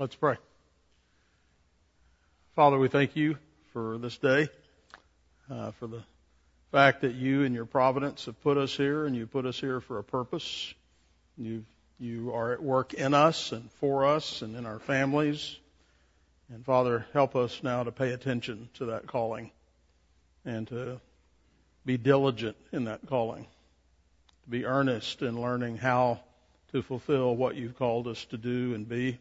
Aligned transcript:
Let's 0.00 0.14
pray. 0.14 0.36
Father, 2.56 2.78
we 2.78 2.88
thank 2.88 3.16
you 3.16 3.36
for 3.74 3.98
this 3.98 4.16
day, 4.16 4.48
uh, 5.50 5.72
for 5.72 5.88
the 5.88 6.02
fact 6.72 7.02
that 7.02 7.16
you 7.16 7.44
and 7.44 7.54
your 7.54 7.66
providence 7.66 8.24
have 8.24 8.40
put 8.40 8.56
us 8.56 8.74
here, 8.74 9.04
and 9.04 9.14
you 9.14 9.26
put 9.26 9.44
us 9.44 9.60
here 9.60 9.78
for 9.78 9.98
a 9.98 10.02
purpose. 10.02 10.72
You 11.36 11.66
you 11.98 12.32
are 12.32 12.50
at 12.50 12.62
work 12.62 12.94
in 12.94 13.12
us 13.12 13.52
and 13.52 13.70
for 13.72 14.06
us 14.06 14.40
and 14.40 14.56
in 14.56 14.64
our 14.64 14.78
families. 14.78 15.58
And 16.48 16.64
Father, 16.64 17.04
help 17.12 17.36
us 17.36 17.62
now 17.62 17.82
to 17.82 17.92
pay 17.92 18.12
attention 18.12 18.70
to 18.78 18.86
that 18.86 19.06
calling 19.06 19.50
and 20.46 20.66
to 20.68 20.98
be 21.84 21.98
diligent 21.98 22.56
in 22.72 22.84
that 22.84 23.06
calling, 23.06 23.46
to 24.44 24.50
be 24.50 24.64
earnest 24.64 25.20
in 25.20 25.38
learning 25.38 25.76
how 25.76 26.20
to 26.72 26.80
fulfill 26.80 27.36
what 27.36 27.54
you've 27.54 27.76
called 27.76 28.08
us 28.08 28.24
to 28.30 28.38
do 28.38 28.74
and 28.74 28.88
be, 28.88 29.18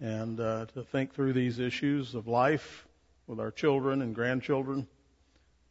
and 0.00 0.38
uh, 0.40 0.66
to 0.74 0.82
think 0.82 1.14
through 1.14 1.32
these 1.32 1.58
issues 1.58 2.14
of 2.14 2.26
life 2.26 2.86
with 3.26 3.40
our 3.40 3.50
children 3.50 4.02
and 4.02 4.14
grandchildren, 4.14 4.86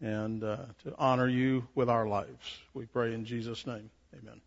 and 0.02 0.44
uh, 0.44 0.58
to 0.84 0.94
honor 0.98 1.28
you 1.28 1.68
with 1.76 1.90
our 1.90 2.08
lives. 2.08 2.60
We 2.74 2.86
pray 2.86 3.14
in 3.14 3.26
Jesus' 3.26 3.66
name. 3.66 3.90
Amen. 4.14 4.42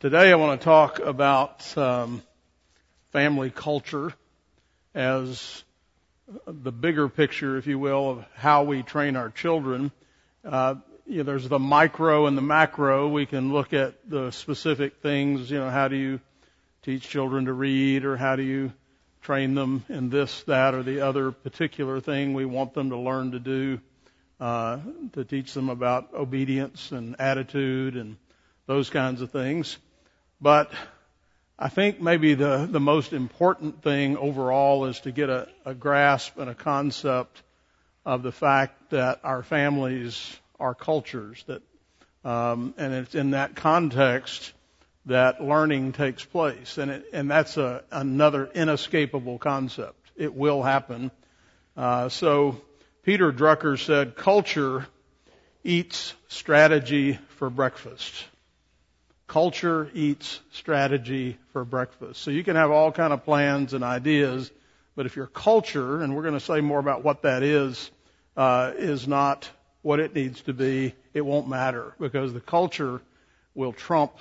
Today 0.00 0.30
I 0.30 0.34
want 0.34 0.60
to 0.60 0.64
talk 0.64 0.98
about 0.98 1.76
um, 1.78 2.22
family 3.12 3.50
culture 3.50 4.12
as 4.94 5.64
the 6.46 6.72
bigger 6.72 7.08
picture, 7.08 7.56
if 7.56 7.66
you 7.66 7.78
will, 7.78 8.10
of 8.10 8.24
how 8.34 8.64
we 8.64 8.82
train 8.82 9.16
our 9.16 9.30
children. 9.30 9.92
Uh, 10.44 10.74
you 11.06 11.18
know, 11.18 11.22
there's 11.22 11.48
the 11.48 11.58
micro 11.58 12.26
and 12.26 12.36
the 12.36 12.42
macro. 12.42 13.08
We 13.08 13.26
can 13.26 13.52
look 13.52 13.72
at 13.72 13.94
the 14.08 14.32
specific 14.32 14.96
things. 15.00 15.50
You 15.50 15.58
know, 15.58 15.70
how 15.70 15.88
do 15.88 15.96
you 15.96 16.20
teach 16.86 17.08
children 17.08 17.46
to 17.46 17.52
read, 17.52 18.04
or 18.04 18.16
how 18.16 18.36
do 18.36 18.44
you 18.44 18.72
train 19.20 19.56
them 19.56 19.84
in 19.88 20.08
this, 20.08 20.44
that, 20.44 20.72
or 20.72 20.84
the 20.84 21.00
other 21.00 21.32
particular 21.32 22.00
thing 22.00 22.32
we 22.32 22.44
want 22.44 22.74
them 22.74 22.90
to 22.90 22.96
learn 22.96 23.32
to 23.32 23.40
do? 23.40 23.80
Uh, 24.38 24.78
to 25.12 25.24
teach 25.24 25.52
them 25.52 25.68
about 25.68 26.14
obedience 26.14 26.92
and 26.92 27.16
attitude 27.18 27.96
and 27.96 28.16
those 28.66 28.88
kinds 28.88 29.20
of 29.20 29.32
things. 29.32 29.78
But 30.40 30.70
I 31.58 31.70
think 31.70 32.00
maybe 32.00 32.34
the, 32.34 32.68
the 32.70 32.78
most 32.78 33.12
important 33.12 33.82
thing 33.82 34.16
overall 34.16 34.84
is 34.84 35.00
to 35.00 35.10
get 35.10 35.28
a, 35.28 35.48
a 35.64 35.74
grasp 35.74 36.38
and 36.38 36.48
a 36.48 36.54
concept 36.54 37.42
of 38.04 38.22
the 38.22 38.30
fact 38.30 38.90
that 38.90 39.18
our 39.24 39.42
families 39.42 40.38
are 40.60 40.74
cultures 40.74 41.42
that, 41.48 41.62
um, 42.24 42.74
and 42.78 42.94
it's 42.94 43.16
in 43.16 43.32
that 43.32 43.56
context 43.56 44.52
that 45.06 45.42
learning 45.42 45.92
takes 45.92 46.24
place, 46.24 46.78
and 46.78 46.90
it, 46.90 47.06
and 47.12 47.30
that's 47.30 47.56
a, 47.56 47.82
another 47.90 48.50
inescapable 48.54 49.38
concept. 49.38 50.10
It 50.16 50.34
will 50.34 50.62
happen. 50.62 51.10
Uh, 51.76 52.08
so 52.08 52.60
Peter 53.04 53.32
Drucker 53.32 53.78
said, 53.78 54.16
"Culture 54.16 54.86
eats 55.64 56.14
strategy 56.28 57.18
for 57.38 57.50
breakfast." 57.50 58.24
Culture 59.28 59.90
eats 59.92 60.40
strategy 60.52 61.36
for 61.52 61.64
breakfast. 61.64 62.22
So 62.22 62.30
you 62.30 62.44
can 62.44 62.54
have 62.54 62.70
all 62.70 62.92
kind 62.92 63.12
of 63.12 63.24
plans 63.24 63.74
and 63.74 63.82
ideas, 63.82 64.52
but 64.94 65.04
if 65.04 65.16
your 65.16 65.26
culture, 65.26 66.00
and 66.00 66.14
we're 66.14 66.22
going 66.22 66.34
to 66.34 66.40
say 66.40 66.60
more 66.60 66.78
about 66.78 67.02
what 67.02 67.22
that 67.22 67.42
is, 67.42 67.90
uh, 68.36 68.72
is 68.76 69.08
not 69.08 69.50
what 69.82 69.98
it 69.98 70.14
needs 70.14 70.40
to 70.42 70.52
be, 70.52 70.94
it 71.12 71.22
won't 71.22 71.48
matter 71.48 71.94
because 71.98 72.32
the 72.32 72.40
culture 72.40 73.00
will 73.54 73.72
trump 73.72 74.12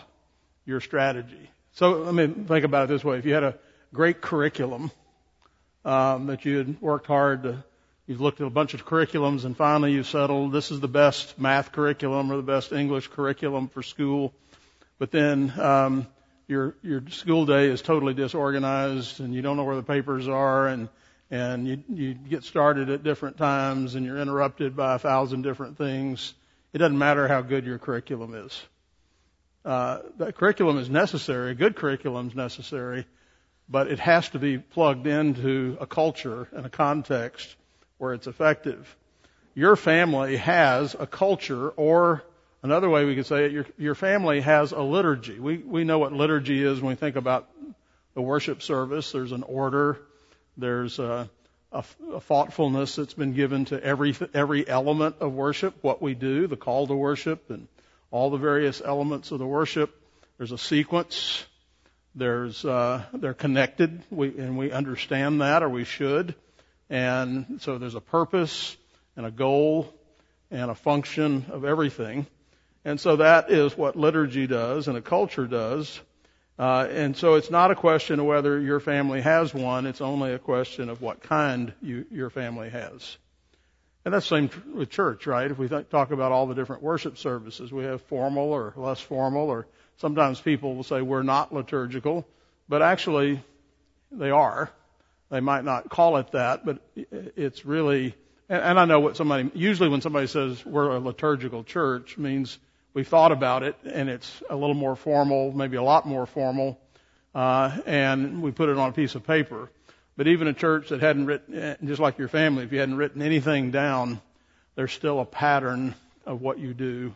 your 0.65 0.81
strategy. 0.81 1.49
So 1.73 1.91
let 1.91 2.13
me 2.13 2.27
think 2.27 2.65
about 2.65 2.85
it 2.85 2.93
this 2.93 3.03
way: 3.03 3.17
if 3.17 3.25
you 3.25 3.33
had 3.33 3.43
a 3.43 3.55
great 3.93 4.21
curriculum 4.21 4.91
um, 5.83 6.27
that 6.27 6.45
you 6.45 6.57
had 6.57 6.81
worked 6.81 7.07
hard 7.07 7.43
to, 7.43 7.63
you've 8.07 8.21
looked 8.21 8.41
at 8.41 8.47
a 8.47 8.51
bunch 8.51 8.73
of 8.73 8.85
curriculums, 8.85 9.45
and 9.45 9.55
finally 9.55 9.91
you 9.91 10.03
settled 10.03 10.51
this 10.51 10.71
is 10.71 10.79
the 10.79 10.87
best 10.87 11.39
math 11.39 11.71
curriculum 11.71 12.31
or 12.31 12.37
the 12.37 12.43
best 12.43 12.71
English 12.71 13.07
curriculum 13.09 13.67
for 13.67 13.83
school 13.83 14.33
but 14.97 15.11
then 15.11 15.51
um, 15.59 16.07
your 16.47 16.75
your 16.81 17.03
school 17.09 17.45
day 17.45 17.67
is 17.67 17.81
totally 17.81 18.13
disorganized, 18.13 19.19
and 19.19 19.33
you 19.33 19.41
don't 19.41 19.57
know 19.57 19.63
where 19.63 19.75
the 19.75 19.83
papers 19.83 20.27
are, 20.27 20.67
and 20.67 20.89
and 21.31 21.67
you 21.67 21.83
you 21.89 22.13
get 22.13 22.43
started 22.43 22.89
at 22.89 23.03
different 23.03 23.37
times, 23.37 23.95
and 23.95 24.05
you're 24.05 24.19
interrupted 24.19 24.75
by 24.75 24.95
a 24.95 24.99
thousand 24.99 25.41
different 25.41 25.77
things. 25.77 26.33
It 26.73 26.77
doesn't 26.77 26.97
matter 26.97 27.27
how 27.27 27.41
good 27.41 27.65
your 27.65 27.77
curriculum 27.77 28.35
is. 28.35 28.61
Uh, 29.65 29.99
that 30.17 30.37
curriculum 30.37 30.77
is 30.77 30.89
necessary. 30.89 31.51
A 31.51 31.55
good 31.55 31.75
curriculum 31.75 32.27
is 32.27 32.35
necessary, 32.35 33.05
but 33.67 33.87
it 33.87 33.99
has 33.99 34.29
to 34.29 34.39
be 34.39 34.59
plugged 34.59 35.07
into 35.07 35.77
a 35.81 35.87
culture 35.87 36.47
and 36.51 36.65
a 36.65 36.69
context 36.69 37.55
where 37.97 38.13
it's 38.13 38.27
effective. 38.27 38.95
Your 39.55 39.75
family 39.75 40.37
has 40.37 40.95
a 40.97 41.07
culture 41.07 41.69
or 41.69 42.23
Another 42.65 42.89
way 42.89 43.05
we 43.05 43.13
could 43.13 43.27
say 43.27 43.45
it, 43.45 43.51
your, 43.51 43.67
your 43.77 43.93
family 43.93 44.41
has 44.41 44.71
a 44.71 44.81
liturgy. 44.81 45.39
We, 45.39 45.57
we 45.57 45.83
know 45.83 45.99
what 45.99 46.13
liturgy 46.13 46.63
is 46.63 46.81
when 46.81 46.89
we 46.89 46.95
think 46.95 47.15
about 47.15 47.47
the 48.15 48.23
worship 48.23 48.63
service. 48.63 49.11
There's 49.11 49.33
an 49.33 49.43
order. 49.43 49.99
There's 50.57 50.97
a, 50.97 51.29
a, 51.71 51.83
a 52.11 52.19
thoughtfulness 52.19 52.95
that's 52.95 53.13
been 53.13 53.33
given 53.33 53.65
to 53.65 53.83
every, 53.83 54.15
every 54.33 54.67
element 54.67 55.17
of 55.19 55.31
worship, 55.33 55.75
what 55.81 56.01
we 56.01 56.15
do, 56.15 56.47
the 56.47 56.57
call 56.57 56.87
to 56.87 56.95
worship 56.95 57.51
and 57.51 57.67
all 58.15 58.29
the 58.29 58.37
various 58.37 58.81
elements 58.81 59.31
of 59.31 59.39
the 59.39 59.45
worship. 59.45 59.93
There's 60.37 60.53
a 60.53 60.57
sequence. 60.57 61.45
There's, 62.15 62.63
uh, 62.63 63.03
they're 63.11 63.33
connected. 63.33 64.03
We, 64.09 64.29
and 64.29 64.57
we 64.57 64.71
understand 64.71 65.41
that 65.41 65.63
or 65.63 65.67
we 65.67 65.83
should. 65.83 66.33
And 66.89 67.59
so 67.59 67.77
there's 67.77 67.95
a 67.95 67.99
purpose 67.99 68.77
and 69.17 69.25
a 69.25 69.31
goal 69.31 69.93
and 70.49 70.71
a 70.71 70.75
function 70.75 71.47
of 71.49 71.65
everything. 71.65 72.25
And 72.85 73.01
so 73.01 73.17
that 73.17 73.51
is 73.51 73.77
what 73.77 73.97
liturgy 73.97 74.47
does 74.47 74.87
and 74.87 74.95
a 74.95 75.01
culture 75.01 75.45
does. 75.45 75.99
Uh, 76.57 76.87
and 76.89 77.17
so 77.17 77.33
it's 77.33 77.51
not 77.51 77.71
a 77.71 77.75
question 77.75 78.21
of 78.21 78.27
whether 78.27 78.61
your 78.61 78.79
family 78.79 79.19
has 79.19 79.53
one, 79.53 79.85
it's 79.85 79.99
only 79.99 80.31
a 80.31 80.39
question 80.39 80.87
of 80.87 81.01
what 81.01 81.21
kind 81.21 81.73
you, 81.81 82.05
your 82.11 82.29
family 82.29 82.69
has. 82.69 83.17
And 84.05 84.13
that's 84.13 84.29
the 84.29 84.35
same 84.35 84.49
with 84.75 84.91
church, 84.91 85.25
right? 85.25 85.49
If 85.49 85.57
we 85.57 85.67
th- 85.67 85.89
talk 85.89 86.11
about 86.11 86.31
all 86.31 86.45
the 86.45 86.53
different 86.53 86.83
worship 86.83 87.17
services, 87.17 87.71
we 87.71 87.85
have 87.85 88.03
formal 88.03 88.51
or 88.51 88.71
less 88.77 89.01
formal, 89.01 89.49
or 89.49 89.65
sometimes 89.97 90.39
people 90.39 90.75
will 90.75 90.83
say 90.83 91.01
we're 91.01 91.23
not 91.23 91.51
liturgical, 91.51 92.27
but 92.69 92.83
actually 92.83 93.43
they 94.11 94.29
are. 94.29 94.69
They 95.31 95.39
might 95.39 95.65
not 95.65 95.89
call 95.89 96.17
it 96.17 96.31
that, 96.33 96.63
but 96.65 96.81
it's 96.95 97.65
really, 97.65 98.15
and, 98.47 98.61
and 98.61 98.79
I 98.79 98.85
know 98.85 98.99
what 98.99 99.17
somebody, 99.17 99.49
usually 99.55 99.89
when 99.89 100.01
somebody 100.01 100.27
says 100.27 100.63
we're 100.63 100.91
a 100.91 100.99
liturgical 100.99 101.63
church 101.63 102.15
means 102.15 102.59
we've 102.93 103.07
thought 103.07 103.31
about 103.31 103.63
it, 103.63 103.75
and 103.83 104.07
it's 104.07 104.43
a 104.51 104.55
little 104.55 104.75
more 104.75 104.95
formal, 104.95 105.51
maybe 105.51 105.77
a 105.77 105.83
lot 105.83 106.07
more 106.07 106.27
formal, 106.27 106.79
uh, 107.33 107.75
and 107.87 108.43
we 108.43 108.51
put 108.51 108.69
it 108.69 108.77
on 108.77 108.89
a 108.89 108.93
piece 108.93 109.15
of 109.15 109.25
paper. 109.25 109.71
But 110.17 110.27
even 110.27 110.47
a 110.47 110.53
church 110.53 110.89
that 110.89 111.01
hadn't 111.01 111.25
written, 111.25 111.55
eh, 111.55 111.75
just 111.83 111.99
like 111.99 112.17
your 112.17 112.27
family, 112.29 112.63
if 112.63 112.71
you 112.71 112.79
hadn't 112.79 112.97
written 112.97 113.21
anything 113.21 113.71
down, 113.71 114.21
there's 114.75 114.93
still 114.93 115.19
a 115.19 115.25
pattern 115.25 115.95
of 116.25 116.41
what 116.41 116.59
you 116.59 116.73
do, 116.73 117.13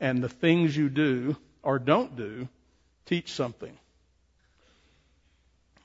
and 0.00 0.22
the 0.22 0.28
things 0.28 0.76
you 0.76 0.88
do 0.88 1.36
or 1.62 1.78
don't 1.78 2.16
do 2.16 2.48
teach 3.06 3.32
something. 3.32 3.76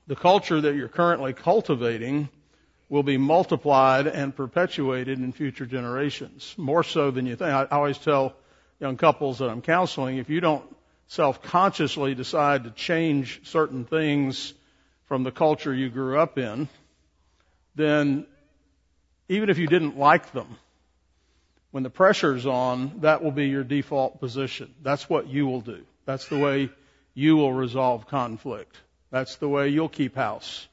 The 0.07 0.15
culture 0.15 0.59
that 0.61 0.75
you're 0.75 0.89
currently 0.89 1.33
cultivating 1.33 2.29
will 2.89 3.03
be 3.03 3.17
multiplied 3.17 4.07
and 4.07 4.35
perpetuated 4.35 5.19
in 5.19 5.31
future 5.31 5.65
generations, 5.65 6.53
more 6.57 6.83
so 6.83 7.11
than 7.11 7.25
you 7.25 7.35
think. 7.35 7.51
I 7.51 7.65
always 7.71 7.97
tell 7.97 8.35
young 8.79 8.97
couples 8.97 9.39
that 9.39 9.49
I'm 9.49 9.61
counseling, 9.61 10.17
if 10.17 10.29
you 10.29 10.41
don't 10.41 10.63
self-consciously 11.07 12.15
decide 12.15 12.65
to 12.65 12.71
change 12.71 13.41
certain 13.49 13.85
things 13.85 14.53
from 15.05 15.23
the 15.23 15.31
culture 15.31 15.73
you 15.73 15.89
grew 15.89 16.19
up 16.19 16.37
in, 16.37 16.67
then 17.75 18.25
even 19.29 19.49
if 19.49 19.57
you 19.57 19.67
didn't 19.67 19.97
like 19.97 20.31
them, 20.31 20.57
when 21.71 21.83
the 21.83 21.89
pressure's 21.89 22.45
on, 22.45 22.99
that 23.01 23.23
will 23.23 23.31
be 23.31 23.47
your 23.47 23.63
default 23.63 24.19
position. 24.19 24.73
That's 24.83 25.09
what 25.09 25.27
you 25.27 25.45
will 25.47 25.61
do. 25.61 25.83
That's 26.05 26.27
the 26.27 26.37
way 26.37 26.69
you 27.13 27.37
will 27.37 27.53
resolve 27.53 28.07
conflict. 28.07 28.75
That's 29.09 29.37
the 29.37 29.49
way 29.49 29.69
you'll 29.69 29.89
keep 29.89 30.15
house. 30.15 30.67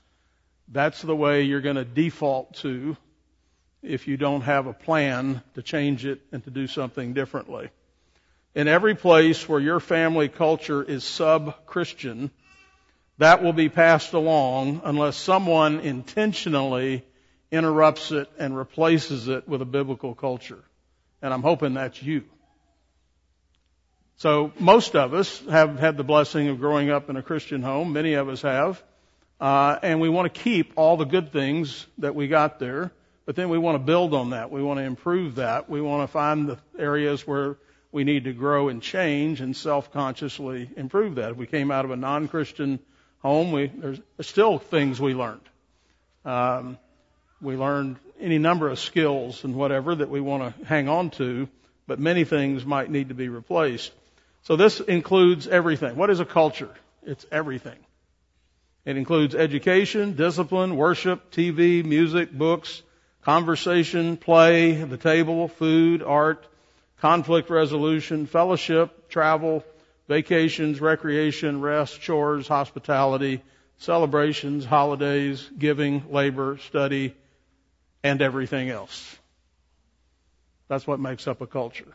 That's 0.69 1.01
the 1.03 1.17
way 1.17 1.43
you're 1.43 1.61
going 1.61 1.77
to 1.77 1.85
default 1.85 2.55
to 2.57 2.97
if 3.83 4.09
you 4.09 4.17
don't 4.17 4.43
have 4.43 4.67
a 4.67 4.73
plan 4.75 5.43
to 5.55 5.63
change 5.63 6.05
it 6.05 6.21
and 6.33 6.45
to 6.45 6.51
do 6.51 6.67
something 6.67 7.15
differently 7.15 7.71
in 8.55 8.69
every 8.69 8.95
place 8.95 9.49
where 9.49 9.61
your 9.61 9.81
family 9.81 10.29
culture 10.29 10.83
is 10.83 11.05
sub-Christian, 11.05 12.31
that 13.21 13.43
will 13.43 13.53
be 13.53 13.69
passed 13.69 14.15
along 14.15 14.81
unless 14.83 15.15
someone 15.15 15.81
intentionally 15.81 17.05
interrupts 17.53 18.13
it 18.13 18.31
and 18.39 18.57
replaces 18.57 19.29
it 19.29 19.47
with 19.47 19.61
a 19.61 19.67
biblical 19.67 20.15
culture. 20.15 20.65
And 21.21 21.35
I'm 21.35 21.43
hoping 21.43 21.75
that's 21.75 22.03
you. 22.03 22.25
So 24.17 24.53
most 24.59 24.97
of 24.97 25.13
us 25.13 25.39
have 25.51 25.79
had 25.79 25.99
the 25.99 26.03
blessing 26.03 26.49
of 26.49 26.61
growing 26.61 26.91
up 26.91 27.11
in 27.11 27.19
a 27.19 27.23
Christian 27.23 27.63
home. 27.63 27.93
Many 27.93 28.15
of 28.15 28.31
us 28.31 28.41
have. 28.41 28.83
Uh, 29.39 29.79
and 29.83 30.01
we 30.01 30.09
want 30.09 30.33
to 30.33 30.41
keep 30.41 30.73
all 30.77 30.97
the 30.97 31.05
good 31.05 31.31
things 31.31 31.87
that 31.99 32.15
we 32.15 32.27
got 32.27 32.59
there, 32.59 32.91
but 33.27 33.37
then 33.37 33.51
we 33.51 33.59
want 33.59 33.75
to 33.75 33.85
build 33.85 34.15
on 34.15 34.31
that. 34.31 34.51
We 34.51 34.63
want 34.63 34.79
to 34.79 34.85
improve 34.85 35.35
that. 35.35 35.69
We 35.69 35.83
want 35.83 36.09
to 36.09 36.11
find 36.11 36.49
the 36.49 36.59
areas 36.79 37.27
where 37.27 37.59
we 37.93 38.05
need 38.05 38.25
to 38.25 38.33
grow 38.33 38.71
and 38.71 38.81
change 38.81 39.43
and 39.43 39.55
self-consciously 39.55 40.71
improve 40.75 41.17
that. 41.17 41.33
If 41.33 41.37
we 41.37 41.47
came 41.47 41.71
out 41.71 41.85
of 41.85 41.91
a 41.91 41.97
non-Christian 41.97 42.79
home, 43.21 43.53
we, 43.53 43.67
there's 43.67 44.01
still 44.21 44.59
things 44.59 45.01
we 45.01 45.15
learned. 45.15 45.41
Um, 46.25 46.79
we 47.41 47.57
learned 47.57 47.97
any 48.21 48.39
number 48.39 48.69
of 48.69 48.79
skills 48.79 49.45
and 49.45 49.55
whatever 49.55 49.95
that 49.95 50.11
we 50.11 50.21
want 50.21 50.59
to 50.59 50.65
hang 50.67 50.89
on 50.89 51.11
to, 51.11 51.49
but 51.87 51.99
many 51.99 52.25
things 52.25 52.65
might 52.65 52.91
need 52.91 53.09
to 53.09 53.15
be 53.15 53.29
replaced. 53.29 53.93
So 54.43 54.57
this 54.57 54.81
includes 54.81 55.47
everything. 55.47 55.97
What 55.97 56.11
is 56.11 56.21
a 56.21 56.25
culture? 56.25 56.71
It's 57.03 57.25
everything. 57.31 57.79
It 58.85 58.97
includes 58.97 59.35
education, 59.35 60.17
discipline, 60.17 60.77
worship, 60.77 61.31
TV, 61.31 61.85
music, 61.85 62.33
books, 62.33 62.83
conversation, 63.23 64.17
play, 64.17 64.73
the 64.73 64.97
table, 64.97 65.49
food, 65.49 66.03
art, 66.03 66.47
conflict 67.01 67.51
resolution, 67.51 68.27
fellowship, 68.27 69.09
travel, 69.09 69.65
vacations, 70.11 70.81
recreation, 70.81 71.61
rest, 71.61 72.01
chores, 72.01 72.49
hospitality, 72.49 73.41
celebrations, 73.79 74.65
holidays, 74.65 75.49
giving, 75.57 76.03
labor, 76.11 76.59
study, 76.67 77.15
and 78.03 78.21
everything 78.21 78.71
else. 78.71 79.17
That's 80.67 80.85
what 80.85 80.99
makes 80.99 81.29
up 81.29 81.41
a 81.43 81.47
culture. 81.47 81.95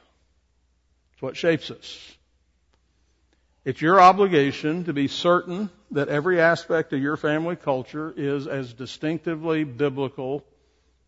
It's 1.12 1.22
what 1.22 1.36
shapes 1.36 1.70
us. 1.70 2.16
It's 3.66 3.82
your 3.82 4.00
obligation 4.00 4.86
to 4.86 4.94
be 4.94 5.10
certain 5.10 5.70
that 5.92 6.08
every 6.08 6.40
aspect 6.40 6.94
of 6.94 7.02
your 7.02 7.18
family 7.18 7.58
culture 7.58 8.14
is 8.16 8.48
as 8.48 8.72
distinctively 8.72 9.66
biblical 9.66 10.46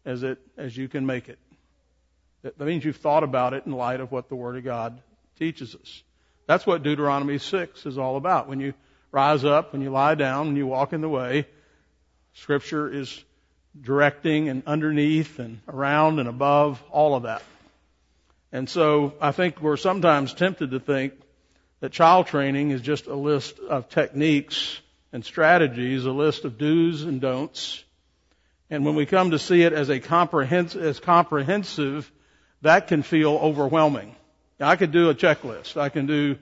as 0.04 0.24
it 0.24 0.40
as 0.58 0.76
you 0.76 0.90
can 0.90 1.06
make 1.06 1.30
it. 1.30 1.40
That 2.42 2.60
means 2.60 2.84
you've 2.84 2.98
thought 2.98 3.24
about 3.24 3.54
it 3.54 3.66
in 3.66 3.72
light 3.72 4.02
of 4.02 4.12
what 4.12 4.28
the 4.28 4.36
Word 4.36 4.58
of 4.58 4.66
God 4.66 5.02
teaches 5.40 5.74
us. 5.74 6.04
That's 6.48 6.66
what 6.66 6.82
Deuteronomy 6.82 7.38
6 7.38 7.86
is 7.86 7.98
all 7.98 8.16
about. 8.18 8.48
When 8.48 8.60
you 8.60 8.74
rise 9.12 9.46
up, 9.46 9.74
when 9.74 9.82
you 9.82 9.92
lie 9.92 10.16
down, 10.16 10.48
when 10.48 10.56
you 10.56 10.66
walk 10.66 10.94
in 10.94 11.02
the 11.02 11.10
way, 11.10 11.46
Scripture 12.34 12.92
is 12.92 13.24
directing 13.80 14.50
and 14.50 14.64
underneath 14.66 15.40
and 15.40 15.60
around 15.68 16.20
and 16.20 16.28
above 16.28 16.82
all 16.90 17.16
of 17.16 17.24
that. 17.24 17.44
And 18.52 18.70
so 18.70 19.14
I 19.20 19.32
think 19.34 19.62
we're 19.62 19.78
sometimes 19.78 20.34
tempted 20.34 20.72
to 20.72 20.80
think 20.80 21.14
that 21.82 21.92
child 21.92 22.28
training 22.28 22.72
is 22.72 22.82
just 22.82 23.08
a 23.08 23.16
list 23.16 23.60
of 23.60 23.90
techniques 23.90 24.80
and 25.12 25.24
strategies, 25.24 26.06
a 26.06 26.12
list 26.12 26.46
of 26.46 26.58
do's 26.58 27.04
and 27.04 27.20
don'ts. 27.20 27.84
And 28.70 28.86
when 28.86 28.96
we 28.96 29.06
come 29.06 29.32
to 29.32 29.40
see 29.40 29.64
it 29.64 29.74
as 29.74 29.90
a 29.90 30.00
comprehensive, 30.00 30.82
as 30.82 31.00
comprehensive, 31.00 32.12
that 32.62 32.88
can 32.88 33.04
feel 33.04 33.32
overwhelming. 33.32 34.16
Now, 34.60 34.70
I 34.70 34.76
could 34.76 34.92
do 34.92 35.10
a 35.10 35.16
checklist. 35.16 35.78
I 35.78 35.90
can 35.90 36.08
do, 36.08 36.38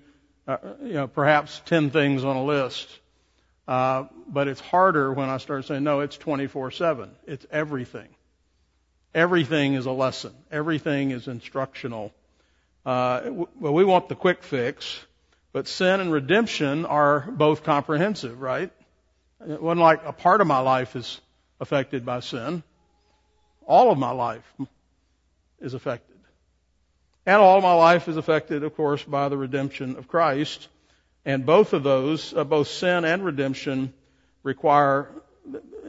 uh, 0.48 0.58
you 0.82 0.94
know, 0.94 1.08
perhaps 1.08 1.62
10 1.66 1.90
things 1.90 2.24
on 2.24 2.36
a 2.36 2.44
list. 2.44 2.88
Uh, 3.68 4.06
but 4.28 4.48
it's 4.48 4.62
harder 4.62 5.12
when 5.12 5.30
I 5.30 5.38
start 5.38 5.66
saying, 5.66 5.84
no, 5.84 6.02
it's 6.02 6.18
24-7. 6.18 7.10
It's 7.26 7.46
everything. 7.52 8.08
Everything 9.14 9.74
is 9.74 9.86
a 9.86 9.92
lesson. 9.92 10.34
Everything 10.52 11.12
is 11.12 11.28
instructional. 11.28 12.14
Uh, 12.86 13.22
well, 13.32 13.74
we 13.74 13.84
want 13.84 14.08
the 14.08 14.16
quick 14.16 14.44
fix. 14.44 15.00
But 15.52 15.68
sin 15.70 16.02
and 16.02 16.12
redemption 16.12 16.86
are 16.86 17.22
both 17.22 17.64
comprehensive, 17.64 18.42
right? 18.42 18.72
It 19.48 19.62
wasn't 19.62 19.82
like 19.82 20.02
a 20.06 20.12
part 20.12 20.42
of 20.42 20.48
my 20.48 20.60
life 20.60 20.96
is 20.98 21.22
affected 21.62 22.06
by 22.06 22.20
sin. 22.20 22.62
All 23.66 23.90
of 23.90 23.98
my 23.98 24.12
life 24.12 24.44
is 25.62 25.74
affected. 25.74 26.15
And 27.26 27.42
all 27.42 27.60
my 27.62 27.74
life 27.74 28.08
is 28.08 28.18
affected, 28.18 28.64
of 28.64 28.76
course, 28.76 29.04
by 29.04 29.30
the 29.30 29.38
redemption 29.38 29.96
of 29.98 30.08
Christ. 30.08 30.68
And 31.26 31.46
both 31.46 31.74
of 31.74 31.82
those, 31.82 32.34
uh, 32.34 32.44
both 32.44 32.68
sin 32.68 33.04
and 33.04 33.26
redemption, 33.26 33.94
require, 34.44 35.10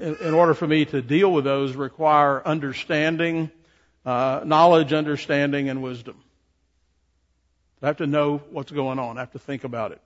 in, 0.01 0.17
in, 0.17 0.35
order 0.35 0.55
for 0.55 0.67
me 0.67 0.87
to 0.87 1.03
deal 1.03 1.31
with 1.31 1.45
those, 1.45 1.77
require 1.77 2.43
understanding, 2.47 3.51
uh, 4.07 4.41
knowledge, 4.47 4.95
understanding, 4.95 5.69
and 5.69 5.83
wisdom. 5.83 6.17
I 7.83 7.89
have 7.89 7.99
to 7.99 8.07
know 8.07 8.39
what's 8.51 8.73
going 8.73 8.99
on. 8.99 9.19
I 9.19 9.21
have 9.21 9.33
to 9.33 9.39
think 9.39 9.65
about 9.65 9.93
it. 9.93 10.01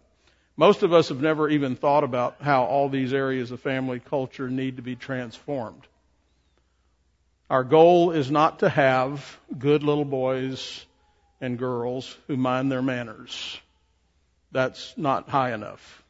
Most 0.56 0.83
of 0.83 0.93
us 0.93 1.09
have 1.11 1.23
never 1.23 1.49
even 1.49 1.76
thought 1.76 2.03
about 2.03 2.37
how 2.43 2.65
all 2.65 2.88
these 2.88 3.12
areas 3.12 3.53
of 3.53 3.61
family 3.61 4.00
culture 4.00 4.50
need 4.50 4.76
to 4.76 4.83
be 4.83 4.97
transformed. 4.97 5.87
Our 7.49 7.62
goal 7.62 8.11
is 8.11 8.31
not 8.31 8.59
to 8.59 8.69
have 8.69 9.38
good 9.56 9.85
little 9.85 10.05
boys 10.05 10.85
and 11.41 11.59
girls 11.59 12.17
who 12.27 12.37
mind 12.37 12.71
their 12.71 12.83
manners. 12.83 13.59
That's 14.53 14.95
not 14.97 15.29
high 15.29 15.53
enough. 15.53 16.03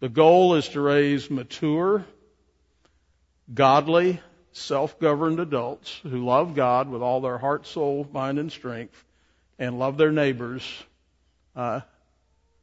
The 0.00 0.08
goal 0.08 0.54
is 0.54 0.68
to 0.70 0.80
raise 0.80 1.30
mature, 1.30 2.04
godly, 3.52 4.20
self-governed 4.52 5.40
adults 5.40 6.00
who 6.02 6.24
love 6.24 6.54
God 6.54 6.88
with 6.88 7.02
all 7.02 7.20
their 7.20 7.38
heart, 7.38 7.66
soul, 7.66 8.08
mind, 8.12 8.38
and 8.38 8.52
strength 8.52 9.02
and 9.58 9.78
love 9.78 9.96
their 9.96 10.12
neighbors 10.12 10.62
uh, 11.56 11.80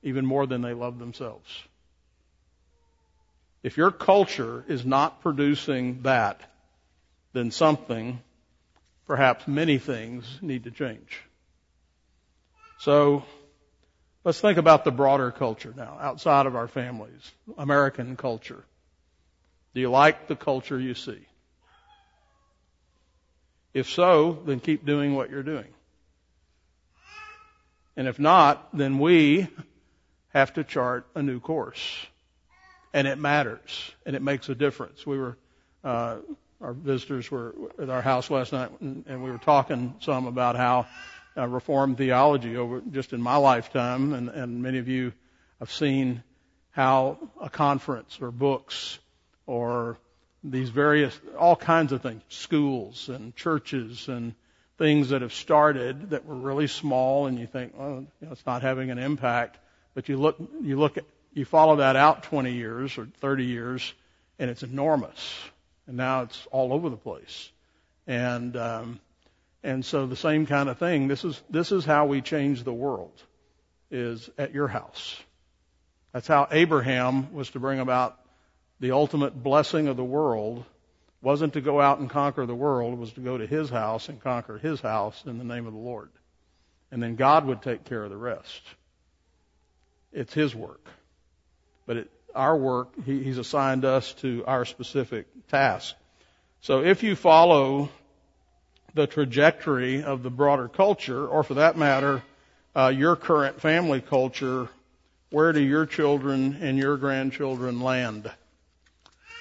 even 0.04 0.26
more 0.26 0.46
than 0.46 0.62
they 0.62 0.74
love 0.74 1.00
themselves. 1.00 1.50
If 3.64 3.78
your 3.78 3.92
culture 3.92 4.66
is 4.68 4.86
not 4.86 5.22
producing 5.22 6.02
that, 6.04 6.42
then 7.34 7.52
something, 7.52 8.22
perhaps 9.06 9.48
many 9.48 9.78
things, 9.78 10.26
need 10.42 10.64
to 10.66 10.72
change. 10.72 11.22
So, 12.82 13.24
let's 14.24 14.42
think 14.42 14.58
about 14.58 14.86
the 14.86 14.92
broader 14.92 15.30
culture 15.30 15.72
now, 15.78 16.00
outside 16.02 16.48
of 16.48 16.56
our 16.56 16.68
families, 16.68 17.32
American 17.56 18.16
culture. 18.16 18.64
Do 19.76 19.82
you 19.82 19.92
like 19.92 20.28
the 20.28 20.36
culture 20.36 20.80
you 20.80 20.96
see? 20.96 21.20
If 23.76 23.88
so, 23.88 24.42
then 24.48 24.60
keep 24.60 24.84
doing 24.84 25.14
what 25.14 25.30
you're 25.30 25.44
doing. 25.44 25.68
And 27.96 28.08
if 28.08 28.18
not, 28.18 28.76
then 28.76 28.98
we 28.98 29.48
have 30.30 30.52
to 30.54 30.64
chart 30.64 31.06
a 31.14 31.22
new 31.22 31.40
course. 31.40 32.08
And 32.96 33.06
it 33.06 33.20
matters. 33.20 33.92
And 34.08 34.16
it 34.16 34.24
makes 34.24 34.50
a 34.50 34.56
difference. 34.56 35.06
We 35.06 35.20
were, 35.20 35.38
uh, 35.84 36.18
our 36.60 36.74
visitors 36.74 37.30
were 37.30 37.54
at 37.80 37.92
our 37.92 38.02
house 38.02 38.32
last 38.32 38.54
night 38.54 38.72
and, 38.82 39.24
we 39.24 39.30
were 39.30 39.38
talking 39.38 39.94
some 40.00 40.26
about 40.26 40.56
how 40.56 40.88
uh, 41.38 41.48
Reformed 41.48 41.98
theology 41.98 42.58
over 42.58 42.82
just 42.92 43.14
in 43.14 43.22
my 43.22 43.38
lifetime 43.38 44.14
and, 44.14 44.30
and 44.30 44.62
many 44.62 44.78
of 44.80 44.88
you 44.88 45.14
have 45.60 45.72
seen 45.72 46.24
how 46.72 47.18
a 47.40 47.50
conference 47.50 48.20
or 48.22 48.32
books 48.32 49.00
or 49.46 49.98
these 50.44 50.70
various, 50.70 51.18
all 51.38 51.56
kinds 51.56 51.92
of 51.92 52.02
things, 52.02 52.22
schools 52.30 53.10
and 53.10 53.36
churches 53.36 54.08
and 54.08 54.34
things 54.78 55.10
that 55.10 55.22
have 55.22 55.34
started 55.34 56.10
that 56.10 56.26
were 56.26 56.36
really 56.36 56.68
small 56.68 57.28
and 57.28 57.40
you 57.40 57.46
think, 57.46 57.74
well, 57.78 58.06
you 58.20 58.26
know, 58.26 58.32
it's 58.32 58.46
not 58.46 58.62
having 58.64 58.90
an 58.90 58.98
impact. 58.98 59.58
But 59.94 60.10
you 60.10 60.18
look, 60.18 60.38
you 60.62 60.80
look 60.80 60.98
at, 60.98 61.06
you 61.34 61.46
follow 61.46 61.78
that 61.78 61.96
out 61.96 62.24
20 62.24 62.54
years 62.54 62.98
or 62.98 63.08
30 63.20 63.46
years 63.46 63.94
and 64.40 64.50
it's 64.50 64.64
enormous. 64.64 65.36
And 65.86 65.98
now 65.98 66.24
it's 66.24 66.48
all 66.52 66.74
over 66.74 66.90
the 66.90 66.98
place. 66.98 67.52
And, 68.08 68.58
um, 68.58 69.00
and 69.64 69.86
so 69.86 70.06
the 70.06 70.16
same 70.16 70.46
kind 70.46 70.70
of 70.70 70.78
thing. 70.78 71.08
This 71.08 71.24
is, 71.24 71.42
this 71.50 71.72
is 71.72 71.86
how 71.86 72.06
we 72.06 72.22
change 72.22 72.64
the 72.64 72.74
world 72.74 73.22
is 73.90 74.30
at 74.38 74.54
your 74.54 74.68
house. 74.68 75.20
That's 76.14 76.28
how 76.28 76.48
Abraham 76.52 77.34
was 77.34 77.50
to 77.52 77.60
bring 77.60 77.80
about 77.80 78.18
the 78.80 78.92
ultimate 78.92 79.42
blessing 79.42 79.88
of 79.88 79.98
the 79.98 80.04
world 80.04 80.66
wasn't 81.22 81.54
to 81.54 81.62
go 81.62 81.80
out 81.80 82.00
and 82.00 82.10
conquer 82.10 82.46
the 82.46 82.56
world, 82.56 82.94
it 82.94 83.00
was 83.00 83.14
to 83.14 83.22
go 83.22 83.38
to 83.38 83.46
his 83.46 83.70
house 83.70 84.10
and 84.10 84.20
conquer 84.20 84.58
his 84.58 84.82
house 84.82 85.24
in 85.26 85.38
the 85.38 85.44
name 85.44 85.68
of 85.68 85.74
the 85.74 85.80
Lord. 85.80 86.10
And 86.92 87.02
then 87.02 87.16
God 87.16 87.46
would 87.46 87.62
take 87.62 87.86
care 87.86 88.04
of 88.04 88.10
the 88.10 88.18
rest. 88.18 88.62
It's 90.12 90.34
his 90.34 90.56
work. 90.56 90.86
But 91.86 91.98
it, 91.98 92.12
our 92.34 92.58
work, 92.58 92.90
he, 93.06 93.24
he's 93.24 93.38
assigned 93.38 93.86
us 93.86 94.14
to 94.16 94.44
our 94.48 94.66
specific 94.66 95.28
task. 95.50 95.96
So 96.62 96.84
if 96.84 97.04
you 97.04 97.16
follow 97.16 97.90
the 98.94 99.08
trajectory 99.08 100.04
of 100.04 100.24
the 100.24 100.30
broader 100.30 100.68
culture, 100.68 101.28
or 101.28 101.44
for 101.44 101.56
that 101.56 101.78
matter, 101.78 102.24
uh, 102.76 102.88
your 102.96 103.16
current 103.16 103.62
family 103.62 104.02
culture, 104.02 104.70
where 105.30 105.54
do 105.54 105.62
your 105.62 105.86
children 105.86 106.58
and 106.62 106.78
your 106.78 106.98
grandchildren 106.98 107.80
land? 107.82 108.30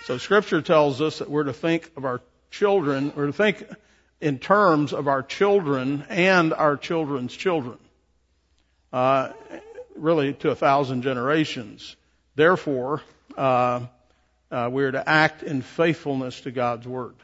So 0.07 0.19
scripture 0.19 0.63
tells 0.63 1.01
us 1.01 1.19
that 1.19 1.31
we're 1.31 1.45
to 1.45 1.53
think 1.53 1.91
of 1.97 2.05
our 2.05 2.21
children, 2.51 3.13
we're 3.15 3.27
to 3.27 3.33
think 3.33 3.65
in 4.21 4.39
terms 4.39 4.93
of 4.93 5.09
our 5.09 5.23
children 5.23 6.05
and 6.09 6.53
our 6.53 6.77
children's 6.77 7.35
children. 7.35 7.79
uh, 8.93 9.31
really 9.97 10.33
to 10.35 10.51
a 10.51 10.55
thousand 10.55 11.03
generations. 11.03 11.97
Therefore, 12.35 13.03
uh, 13.37 13.87
uh, 14.51 14.69
we're 14.73 14.91
to 14.91 15.09
act 15.09 15.43
in 15.43 15.63
faithfulness 15.63 16.41
to 16.43 16.51
God's 16.51 16.87
word. 16.87 17.15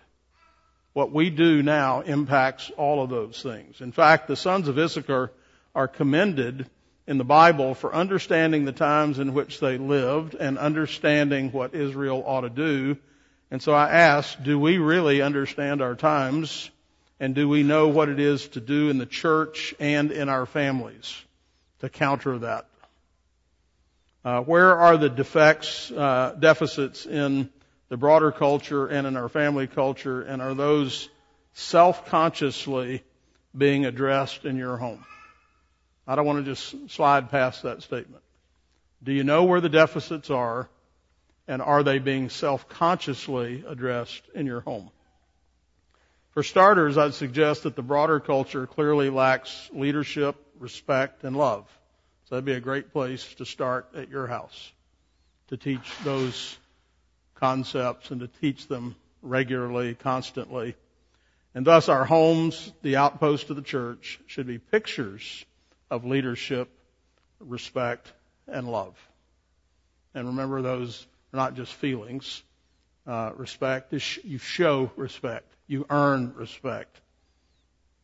What 0.96 1.12
we 1.12 1.28
do 1.28 1.62
now 1.62 2.00
impacts 2.00 2.70
all 2.78 3.04
of 3.04 3.10
those 3.10 3.42
things. 3.42 3.82
In 3.82 3.92
fact, 3.92 4.28
the 4.28 4.34
sons 4.34 4.66
of 4.66 4.78
Issachar 4.78 5.30
are 5.74 5.88
commended 5.88 6.70
in 7.06 7.18
the 7.18 7.22
Bible 7.22 7.74
for 7.74 7.94
understanding 7.94 8.64
the 8.64 8.72
times 8.72 9.18
in 9.18 9.34
which 9.34 9.60
they 9.60 9.76
lived 9.76 10.34
and 10.34 10.56
understanding 10.56 11.52
what 11.52 11.74
Israel 11.74 12.24
ought 12.24 12.40
to 12.40 12.48
do. 12.48 12.96
And 13.50 13.60
so 13.60 13.74
I 13.74 13.90
ask, 13.90 14.42
do 14.42 14.58
we 14.58 14.78
really 14.78 15.20
understand 15.20 15.82
our 15.82 15.96
times? 15.96 16.70
And 17.20 17.34
do 17.34 17.46
we 17.46 17.62
know 17.62 17.88
what 17.88 18.08
it 18.08 18.18
is 18.18 18.48
to 18.48 18.60
do 18.62 18.88
in 18.88 18.96
the 18.96 19.04
church 19.04 19.74
and 19.78 20.10
in 20.10 20.30
our 20.30 20.46
families 20.46 21.14
to 21.80 21.90
counter 21.90 22.38
that? 22.38 22.68
Uh, 24.24 24.40
where 24.40 24.74
are 24.74 24.96
the 24.96 25.10
defects, 25.10 25.90
uh, 25.90 26.34
deficits 26.40 27.04
in 27.04 27.50
the 27.88 27.96
broader 27.96 28.32
culture 28.32 28.86
and 28.86 29.06
in 29.06 29.16
our 29.16 29.28
family 29.28 29.66
culture, 29.66 30.22
and 30.22 30.42
are 30.42 30.54
those 30.54 31.08
self-consciously 31.54 33.02
being 33.56 33.86
addressed 33.86 34.44
in 34.44 34.56
your 34.56 34.76
home? 34.76 35.04
I 36.06 36.14
don't 36.14 36.26
want 36.26 36.44
to 36.44 36.54
just 36.54 36.90
slide 36.90 37.30
past 37.30 37.62
that 37.62 37.82
statement. 37.82 38.22
Do 39.02 39.12
you 39.12 39.24
know 39.24 39.44
where 39.44 39.60
the 39.60 39.68
deficits 39.68 40.30
are, 40.30 40.68
and 41.48 41.62
are 41.62 41.82
they 41.82 41.98
being 41.98 42.28
self-consciously 42.28 43.64
addressed 43.66 44.22
in 44.34 44.46
your 44.46 44.60
home? 44.60 44.90
For 46.32 46.42
starters, 46.42 46.98
I'd 46.98 47.14
suggest 47.14 47.62
that 47.62 47.76
the 47.76 47.82
broader 47.82 48.20
culture 48.20 48.66
clearly 48.66 49.10
lacks 49.10 49.70
leadership, 49.72 50.36
respect, 50.58 51.24
and 51.24 51.34
love. 51.34 51.66
So 52.24 52.34
that'd 52.34 52.44
be 52.44 52.52
a 52.52 52.60
great 52.60 52.92
place 52.92 53.34
to 53.34 53.46
start 53.46 53.88
at 53.96 54.10
your 54.10 54.26
house 54.26 54.72
to 55.48 55.56
teach 55.56 55.90
those 56.04 56.58
concepts 57.36 58.10
and 58.10 58.20
to 58.20 58.28
teach 58.28 58.66
them 58.66 58.96
regularly, 59.22 59.94
constantly. 59.94 60.74
And 61.54 61.66
thus 61.66 61.88
our 61.88 62.04
homes, 62.04 62.72
the 62.82 62.96
outpost 62.96 63.50
of 63.50 63.56
the 63.56 63.62
church, 63.62 64.20
should 64.26 64.46
be 64.46 64.58
pictures 64.58 65.44
of 65.90 66.04
leadership, 66.04 66.68
respect, 67.40 68.12
and 68.46 68.70
love. 68.70 68.94
And 70.14 70.28
remember 70.28 70.62
those 70.62 71.06
are 71.32 71.36
not 71.36 71.54
just 71.54 71.72
feelings. 71.72 72.42
Uh, 73.06 73.32
respect 73.36 73.92
is 73.92 74.18
you 74.24 74.38
show 74.38 74.90
respect. 74.96 75.52
You 75.66 75.86
earn 75.90 76.34
respect. 76.34 77.00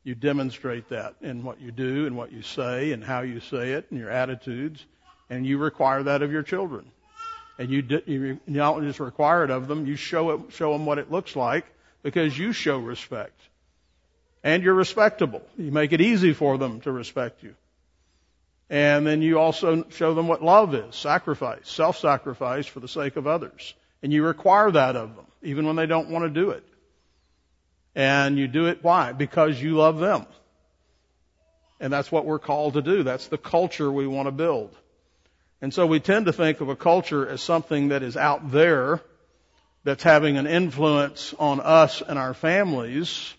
You 0.04 0.14
demonstrate 0.14 0.88
that 0.88 1.14
in 1.20 1.44
what 1.44 1.60
you 1.60 1.70
do 1.70 2.06
and 2.06 2.16
what 2.16 2.32
you 2.32 2.42
say 2.42 2.92
and 2.92 3.04
how 3.04 3.20
you 3.20 3.40
say 3.40 3.72
it 3.72 3.86
and 3.90 3.98
your 3.98 4.10
attitudes, 4.10 4.84
and 5.30 5.46
you 5.46 5.58
require 5.58 6.02
that 6.02 6.22
of 6.22 6.32
your 6.32 6.42
children. 6.42 6.90
And 7.62 7.70
you, 7.70 8.02
you 8.06 8.40
not 8.48 8.80
just 8.82 8.98
require 8.98 9.44
it 9.44 9.50
of 9.50 9.68
them, 9.68 9.86
you 9.86 9.94
show 9.94 10.32
it, 10.32 10.40
show 10.52 10.72
them 10.72 10.84
what 10.84 10.98
it 10.98 11.12
looks 11.12 11.36
like 11.36 11.64
because 12.02 12.36
you 12.36 12.52
show 12.52 12.76
respect. 12.78 13.40
And 14.42 14.64
you're 14.64 14.74
respectable. 14.74 15.42
You 15.56 15.70
make 15.70 15.92
it 15.92 16.00
easy 16.00 16.32
for 16.32 16.58
them 16.58 16.80
to 16.80 16.90
respect 16.90 17.44
you. 17.44 17.54
And 18.68 19.06
then 19.06 19.22
you 19.22 19.38
also 19.38 19.84
show 19.90 20.12
them 20.12 20.26
what 20.26 20.42
love 20.42 20.74
is, 20.74 20.96
sacrifice, 20.96 21.60
self-sacrifice 21.68 22.66
for 22.66 22.80
the 22.80 22.88
sake 22.88 23.14
of 23.14 23.28
others. 23.28 23.74
And 24.02 24.12
you 24.12 24.24
require 24.24 24.72
that 24.72 24.96
of 24.96 25.14
them, 25.14 25.26
even 25.42 25.64
when 25.64 25.76
they 25.76 25.86
don't 25.86 26.08
want 26.08 26.24
to 26.24 26.30
do 26.30 26.50
it. 26.50 26.64
And 27.94 28.38
you 28.38 28.48
do 28.48 28.66
it 28.66 28.82
why? 28.82 29.12
Because 29.12 29.62
you 29.62 29.76
love 29.76 30.00
them. 30.00 30.26
And 31.78 31.92
that's 31.92 32.10
what 32.10 32.26
we're 32.26 32.40
called 32.40 32.74
to 32.74 32.82
do. 32.82 33.04
That's 33.04 33.28
the 33.28 33.38
culture 33.38 33.92
we 33.92 34.08
want 34.08 34.26
to 34.26 34.32
build. 34.32 34.76
And 35.62 35.72
so 35.72 35.86
we 35.86 36.00
tend 36.00 36.26
to 36.26 36.32
think 36.32 36.60
of 36.60 36.68
a 36.68 36.74
culture 36.74 37.26
as 37.26 37.40
something 37.40 37.88
that 37.88 38.02
is 38.02 38.16
out 38.16 38.50
there, 38.50 39.00
that's 39.84 40.02
having 40.02 40.36
an 40.36 40.48
influence 40.48 41.34
on 41.38 41.60
us 41.60 42.02
and 42.02 42.18
our 42.18 42.34
families, 42.34 43.32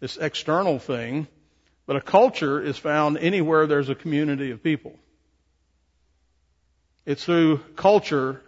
this 0.00 0.16
external 0.16 0.78
thing. 0.78 1.28
But 1.84 1.96
a 1.96 2.00
culture 2.00 2.62
is 2.62 2.78
found 2.78 3.18
anywhere 3.18 3.66
there's 3.66 3.90
a 3.90 3.94
community 3.94 4.52
of 4.52 4.62
people. 4.62 4.98
It's 7.04 7.24
through 7.24 7.58
culture 7.76 8.40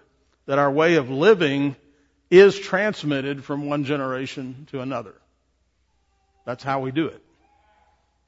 that 0.46 0.58
our 0.58 0.70
way 0.70 0.94
of 0.94 1.10
living 1.10 1.76
is 2.30 2.58
transmitted 2.58 3.44
from 3.44 3.66
one 3.66 3.84
generation 3.84 4.66
to 4.70 4.80
another. 4.80 5.14
That's 6.46 6.64
how 6.64 6.80
we 6.80 6.92
do 6.92 7.08
it. 7.08 7.22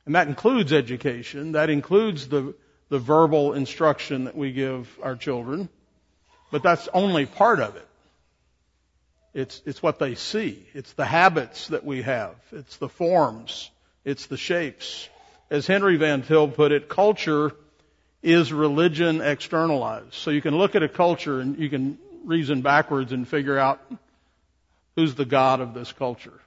And 0.05 0.14
that 0.14 0.28
includes 0.28 0.75
education. 0.75 1.52
That 1.52 1.71
includes 1.71 2.28
the, 2.28 2.55
the 2.88 2.99
verbal 2.99 3.52
instruction 3.52 4.25
that 4.25 4.37
we 4.37 4.52
give 4.52 4.88
our 5.02 5.16
children. 5.16 5.69
But 6.50 6.62
that's 6.62 6.88
only 6.93 7.26
part 7.26 7.61
of 7.61 7.76
it. 7.76 7.87
It's, 9.35 9.61
it's 9.66 9.83
what 9.83 9.99
they 9.99 10.14
see. 10.14 10.66
It's 10.73 10.93
the 10.95 11.05
habits 11.05 11.69
that 11.69 11.85
we 11.85 12.02
have. 12.02 12.35
It's 12.52 12.76
the 12.78 12.88
forms. 12.88 13.71
It's 14.05 14.26
the 14.26 14.37
shapes. 14.37 15.09
As 15.50 15.66
Henry 15.66 15.97
Van 15.97 16.23
Til 16.23 16.49
put 16.49 16.73
it, 16.73 16.88
culture 16.88 17.52
is 18.23 18.52
religion 18.52 19.21
externalized. 19.21 20.14
So 20.14 20.31
you 20.31 20.40
can 20.40 20.57
look 20.57 20.75
at 20.75 20.83
a 20.83 20.88
culture 20.88 21.40
and 21.40 21.59
you 21.59 21.69
can 21.69 21.99
reason 22.25 22.62
backwards 22.62 23.12
and 23.12 23.28
figure 23.28 23.59
out 23.59 23.81
who's 24.97 25.14
the 25.14 25.25
God 25.25 25.61
of 25.61 25.75
this 25.75 25.93
culture. 25.93 26.40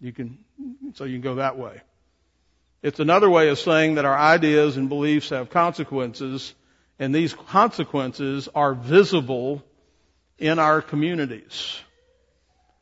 You 0.00 0.12
can, 0.12 0.38
so 0.94 1.04
you 1.04 1.14
can 1.14 1.20
go 1.20 1.34
that 1.36 1.58
way. 1.58 1.80
It's 2.82 2.98
another 2.98 3.30
way 3.30 3.48
of 3.48 3.60
saying 3.60 3.94
that 3.94 4.04
our 4.04 4.18
ideas 4.18 4.76
and 4.76 4.88
beliefs 4.88 5.30
have 5.30 5.50
consequences, 5.50 6.52
and 6.98 7.14
these 7.14 7.32
consequences 7.32 8.48
are 8.54 8.74
visible 8.74 9.62
in 10.38 10.58
our 10.58 10.82
communities. 10.82 11.80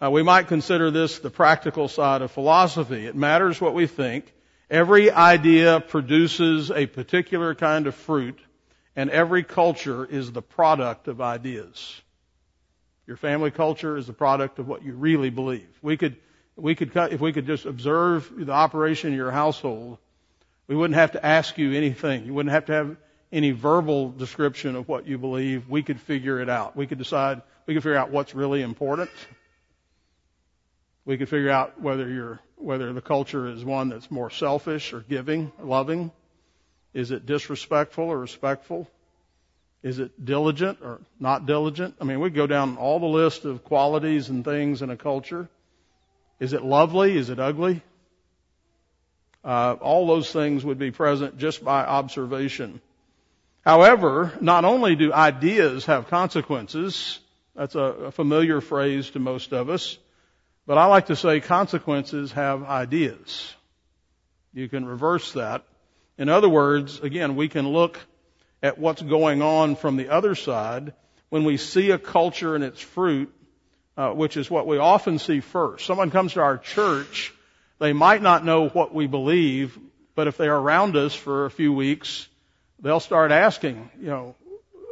We 0.01 0.23
might 0.23 0.49
consider 0.49 0.91
this 0.91 1.19
the 1.19 1.29
practical 1.29 1.87
side 1.87 2.23
of 2.23 2.31
philosophy. 2.31 3.05
It 3.05 3.15
matters 3.15 3.61
what 3.61 3.75
we 3.75 3.87
think. 3.87 4.33
Every 4.71 5.11
idea 5.11 5.81
produces 5.81 6.71
a 6.71 6.87
particular 6.87 7.55
kind 7.55 7.87
of 7.87 7.95
fruit, 7.95 8.39
and 8.97 9.11
every 9.11 9.43
culture 9.43 10.07
is 10.07 10.33
the 10.33 10.41
product 10.41 11.09
of 11.09 11.21
ideas. 11.21 12.01
Your 13.07 13.19
family 13.19 13.51
culture 13.51 13.99
is 13.99 14.07
the 14.07 14.15
product 14.15 14.59
of 14.59 14.67
what 14.67 14.83
you 14.83 14.95
really 14.95 15.29
believe. 15.29 15.69
We 15.83 15.99
could, 15.99 16.17
we 16.61 16.75
could, 16.75 16.95
if 16.95 17.21
we 17.21 17.33
could 17.33 17.47
just 17.47 17.67
observe 17.67 18.31
the 18.37 18.53
operation 18.53 19.11
of 19.11 19.17
your 19.17 19.31
household, 19.31 19.99
we 20.67 20.77
wouldn't 20.77 20.97
have 20.97 21.13
to 21.13 21.25
ask 21.25 21.59
you 21.59 21.73
anything. 21.73 22.25
You 22.25 22.35
wouldn't 22.35 22.53
have 22.53 22.67
to 22.67 22.73
have 22.73 22.97
any 23.33 23.51
verbal 23.51 24.11
description 24.11 24.77
of 24.77 24.89
what 24.89 25.07
you 25.07 25.19
believe. 25.19 25.69
We 25.69 25.83
could 25.83 26.01
figure 26.01 26.41
it 26.41 26.49
out. 26.49 26.77
We 26.77 26.87
could 26.87 26.99
decide, 26.99 27.43
we 27.67 27.75
could 27.75 27.83
figure 27.83 27.99
out 27.99 28.11
what's 28.11 28.35
really 28.35 28.63
important. 28.63 29.11
We 31.05 31.17
could 31.17 31.29
figure 31.29 31.51
out 31.51 31.81
whether 31.81 32.09
you're, 32.09 32.41
whether 32.57 32.93
the 32.93 33.01
culture 33.01 33.49
is 33.49 33.65
one 33.65 33.89
that's 33.89 34.11
more 34.11 34.31
selfish 34.31 34.93
or 34.93 35.01
giving, 35.01 35.51
loving. 35.61 36.13
Is 36.93 37.11
it 37.11 37.27
disrespectful 37.27 38.05
or 38.05 38.19
respectful? 38.19 38.89
Is 39.83 39.99
it 39.99 40.25
diligent 40.25 40.79
or 40.83 41.01
not 41.19 41.47
diligent? 41.47 41.95
I 42.01 42.05
mean, 42.05 42.21
we 42.21 42.31
go 42.31 42.47
down 42.47 42.77
all 42.77 43.01
the 43.01 43.07
list 43.07 43.45
of 43.45 43.65
qualities 43.65 44.29
and 44.29 44.45
things 44.45 44.83
in 44.83 44.91
a 44.91 44.97
culture. 44.97 45.49
Is 46.41 46.55
it 46.55 46.63
lovely? 46.63 47.17
Is 47.17 47.31
it 47.31 47.39
ugly? 47.39 47.83
Uh, 49.45 49.77
all 49.81 50.07
those 50.07 50.33
things 50.33 50.65
would 50.65 50.79
be 50.79 50.91
present 50.91 51.39
just 51.39 51.65
by 51.65 51.85
observation. 51.85 52.81
However, 53.65 54.33
not 54.41 54.65
only 54.65 54.97
do 54.97 55.13
ideas 55.13 55.87
have 55.87 56.09
consequences, 56.09 57.21
that's 57.55 57.75
a, 57.75 57.81
a 57.81 58.11
familiar 58.11 58.61
phrase 58.61 59.11
to 59.11 59.19
most 59.19 59.53
of 59.53 59.69
us, 59.69 59.99
but 60.67 60.79
I 60.79 60.87
like 60.87 61.07
to 61.07 61.17
say 61.17 61.41
consequences 61.41 62.33
have 62.33 62.63
ideas. 62.65 63.55
You 64.53 64.69
can 64.69 64.87
reverse 64.87 65.33
that. 65.33 65.65
In 66.17 66.29
other 66.29 66.49
words, 66.49 67.01
again, 67.01 67.37
we 67.37 67.49
can 67.49 67.69
look 67.69 67.99
at 68.63 68.79
what's 68.79 69.03
going 69.03 69.43
on 69.43 69.77
from 69.77 69.97
the 69.97 70.09
other 70.11 70.35
side 70.35 70.93
when 71.29 71.45
we 71.45 71.57
see 71.57 71.91
a 71.91 71.99
culture 71.99 72.55
and 72.55 72.65
its 72.65 72.81
fruit, 72.81 73.33
uh, 74.01 74.15
which 74.15 74.39
is 74.39 74.51
what 74.51 74.67
we 74.67 74.79
often 74.79 75.19
see 75.19 75.41
first. 75.41 75.85
Someone 75.85 76.11
comes 76.11 76.33
to 76.33 76.41
our 76.41 76.57
church, 76.57 77.35
they 77.79 77.93
might 77.93 78.23
not 78.23 78.47
know 78.47 78.67
what 78.69 78.95
we 78.95 79.07
believe, 79.07 79.79
but 80.15 80.27
if 80.27 80.39
they're 80.39 80.57
around 80.57 80.97
us 80.97 81.15
for 81.15 81.45
a 81.45 81.51
few 81.51 81.71
weeks, 81.75 82.27
they'll 82.81 83.01
start 83.01 83.31
asking, 83.31 83.91
you 84.01 84.07
know, 84.07 84.37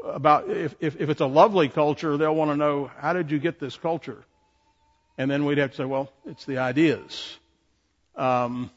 about 0.05 0.51
if, 0.51 0.75
if, 0.81 1.01
if 1.01 1.09
it's 1.09 1.23
a 1.23 1.27
lovely 1.27 1.71
culture, 1.71 2.19
they'll 2.19 2.35
want 2.35 2.51
to 2.51 2.57
know 2.59 2.91
how 2.99 3.15
did 3.15 3.31
you 3.31 3.39
get 3.39 3.59
this 3.59 3.79
culture, 3.79 4.23
and 5.17 5.31
then 5.31 5.47
we'd 5.47 5.57
have 5.57 5.71
to 5.71 5.77
say, 5.79 5.85
well, 5.87 6.13
it's 6.27 6.45
the 6.45 6.59
ideas. 6.59 7.39
Um, 8.15 8.71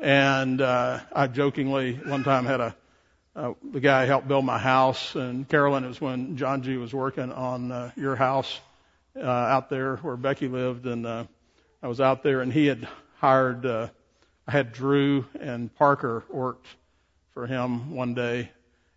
and 0.00 0.58
uh, 0.62 1.00
I 1.12 1.26
jokingly 1.26 1.96
one 1.96 2.24
time 2.24 2.46
had 2.46 2.60
a 2.60 2.76
uh, 3.36 3.52
the 3.72 3.80
guy 3.80 4.06
helped 4.06 4.28
build 4.28 4.44
my 4.44 4.58
house, 4.58 5.16
and 5.16 5.46
Carolyn 5.46 5.84
is 5.84 6.00
when 6.00 6.36
John 6.38 6.62
G 6.62 6.76
was 6.78 6.94
working 6.94 7.30
on 7.32 7.72
uh, 7.72 7.90
your 7.96 8.16
house 8.16 8.60
uh, 9.16 9.26
out 9.26 9.70
there 9.70 9.96
where 9.96 10.16
Becky 10.16 10.48
lived, 10.48 10.86
and 10.86 11.06
uh, 11.06 11.24
I 11.82 11.88
was 11.88 12.00
out 12.00 12.22
there, 12.22 12.40
and 12.40 12.52
he 12.52 12.66
had 12.66 12.88
hired 13.16 13.64
uh, 13.66 13.88
I 14.46 14.52
had 14.52 14.72
Drew 14.72 15.24
and 15.40 15.74
Parker 15.74 16.24
worked 16.28 16.66
for 17.32 17.46
him 17.46 17.94
one 17.94 18.14
day, 18.14 18.50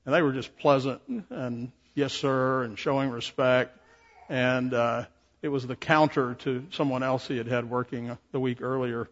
and 0.06 0.14
they 0.14 0.22
were 0.22 0.34
just 0.34 0.58
pleasant 0.58 1.02
and 1.30 1.72
yes 1.96 2.14
sir 2.14 2.64
and 2.64 2.78
showing 2.78 3.10
respect, 3.10 3.78
and 4.28 4.74
uh, 4.74 5.06
it 5.42 5.48
was 5.48 5.66
the 5.66 5.76
counter 5.76 6.34
to 6.36 6.66
someone 6.72 7.04
else 7.04 7.28
he 7.28 7.38
had 7.38 7.48
had 7.48 7.70
working 7.70 8.18
the 8.32 8.40
week 8.40 8.62
earlier, 8.62 9.08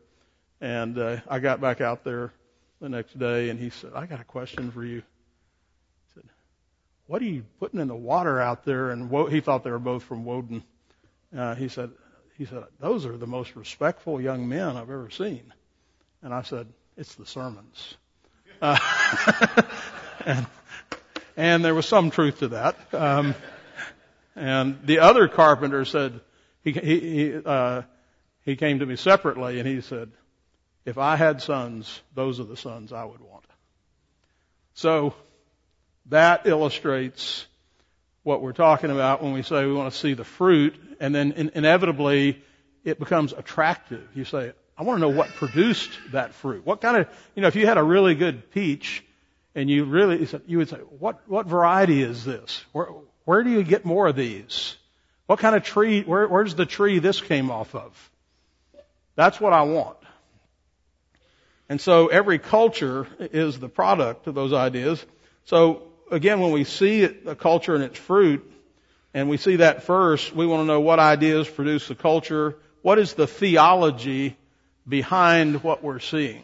and 0.59 0.97
uh, 0.97 1.17
I 1.27 1.39
got 1.39 1.61
back 1.61 1.79
out 1.79 2.03
there 2.03 2.33
the 2.81 2.89
next 2.89 3.17
day, 3.17 3.49
and 3.49 3.59
he 3.59 3.69
said, 3.69 3.91
"I 3.95 4.05
got 4.07 4.19
a 4.19 4.25
question 4.25 4.71
for 4.71 4.83
you." 4.83 4.99
I 4.99 6.15
said, 6.15 6.29
"What 7.07 7.21
are 7.21 7.25
you 7.25 7.45
putting 7.59 7.79
in 7.79 7.87
the 7.87 7.95
water 7.95 8.41
out 8.41 8.65
there?" 8.65 8.91
And 8.91 9.09
Wo- 9.09 9.27
he 9.27 9.39
thought 9.39 9.63
they 9.63 9.71
were 9.71 9.79
both 9.79 10.03
from 10.03 10.25
Woden. 10.25 10.63
Uh, 11.35 11.55
he 11.55 11.67
said, 11.67 11.91
"He 12.37 12.45
said 12.45 12.63
those 12.79 13.05
are 13.05 13.17
the 13.17 13.27
most 13.27 13.55
respectful 13.55 14.21
young 14.21 14.47
men 14.47 14.77
I've 14.77 14.89
ever 14.89 15.09
seen." 15.09 15.53
And 16.21 16.33
I 16.33 16.41
said, 16.41 16.67
"It's 16.97 17.15
the 17.15 17.25
sermons." 17.25 17.95
Uh, 18.61 18.77
and, 20.25 20.47
and 21.35 21.65
there 21.65 21.75
was 21.75 21.85
some 21.85 22.09
truth 22.09 22.39
to 22.39 22.49
that. 22.49 22.75
Um, 22.93 23.35
and 24.35 24.79
the 24.85 24.99
other 24.99 25.27
carpenter 25.27 25.85
said, 25.85 26.19
he, 26.63 26.71
he, 26.71 27.35
uh, 27.45 27.83
he 28.43 28.55
came 28.55 28.79
to 28.79 28.85
me 28.85 28.95
separately 28.95 29.59
and 29.59 29.67
he 29.67 29.81
said, 29.81 30.11
if 30.85 30.97
I 30.97 31.15
had 31.15 31.41
sons, 31.41 32.01
those 32.13 32.39
are 32.39 32.43
the 32.43 32.57
sons 32.57 32.91
I 32.91 33.05
would 33.05 33.21
want. 33.21 33.45
So 34.73 35.13
that 36.07 36.45
illustrates 36.45 37.45
what 38.25 38.41
we're 38.41 38.53
talking 38.53 38.89
about 38.89 39.21
when 39.21 39.33
we 39.33 39.43
say 39.43 39.67
we 39.67 39.73
want 39.73 39.93
to 39.93 39.97
see 39.97 40.15
the 40.15 40.23
fruit 40.23 40.75
and 40.99 41.13
then 41.13 41.31
in, 41.33 41.51
inevitably 41.53 42.43
it 42.83 42.97
becomes 42.97 43.33
attractive. 43.33 44.03
You 44.15 44.25
say, 44.25 44.51
I 44.75 44.81
want 44.81 44.97
to 44.97 45.01
know 45.01 45.15
what 45.15 45.29
produced 45.29 45.91
that 46.11 46.33
fruit. 46.33 46.65
What 46.65 46.81
kind 46.81 46.97
of, 46.97 47.07
you 47.35 47.43
know, 47.43 47.47
if 47.47 47.55
you 47.55 47.67
had 47.67 47.77
a 47.77 47.83
really 47.83 48.15
good 48.15 48.49
peach 48.49 49.05
and 49.53 49.69
you 49.69 49.85
really, 49.85 50.27
you 50.47 50.57
would 50.57 50.69
say, 50.69 50.77
what, 50.77 51.21
what 51.29 51.45
variety 51.45 52.01
is 52.01 52.25
this? 52.25 52.65
Where, 52.71 52.87
where 53.25 53.43
do 53.43 53.51
you 53.51 53.61
get 53.61 53.85
more 53.85 54.07
of 54.07 54.15
these? 54.15 54.75
What 55.27 55.37
kind 55.37 55.55
of 55.55 55.63
tree, 55.63 56.01
where, 56.01 56.27
where's 56.27 56.55
the 56.55 56.65
tree 56.65 56.97
this 56.97 57.21
came 57.21 57.51
off 57.51 57.75
of? 57.75 58.11
That's 59.15 59.39
what 59.39 59.53
I 59.53 59.61
want. 59.61 59.97
And 61.69 61.79
so 61.79 62.07
every 62.07 62.39
culture 62.39 63.05
is 63.19 63.59
the 63.59 63.69
product 63.69 64.25
of 64.25 64.33
those 64.33 64.51
ideas. 64.51 65.05
So 65.43 65.83
again, 66.11 66.39
when 66.39 66.51
we 66.51 66.63
see 66.63 67.03
a 67.03 67.35
culture 67.35 67.75
and 67.75 67.83
its 67.83 67.97
fruit, 67.99 68.51
and 69.13 69.29
we 69.29 69.37
see 69.37 69.57
that 69.57 69.83
first, 69.83 70.35
we 70.35 70.45
want 70.45 70.61
to 70.61 70.65
know 70.65 70.81
what 70.81 70.99
ideas 70.99 71.49
produce 71.49 71.87
the 71.87 71.95
culture. 71.95 72.57
What 72.81 72.99
is 72.99 73.13
the 73.13 73.27
theology 73.27 74.35
behind 74.87 75.63
what 75.63 75.83
we're 75.83 75.99
seeing? 75.99 76.43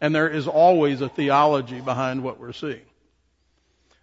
And 0.00 0.14
there 0.14 0.28
is 0.28 0.46
always 0.46 1.00
a 1.00 1.08
theology 1.08 1.80
behind 1.80 2.22
what 2.22 2.38
we're 2.38 2.52
seeing. 2.52 2.82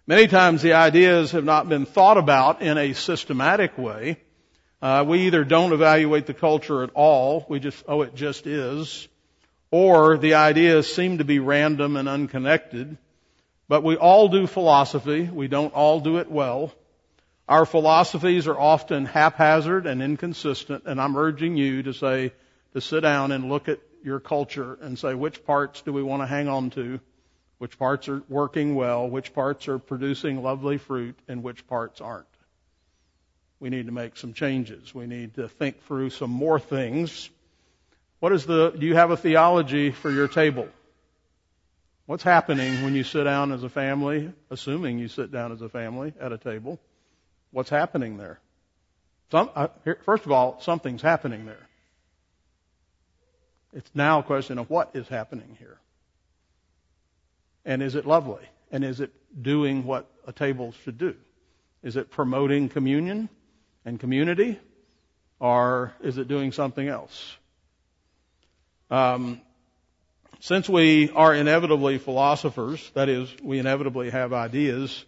Many 0.06 0.28
times 0.28 0.62
the 0.62 0.74
ideas 0.74 1.32
have 1.32 1.44
not 1.44 1.68
been 1.68 1.86
thought 1.86 2.18
about 2.18 2.62
in 2.62 2.78
a 2.78 2.92
systematic 2.92 3.76
way. 3.78 4.18
Uh, 4.80 5.04
we 5.08 5.26
either 5.26 5.42
don't 5.42 5.72
evaluate 5.72 6.26
the 6.26 6.34
culture 6.34 6.82
at 6.82 6.90
all, 6.94 7.46
we 7.48 7.58
just, 7.58 7.82
oh, 7.88 8.02
it 8.02 8.14
just 8.14 8.46
is, 8.46 9.08
or 9.70 10.18
the 10.18 10.34
ideas 10.34 10.94
seem 10.94 11.18
to 11.18 11.24
be 11.24 11.38
random 11.38 11.96
and 11.96 12.08
unconnected. 12.08 12.98
But 13.68 13.82
we 13.82 13.96
all 13.96 14.28
do 14.28 14.46
philosophy. 14.46 15.22
We 15.22 15.48
don't 15.48 15.74
all 15.74 16.00
do 16.00 16.18
it 16.18 16.30
well. 16.30 16.72
Our 17.48 17.66
philosophies 17.66 18.46
are 18.46 18.58
often 18.58 19.06
haphazard 19.06 19.86
and 19.86 20.02
inconsistent, 20.02 20.84
and 20.86 21.00
I'm 21.00 21.16
urging 21.16 21.56
you 21.56 21.84
to 21.84 21.92
say, 21.92 22.32
to 22.72 22.80
sit 22.80 23.00
down 23.00 23.32
and 23.32 23.48
look 23.48 23.68
at 23.68 23.78
your 24.02 24.20
culture 24.20 24.78
and 24.80 24.98
say, 24.98 25.14
which 25.14 25.44
parts 25.44 25.82
do 25.82 25.92
we 25.92 26.02
want 26.02 26.22
to 26.22 26.26
hang 26.26 26.48
on 26.48 26.70
to? 26.70 27.00
Which 27.58 27.78
parts 27.78 28.08
are 28.08 28.22
working 28.28 28.74
well? 28.74 29.08
Which 29.08 29.32
parts 29.32 29.68
are 29.68 29.78
producing 29.78 30.42
lovely 30.42 30.78
fruit? 30.78 31.16
And 31.26 31.42
which 31.42 31.66
parts 31.66 32.00
aren't? 32.00 32.26
We 33.58 33.70
need 33.70 33.86
to 33.86 33.92
make 33.92 34.16
some 34.16 34.34
changes. 34.34 34.94
We 34.94 35.06
need 35.06 35.34
to 35.36 35.48
think 35.48 35.82
through 35.84 36.10
some 36.10 36.30
more 36.30 36.60
things. 36.60 37.30
What 38.20 38.32
is 38.32 38.44
the, 38.44 38.70
do 38.70 38.84
you 38.86 38.94
have 38.96 39.10
a 39.10 39.16
theology 39.16 39.90
for 39.90 40.10
your 40.10 40.28
table? 40.28 40.68
What's 42.06 42.22
happening 42.22 42.84
when 42.84 42.94
you 42.94 43.02
sit 43.02 43.24
down 43.24 43.50
as 43.50 43.64
a 43.64 43.68
family, 43.68 44.32
assuming 44.48 45.00
you 45.00 45.08
sit 45.08 45.32
down 45.32 45.50
as 45.50 45.60
a 45.60 45.68
family 45.68 46.14
at 46.20 46.32
a 46.32 46.38
table? 46.38 46.78
What's 47.50 47.68
happening 47.68 48.16
there? 48.16 48.38
Some, 49.32 49.50
uh, 49.56 49.68
here, 49.82 49.98
first 50.04 50.24
of 50.24 50.30
all, 50.30 50.60
something's 50.60 51.02
happening 51.02 51.46
there. 51.46 51.66
It's 53.72 53.90
now 53.92 54.20
a 54.20 54.22
question 54.22 54.58
of 54.58 54.70
what 54.70 54.90
is 54.94 55.08
happening 55.08 55.56
here. 55.58 55.78
And 57.64 57.82
is 57.82 57.96
it 57.96 58.06
lovely? 58.06 58.44
And 58.70 58.84
is 58.84 59.00
it 59.00 59.12
doing 59.42 59.84
what 59.84 60.08
a 60.28 60.32
table 60.32 60.72
should 60.84 60.98
do? 60.98 61.16
Is 61.82 61.96
it 61.96 62.10
promoting 62.12 62.68
communion 62.68 63.28
and 63.84 63.98
community? 63.98 64.60
Or 65.40 65.92
is 66.00 66.18
it 66.18 66.28
doing 66.28 66.52
something 66.52 66.86
else? 66.86 67.36
Um, 68.90 69.40
since 70.40 70.68
we 70.68 71.10
are 71.10 71.34
inevitably 71.34 71.98
philosophers, 71.98 72.90
that 72.94 73.08
is, 73.08 73.34
we 73.42 73.58
inevitably 73.58 74.10
have 74.10 74.32
ideas, 74.32 75.04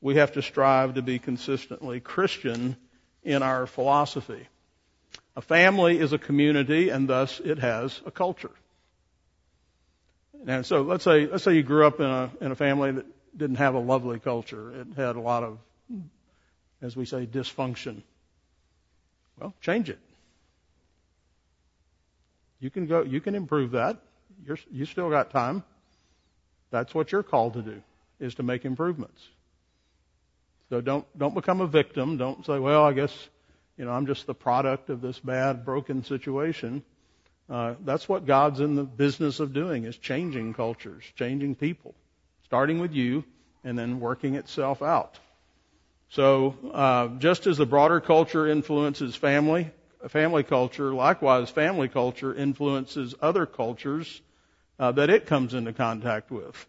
we 0.00 0.16
have 0.16 0.32
to 0.32 0.42
strive 0.42 0.94
to 0.94 1.02
be 1.02 1.18
consistently 1.18 2.00
Christian 2.00 2.76
in 3.22 3.42
our 3.42 3.66
philosophy. 3.66 4.46
A 5.36 5.40
family 5.40 5.98
is 5.98 6.12
a 6.12 6.18
community 6.18 6.90
and 6.90 7.08
thus 7.08 7.40
it 7.40 7.58
has 7.58 8.00
a 8.04 8.10
culture. 8.10 8.50
And 10.46 10.66
so 10.66 10.82
let's 10.82 11.04
say, 11.04 11.26
let's 11.26 11.42
say 11.42 11.54
you 11.54 11.62
grew 11.62 11.86
up 11.86 12.00
in 12.00 12.06
a, 12.06 12.30
in 12.40 12.52
a 12.52 12.54
family 12.54 12.92
that 12.92 13.06
didn't 13.36 13.56
have 13.56 13.74
a 13.74 13.78
lovely 13.78 14.18
culture. 14.18 14.80
It 14.80 14.88
had 14.96 15.16
a 15.16 15.20
lot 15.20 15.42
of, 15.42 15.58
as 16.82 16.94
we 16.94 17.06
say, 17.06 17.26
dysfunction. 17.26 18.02
Well, 19.40 19.54
change 19.60 19.88
it. 19.88 19.98
You 22.60 22.70
can 22.70 22.86
go, 22.86 23.02
you 23.02 23.20
can 23.20 23.34
improve 23.34 23.72
that. 23.72 23.98
You're, 24.46 24.58
you 24.70 24.84
still 24.86 25.10
got 25.10 25.30
time. 25.30 25.62
That's 26.70 26.94
what 26.94 27.12
you're 27.12 27.22
called 27.22 27.54
to 27.54 27.62
do, 27.62 27.82
is 28.18 28.34
to 28.36 28.42
make 28.42 28.64
improvements. 28.64 29.22
So 30.70 30.80
don't, 30.80 31.06
don't 31.16 31.34
become 31.34 31.60
a 31.60 31.66
victim. 31.66 32.16
Don't 32.16 32.44
say, 32.44 32.58
well, 32.58 32.84
I 32.84 32.92
guess, 32.92 33.12
you 33.76 33.84
know, 33.84 33.92
I'm 33.92 34.06
just 34.06 34.26
the 34.26 34.34
product 34.34 34.90
of 34.90 35.00
this 35.00 35.18
bad, 35.20 35.64
broken 35.64 36.04
situation. 36.04 36.82
Uh, 37.48 37.74
that's 37.84 38.08
what 38.08 38.26
God's 38.26 38.60
in 38.60 38.74
the 38.74 38.84
business 38.84 39.40
of 39.40 39.52
doing 39.52 39.84
is 39.84 39.96
changing 39.96 40.54
cultures, 40.54 41.04
changing 41.16 41.54
people, 41.54 41.94
starting 42.44 42.80
with 42.80 42.92
you 42.92 43.24
and 43.62 43.78
then 43.78 44.00
working 44.00 44.34
itself 44.34 44.82
out. 44.82 45.18
So, 46.10 46.56
uh, 46.72 47.08
just 47.18 47.46
as 47.46 47.56
the 47.58 47.66
broader 47.66 48.00
culture 48.00 48.46
influences 48.46 49.16
family, 49.16 49.70
family 50.08 50.42
culture, 50.42 50.92
likewise, 50.92 51.50
family 51.50 51.88
culture 51.88 52.34
influences 52.34 53.14
other 53.20 53.46
cultures 53.46 54.20
uh, 54.78 54.92
that 54.92 55.10
it 55.10 55.26
comes 55.26 55.54
into 55.54 55.72
contact 55.72 56.30
with. 56.30 56.66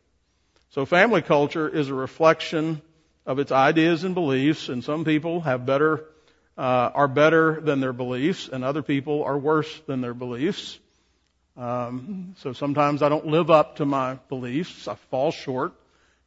So, 0.71 0.86
family 0.86 1.21
culture 1.21 1.67
is 1.67 1.89
a 1.89 1.93
reflection 1.93 2.82
of 3.26 3.39
its 3.39 3.52
ideas 3.52 4.04
and 4.04 4.13
beliefs, 4.13 4.69
and 4.69 4.84
some 4.84 5.06
people 5.06 5.41
have 5.41 5.65
better 5.65 6.06
uh, 6.58 6.91
are 6.93 7.08
better 7.10 7.60
than 7.60 7.82
their 7.82 7.93
beliefs, 7.93 8.48
and 8.48 8.63
other 8.63 8.82
people 8.82 9.24
are 9.24 9.38
worse 9.38 9.82
than 9.88 10.00
their 10.00 10.13
beliefs. 10.13 10.80
Um, 11.58 12.36
so 12.39 12.54
sometimes 12.54 13.02
I 13.02 13.10
don't 13.10 13.28
live 13.28 13.52
up 13.52 13.78
to 13.78 13.86
my 13.86 14.15
beliefs; 14.30 14.88
I 14.88 14.95
fall 14.95 15.32
short. 15.32 15.74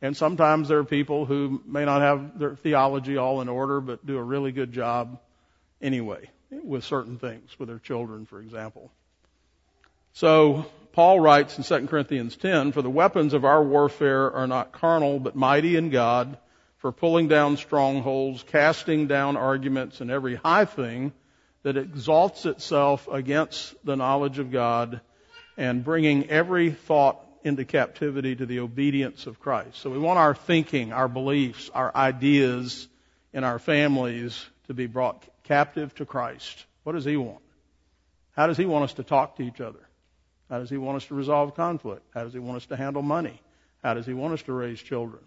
And 0.00 0.16
sometimes 0.16 0.68
there 0.68 0.78
are 0.78 0.84
people 0.84 1.24
who 1.24 1.60
may 1.66 1.84
not 1.84 2.02
have 2.02 2.38
their 2.38 2.54
theology 2.54 3.16
all 3.16 3.40
in 3.40 3.48
order, 3.48 3.80
but 3.80 4.06
do 4.06 4.16
a 4.16 4.22
really 4.22 4.52
good 4.52 4.72
job 4.72 5.18
anyway 5.80 6.28
with 6.50 6.84
certain 6.84 7.18
things, 7.18 7.58
with 7.58 7.68
their 7.68 7.78
children, 7.78 8.26
for 8.26 8.40
example. 8.40 8.90
So 10.14 10.66
Paul 10.92 11.20
writes 11.20 11.58
in 11.58 11.64
2 11.64 11.86
Corinthians 11.86 12.36
10, 12.36 12.72
For 12.72 12.82
the 12.82 12.90
weapons 12.90 13.34
of 13.34 13.44
our 13.44 13.62
warfare 13.62 14.32
are 14.32 14.46
not 14.46 14.72
carnal, 14.72 15.20
but 15.20 15.36
mighty 15.36 15.76
in 15.76 15.90
God 15.90 16.38
for 16.78 16.92
pulling 16.92 17.28
down 17.28 17.56
strongholds, 17.56 18.42
casting 18.44 19.06
down 19.06 19.36
arguments 19.36 20.00
and 20.00 20.10
every 20.10 20.36
high 20.36 20.64
thing 20.64 21.12
that 21.62 21.76
exalts 21.76 22.46
itself 22.46 23.08
against 23.08 23.74
the 23.84 23.96
knowledge 23.96 24.38
of 24.38 24.50
God 24.50 25.00
and 25.56 25.84
bringing 25.84 26.30
every 26.30 26.70
thought 26.70 27.20
into 27.44 27.64
captivity 27.64 28.34
to 28.36 28.46
the 28.46 28.60
obedience 28.60 29.26
of 29.26 29.40
Christ. 29.40 29.78
So 29.78 29.90
we 29.90 29.98
want 29.98 30.18
our 30.18 30.34
thinking, 30.34 30.92
our 30.92 31.08
beliefs, 31.08 31.70
our 31.74 31.94
ideas 31.94 32.88
in 33.32 33.44
our 33.44 33.58
families 33.58 34.44
to 34.68 34.74
be 34.74 34.86
brought 34.86 35.24
captive 35.48 35.94
to 35.96 36.06
Christ. 36.06 36.64
What 36.84 36.92
does 36.92 37.04
He 37.04 37.16
want? 37.16 37.42
How 38.36 38.46
does 38.46 38.56
He 38.56 38.66
want 38.66 38.84
us 38.84 38.92
to 38.94 39.02
talk 39.02 39.36
to 39.36 39.42
each 39.42 39.60
other? 39.60 39.80
How 40.48 40.58
does 40.58 40.70
He 40.70 40.76
want 40.76 40.98
us 40.98 41.06
to 41.06 41.14
resolve 41.14 41.56
conflict? 41.56 42.06
How 42.14 42.24
does 42.24 42.32
He 42.32 42.38
want 42.38 42.58
us 42.58 42.66
to 42.66 42.76
handle 42.76 43.02
money? 43.02 43.40
How 43.82 43.94
does 43.94 44.06
He 44.06 44.14
want 44.14 44.34
us 44.34 44.42
to 44.42 44.52
raise 44.52 44.80
children? 44.80 45.22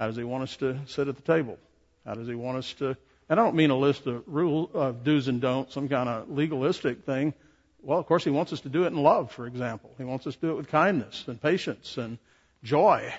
How 0.00 0.06
does 0.06 0.16
he 0.16 0.24
want 0.24 0.44
us 0.44 0.56
to 0.56 0.78
sit 0.86 1.08
at 1.08 1.16
the 1.16 1.22
table? 1.22 1.58
How 2.06 2.14
does 2.14 2.26
he 2.26 2.34
want 2.34 2.56
us 2.56 2.72
to, 2.78 2.96
and 3.28 3.38
I 3.38 3.44
don't 3.44 3.54
mean 3.54 3.68
a 3.68 3.76
list 3.76 4.06
of 4.06 4.22
rules, 4.26 4.70
of 4.72 5.04
do's 5.04 5.28
and 5.28 5.42
don'ts, 5.42 5.74
some 5.74 5.90
kind 5.90 6.08
of 6.08 6.30
legalistic 6.30 7.04
thing. 7.04 7.34
Well, 7.82 7.98
of 7.98 8.06
course, 8.06 8.24
He 8.24 8.30
wants 8.30 8.54
us 8.54 8.62
to 8.62 8.70
do 8.70 8.84
it 8.84 8.88
in 8.88 8.96
love, 8.96 9.30
for 9.30 9.46
example. 9.46 9.90
He 9.98 10.04
wants 10.04 10.26
us 10.26 10.34
to 10.36 10.40
do 10.40 10.50
it 10.52 10.56
with 10.56 10.68
kindness 10.68 11.24
and 11.26 11.40
patience 11.40 11.98
and 11.98 12.16
joy. 12.64 13.12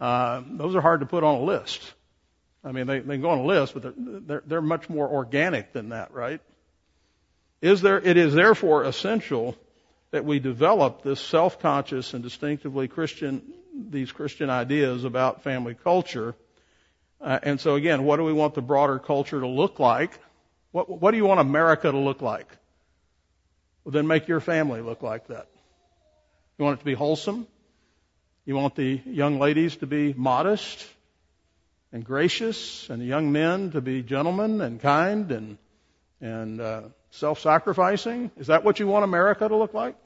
Uh, 0.00 0.42
those 0.50 0.74
are 0.74 0.80
hard 0.80 1.00
to 1.00 1.06
put 1.06 1.22
on 1.22 1.36
a 1.36 1.42
list. 1.42 1.80
I 2.62 2.72
mean, 2.72 2.86
they, 2.86 3.00
they 3.00 3.16
go 3.16 3.30
on 3.30 3.38
a 3.38 3.44
list, 3.44 3.74
but 3.74 3.82
they're, 3.82 3.94
they're, 3.96 4.42
they're 4.46 4.62
much 4.62 4.88
more 4.88 5.08
organic 5.08 5.72
than 5.72 5.90
that, 5.90 6.12
right? 6.12 6.40
Is 7.62 7.80
there, 7.80 7.98
it 7.98 8.16
is 8.16 8.34
therefore 8.34 8.84
essential 8.84 9.56
that 10.10 10.24
we 10.24 10.40
develop 10.40 11.02
this 11.02 11.20
self-conscious 11.20 12.14
and 12.14 12.22
distinctively 12.22 12.88
Christian, 12.88 13.42
these 13.74 14.12
Christian 14.12 14.50
ideas 14.50 15.04
about 15.04 15.42
family 15.42 15.74
culture. 15.74 16.34
Uh, 17.20 17.38
and 17.42 17.60
so 17.60 17.76
again, 17.76 18.04
what 18.04 18.16
do 18.16 18.24
we 18.24 18.32
want 18.32 18.54
the 18.54 18.62
broader 18.62 18.98
culture 18.98 19.40
to 19.40 19.46
look 19.46 19.78
like? 19.78 20.18
What, 20.72 20.88
what 20.88 21.12
do 21.12 21.16
you 21.16 21.24
want 21.24 21.40
America 21.40 21.90
to 21.90 21.98
look 21.98 22.22
like? 22.22 22.48
Well, 23.84 23.92
then 23.92 24.06
make 24.06 24.28
your 24.28 24.40
family 24.40 24.80
look 24.80 25.02
like 25.02 25.28
that. 25.28 25.48
You 26.58 26.64
want 26.64 26.78
it 26.78 26.80
to 26.80 26.84
be 26.84 26.94
wholesome? 26.94 27.46
You 28.44 28.56
want 28.56 28.74
the 28.74 29.00
young 29.06 29.38
ladies 29.38 29.76
to 29.76 29.86
be 29.86 30.12
modest 30.12 30.86
and 31.92 32.04
gracious, 32.04 32.88
and 32.88 33.04
young 33.04 33.32
men 33.32 33.72
to 33.72 33.80
be 33.80 34.02
gentlemen 34.02 34.60
and 34.60 34.80
kind 34.80 35.32
and 35.32 35.58
and 36.20 36.60
uh, 36.60 36.82
self-sacrificing? 37.10 38.30
Is 38.36 38.48
that 38.48 38.64
what 38.64 38.78
you 38.78 38.86
want 38.86 39.04
America 39.04 39.48
to 39.48 39.56
look 39.56 39.74
like? 39.74 39.96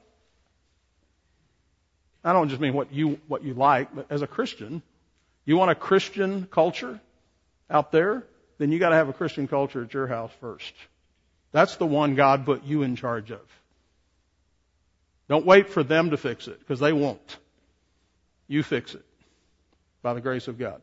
I 2.23 2.33
don't 2.33 2.49
just 2.49 2.61
mean 2.61 2.73
what 2.73 2.93
you 2.93 3.21
what 3.29 3.45
you 3.45 3.55
like, 3.55 3.95
but 3.95 4.07
as 4.11 4.23
a 4.23 4.27
Christian, 4.27 4.83
you 5.45 5.57
want 5.57 5.71
a 5.71 5.75
Christian 5.75 6.47
culture 6.51 7.01
out 7.69 7.93
there, 7.93 8.25
then 8.59 8.73
you 8.73 8.79
got 8.79 8.91
to 8.91 8.97
have 8.97 9.09
a 9.09 9.13
Christian 9.13 9.49
culture 9.49 9.83
at 9.83 9.93
your 9.93 10.07
house 10.07 10.31
first. 10.41 10.73
That's 11.53 11.77
the 11.77 11.87
one 11.87 12.15
God 12.15 12.47
put 12.47 12.65
you 12.65 12.83
in 12.83 12.97
charge 12.97 13.31
of. 13.31 13.41
Don't 15.29 15.47
wait 15.47 15.71
for 15.71 15.83
them 15.83 16.11
to 16.11 16.17
fix 16.17 16.49
it 16.49 16.59
because 16.59 16.81
they 16.81 16.93
won't. 16.93 17.37
You 18.49 18.63
fix 18.63 18.95
it 18.95 19.05
by 20.03 20.15
the 20.15 20.21
grace 20.21 20.49
of 20.49 20.59
God. 20.59 20.81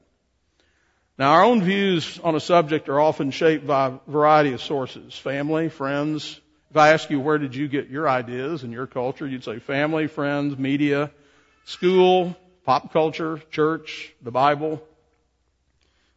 Now, 1.17 1.33
our 1.33 1.43
own 1.43 1.61
views 1.61 2.19
on 2.23 2.35
a 2.35 2.39
subject 2.39 2.89
are 2.89 2.99
often 2.99 3.31
shaped 3.31 3.67
by 3.67 3.87
a 3.87 3.93
variety 4.07 4.53
of 4.53 4.61
sources 4.61 5.13
family, 5.15 5.69
friends. 5.69 6.39
If 6.69 6.77
I 6.77 6.93
ask 6.93 7.09
you, 7.09 7.19
where 7.19 7.37
did 7.37 7.53
you 7.53 7.67
get 7.67 7.89
your 7.89 8.07
ideas 8.07 8.63
and 8.63 8.71
your 8.71 8.87
culture, 8.87 9.27
you'd 9.27 9.43
say 9.43 9.59
family, 9.59 10.07
friends, 10.07 10.57
media, 10.57 11.11
school, 11.65 12.37
pop 12.63 12.93
culture, 12.93 13.41
church, 13.51 14.13
the 14.21 14.31
Bible. 14.31 14.81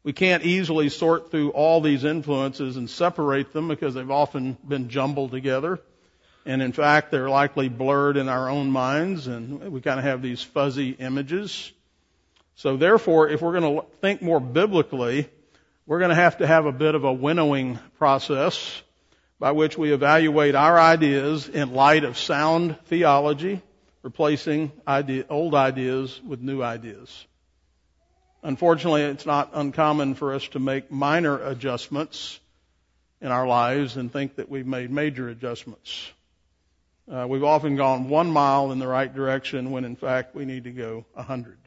We 0.05 0.13
can't 0.13 0.45
easily 0.45 0.91
sort 0.91 1.31
through 1.31 1.51
all 1.51 1.81
these 1.81 2.05
influences 2.05 2.77
and 2.77 2.89
separate 2.89 3.53
them 3.53 3.69
because 3.69 3.95
they've 3.95 4.11
often 4.11 4.57
been 4.67 4.91
jumbled 4.91 5.33
together. 5.33 5.81
And 6.47 6.63
in 6.63 6.73
fact, 6.73 7.11
they're 7.11 7.31
likely 7.31 7.69
blurred 7.69 8.17
in 8.17 8.29
our 8.29 8.49
own 8.49 8.71
minds 8.71 9.27
and 9.27 9.73
we 9.73 9.81
kind 9.81 9.99
of 9.99 10.05
have 10.05 10.23
these 10.23 10.43
fuzzy 10.43 10.91
images. 10.91 11.73
So 12.57 12.77
therefore, 12.77 13.29
if 13.29 13.43
we're 13.43 13.59
going 13.59 13.77
to 13.77 13.87
think 14.01 14.23
more 14.23 14.41
biblically, 14.41 15.29
we're 15.87 15.99
going 15.99 16.11
to 16.11 16.15
have 16.15 16.39
to 16.39 16.47
have 16.47 16.67
a 16.67 16.73
bit 16.73 16.95
of 16.95 17.05
a 17.05 17.13
winnowing 17.13 17.79
process 17.99 18.83
by 19.39 19.53
which 19.53 19.77
we 19.77 19.93
evaluate 19.93 20.55
our 20.55 20.79
ideas 20.79 21.49
in 21.49 21.75
light 21.75 22.05
of 22.05 22.17
sound 22.17 22.79
theology, 22.87 23.61
replacing 24.03 24.73
idea, 24.87 25.25
old 25.29 25.55
ideas 25.55 26.21
with 26.27 26.41
new 26.41 26.63
ideas. 26.63 27.27
Unfortunately, 28.43 29.03
it's 29.03 29.27
not 29.27 29.51
uncommon 29.55 30.15
for 30.15 30.35
us 30.35 30.47
to 30.49 30.59
make 30.59 30.91
minor 30.91 31.43
adjustments 31.43 32.39
in 33.21 33.29
our 33.29 33.47
lives 33.47 33.97
and 33.97 34.13
think 34.13 34.37
that 34.37 34.49
we've 34.49 34.67
made 34.67 34.91
major 34.91 35.29
adjustments. 35.29 36.11
Uh, 37.11 37.27
we've 37.29 37.45
often 37.45 37.77
gone 37.77 38.09
one 38.09 38.31
mile 38.31 38.71
in 38.71 38.79
the 38.79 38.87
right 38.87 39.15
direction 39.15 39.71
when 39.71 39.85
in 39.85 39.97
fact 39.97 40.35
we 40.35 40.45
need 40.45 40.65
to 40.65 40.71
go 40.71 41.05
a 41.17 41.23
hundred. 41.23 41.59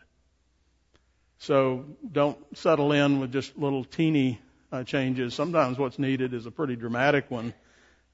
So 1.39 1.85
don't 2.11 2.37
settle 2.57 2.91
in 2.91 3.19
with 3.19 3.31
just 3.31 3.57
little 3.57 3.83
teeny 3.83 4.39
uh, 4.71 4.83
changes. 4.83 5.33
Sometimes 5.33 5.77
what's 5.77 5.99
needed 5.99 6.33
is 6.33 6.45
a 6.45 6.51
pretty 6.51 6.75
dramatic 6.75 7.29
one. 7.29 7.53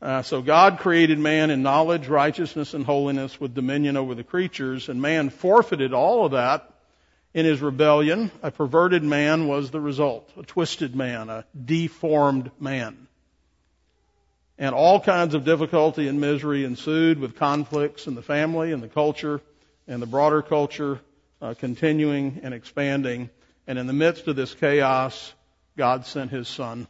Uh, 0.01 0.21
so 0.21 0.41
God 0.41 0.79
created 0.79 1.17
man 1.17 1.49
in 1.49 1.63
knowledge, 1.63 2.07
righteousness, 2.07 2.73
and 2.73 2.85
holiness 2.85 3.39
with 3.39 3.53
dominion 3.53 3.95
over 3.95 4.15
the 4.15 4.23
creatures, 4.23 4.89
and 4.89 5.01
man 5.01 5.29
forfeited 5.29 5.93
all 5.93 6.25
of 6.25 6.33
that 6.33 6.69
in 7.33 7.45
his 7.45 7.61
rebellion. 7.61 8.29
A 8.41 8.51
perverted 8.51 9.03
man 9.03 9.47
was 9.47 9.71
the 9.71 9.79
result, 9.79 10.29
a 10.37 10.43
twisted 10.43 10.93
man, 10.93 11.29
a 11.29 11.45
deformed 11.65 12.51
man. 12.59 13.07
And 14.57 14.75
all 14.75 14.99
kinds 14.99 15.33
of 15.33 15.45
difficulty 15.45 16.07
and 16.07 16.19
misery 16.19 16.65
ensued 16.65 17.17
with 17.17 17.37
conflicts 17.37 18.05
in 18.05 18.13
the 18.13 18.21
family 18.21 18.73
and 18.73 18.83
the 18.83 18.89
culture 18.89 19.41
and 19.87 20.01
the 20.01 20.05
broader 20.05 20.41
culture 20.41 20.99
uh, 21.43 21.53
continuing 21.53 22.39
and 22.41 22.53
expanding. 22.53 23.29
And 23.67 23.77
in 23.77 23.85
the 23.85 23.93
midst 23.93 24.27
of 24.27 24.37
this 24.37 24.53
chaos, 24.53 25.33
God 25.77 26.05
sent 26.05 26.31
His 26.31 26.47
Son, 26.47 26.87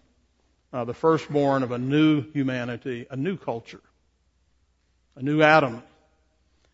uh, 0.71 0.85
the 0.85 0.93
firstborn 0.93 1.63
of 1.63 1.71
a 1.71 1.79
new 1.79 2.21
humanity, 2.31 3.07
a 3.09 3.15
new 3.15 3.35
culture, 3.35 3.81
a 5.15 5.23
new 5.23 5.41
Adam. 5.41 5.81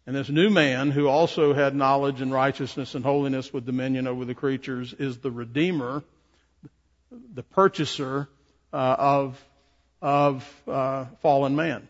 And 0.06 0.16
this 0.16 0.30
new 0.30 0.50
man, 0.50 0.92
who 0.92 1.08
also 1.08 1.54
had 1.54 1.74
knowledge 1.74 2.20
and 2.20 2.34
righteousness 2.34 2.96
and 2.96 3.06
holiness 3.06 3.54
with 3.54 3.66
dominion 3.66 4.08
over 4.08 4.26
the 4.26 4.36
creatures, 4.36 4.94
is 4.94 5.20
the 5.20 5.32
Redeemer, 5.32 6.04
the 7.34 7.44
purchaser 7.44 8.28
uh, 8.74 8.96
of 8.98 9.46
of 10.02 10.64
uh, 10.68 11.06
fallen 11.22 11.56
man. 11.56 11.88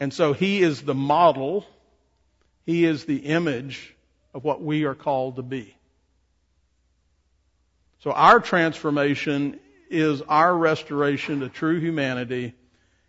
And 0.00 0.12
so 0.12 0.32
he 0.32 0.62
is 0.62 0.82
the 0.82 0.94
model. 0.94 1.66
He 2.64 2.84
is 2.84 3.04
the 3.04 3.18
image 3.18 3.94
of 4.34 4.44
what 4.44 4.62
we 4.62 4.84
are 4.84 4.94
called 4.94 5.36
to 5.36 5.42
be. 5.42 5.74
So 8.00 8.10
our 8.10 8.40
transformation 8.40 9.60
is 9.90 10.22
our 10.22 10.56
restoration 10.56 11.40
to 11.40 11.48
true 11.48 11.78
humanity, 11.78 12.54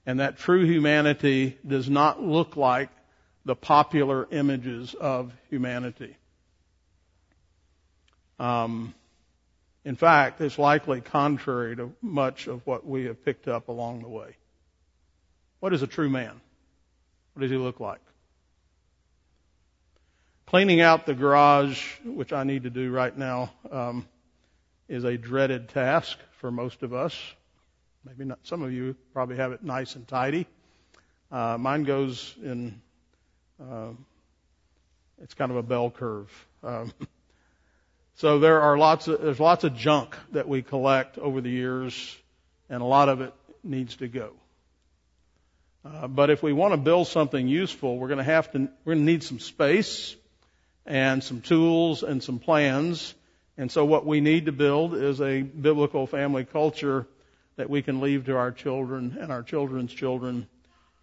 and 0.06 0.20
that 0.20 0.38
true 0.38 0.66
humanity 0.66 1.58
does 1.66 1.90
not 1.90 2.22
look 2.22 2.56
like 2.56 2.90
the 3.46 3.56
popular 3.56 4.28
images 4.32 4.94
of 4.94 5.34
humanity. 5.50 6.16
Um, 8.40 8.94
in 9.86 9.96
fact, 9.96 10.40
it's 10.42 10.58
likely 10.58 11.02
contrary 11.02 11.76
to 11.76 11.94
much 12.02 12.48
of 12.48 12.66
what 12.66 12.86
we 12.86 13.06
have 13.06 13.24
picked 13.26 13.48
up 13.48 13.68
along 13.68 14.02
the 14.02 14.10
way. 14.10 14.36
What 15.60 15.74
is 15.74 15.82
a 15.82 15.88
true 15.88 16.10
man? 16.10 16.40
What 17.34 17.42
does 17.42 17.52
he 17.52 17.58
look 17.58 17.80
like? 17.80 18.02
Cleaning 20.46 20.82
out 20.82 21.06
the 21.06 21.16
garage, 21.16 21.84
which 22.04 22.32
I 22.32 22.44
need 22.44 22.64
to 22.64 22.70
do 22.70 22.92
right 22.92 23.18
now, 23.18 23.52
um, 23.72 24.08
is 24.88 25.04
a 25.04 25.18
dreaded 25.18 25.70
task 25.70 26.18
for 26.40 26.52
most 26.52 26.84
of 26.84 26.94
us. 26.94 27.18
Maybe 28.06 28.26
not. 28.26 28.40
Some 28.44 28.62
of 28.62 28.72
you 28.72 28.96
probably 29.14 29.38
have 29.38 29.54
it 29.54 29.64
nice 29.64 29.96
and 29.96 30.08
tidy. 30.08 30.46
Uh, 31.32 31.58
mine 31.58 31.84
goes 31.84 32.36
in. 32.44 32.82
Uh, 33.60 33.92
it's 35.22 35.34
kind 35.34 35.52
of 35.52 35.58
a 35.58 35.64
bell 35.64 35.90
curve. 35.90 36.30
Um, 36.64 36.92
so 38.16 38.40
there 38.40 38.62
are 38.62 38.78
lots 38.78 39.08
of 39.08 39.22
there's 39.22 39.40
lots 39.40 39.64
of 39.64 39.76
junk 39.76 40.16
that 40.34 40.48
we 40.48 40.62
collect 40.62 41.18
over 41.18 41.42
the 41.42 41.50
years, 41.50 42.16
and 42.70 42.82
a 42.82 42.86
lot 42.86 43.10
of 43.10 43.22
it 43.22 43.34
needs 43.64 43.96
to 43.98 44.08
go. 44.08 44.34
Uh, 45.86 46.08
but 46.08 46.30
if 46.30 46.44
we 46.44 46.54
want 46.54 46.74
to 46.74 46.78
build 46.78 47.08
something 47.08 47.48
useful, 47.48 47.98
we're 47.98 48.08
going 48.08 48.18
to 48.18 48.24
have 48.24 48.52
to 48.52 48.60
we're 48.84 48.94
going 48.94 49.06
to 49.06 49.12
need 49.12 49.24
some 49.24 49.40
space 49.40 50.16
and 50.86 51.24
some 51.24 51.42
tools 51.42 52.04
and 52.04 52.22
some 52.22 52.40
plans. 52.40 53.14
And 53.58 53.72
so 53.72 53.86
what 53.86 54.06
we 54.06 54.22
need 54.22 54.48
to 54.48 54.52
build 54.52 54.96
is 54.96 55.22
a 55.22 55.42
biblical 55.42 56.08
family 56.08 56.46
culture 56.46 57.08
that 57.56 57.70
we 57.70 57.82
can 57.82 58.02
leave 58.02 58.26
to 58.26 58.36
our 58.36 58.52
children 58.52 59.18
and 59.20 59.32
our 59.32 59.44
children's 59.44 59.94
children. 59.94 60.48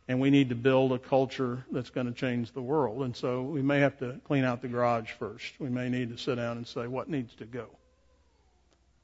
And 0.09 0.21
we 0.21 0.31
need 0.31 0.49
to 0.49 0.57
build 0.57 0.93
a 0.93 0.99
culture 0.99 1.65
that's 1.71 1.91
going 1.91 2.07
to 2.09 2.13
change 2.13 2.53
the 2.53 2.63
world. 2.63 3.03
And 3.03 3.17
so 3.17 3.43
we 3.43 3.63
may 3.63 3.79
have 3.79 3.99
to 4.01 4.21
clean 4.25 4.45
out 4.45 4.61
the 4.61 4.69
garage 4.69 5.11
first. 5.13 5.53
We 5.61 5.69
may 5.69 5.89
need 5.89 6.11
to 6.11 6.19
sit 6.19 6.35
down 6.35 6.57
and 6.57 6.67
say, 6.67 6.89
what 6.89 7.09
needs 7.09 7.33
to 7.37 7.45
go? 7.45 7.67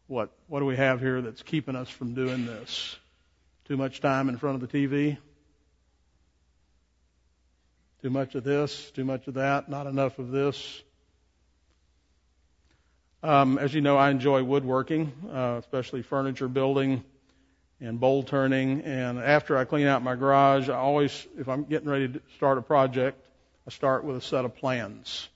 What, 0.09 0.31
what 0.49 0.61
do 0.61 0.67
we 0.67 0.77
have 0.77 1.01
here 1.01 1.21
that's 1.23 1.43
keeping 1.43 1.77
us 1.77 1.89
from 1.89 2.15
doing 2.15 2.47
this? 2.47 2.97
Too 3.67 3.77
much 3.77 4.01
time 4.01 4.29
in 4.29 4.37
front 4.37 4.61
of 4.61 4.69
the 4.69 4.87
TV? 4.87 5.19
Too 8.07 8.11
much 8.11 8.37
of 8.37 8.45
this, 8.45 8.93
too 8.93 9.05
much 9.05 9.27
of 9.27 9.35
that, 9.35 9.69
not 9.69 9.89
enough 9.89 10.21
of 10.21 10.31
this. 10.31 10.81
Um, 13.21 13.59
as 13.59 13.75
you 13.75 13.81
know, 13.81 13.97
I 13.97 14.11
enjoy 14.11 14.45
woodworking, 14.45 15.13
uh, 15.29 15.57
especially 15.59 16.03
furniture 16.03 16.47
building 16.47 17.03
and 17.81 17.99
bowl 17.99 18.23
turning. 18.23 18.83
And 18.83 19.19
after 19.19 19.59
I 19.59 19.65
clean 19.65 19.89
out 19.89 20.05
my 20.05 20.15
garage, 20.15 20.69
I 20.69 20.77
always, 20.77 21.27
if 21.37 21.49
I'm 21.49 21.65
getting 21.65 21.89
ready 21.89 22.07
to 22.07 22.23
start 22.37 22.59
a 22.59 22.63
project, 22.63 23.21
I 23.67 23.73
start 23.73 24.05
with 24.05 24.17
a 24.17 24.21
set 24.21 24.45
of 24.45 24.55
plans. 24.55 25.29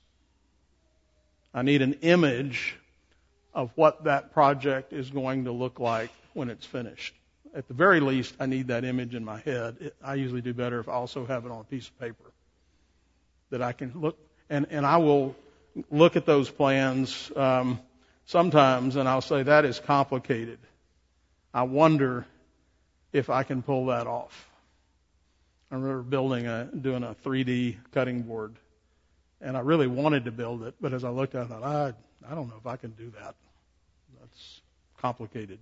I 1.52 1.62
need 1.62 1.82
an 1.82 1.94
image 2.02 2.76
of 3.52 3.72
what 3.74 4.04
that 4.04 4.32
project 4.32 4.92
is 4.92 5.10
going 5.10 5.46
to 5.46 5.50
look 5.50 5.80
like 5.80 6.12
when 6.34 6.48
it's 6.48 6.66
finished. 6.66 7.16
at 7.52 7.66
the 7.66 7.74
very 7.74 7.98
least, 7.98 8.36
I 8.38 8.46
need 8.46 8.68
that 8.68 8.84
image 8.84 9.16
in 9.16 9.24
my 9.24 9.40
head. 9.40 9.90
I 10.00 10.14
usually 10.14 10.40
do 10.40 10.54
better 10.54 10.78
if 10.78 10.88
I 10.88 10.92
also 10.92 11.26
have 11.26 11.44
it 11.46 11.50
on 11.50 11.62
a 11.62 11.64
piece 11.64 11.88
of 11.88 11.98
paper 11.98 12.32
that 13.50 13.62
I 13.62 13.72
can 13.72 13.92
look 13.94 14.18
and 14.48 14.66
and 14.70 14.84
I 14.86 14.96
will 14.98 15.36
look 15.90 16.16
at 16.16 16.26
those 16.26 16.50
plans 16.50 17.30
um, 17.36 17.80
sometimes, 18.26 18.96
and 18.96 19.08
I'll 19.08 19.20
say 19.20 19.42
that 19.42 19.64
is 19.64 19.78
complicated. 19.80 20.58
I 21.54 21.62
wonder 21.62 22.26
if 23.12 23.30
I 23.30 23.42
can 23.42 23.62
pull 23.62 23.86
that 23.86 24.06
off. 24.06 24.48
I 25.70 25.76
remember 25.76 26.02
building 26.02 26.46
a 26.46 26.64
doing 26.64 27.04
a 27.04 27.14
3D 27.24 27.76
cutting 27.92 28.22
board, 28.22 28.56
and 29.40 29.56
I 29.56 29.60
really 29.60 29.86
wanted 29.86 30.24
to 30.24 30.32
build 30.32 30.62
it, 30.64 30.74
but 30.80 30.92
as 30.92 31.04
I 31.04 31.10
looked 31.10 31.34
at 31.34 31.42
it, 31.42 31.52
I 31.52 31.60
thought, 31.60 31.62
I 31.62 31.94
I 32.30 32.34
don't 32.34 32.48
know 32.48 32.56
if 32.58 32.66
I 32.66 32.76
can 32.76 32.90
do 32.90 33.10
that. 33.10 33.34
That's 34.20 34.60
complicated. 35.00 35.58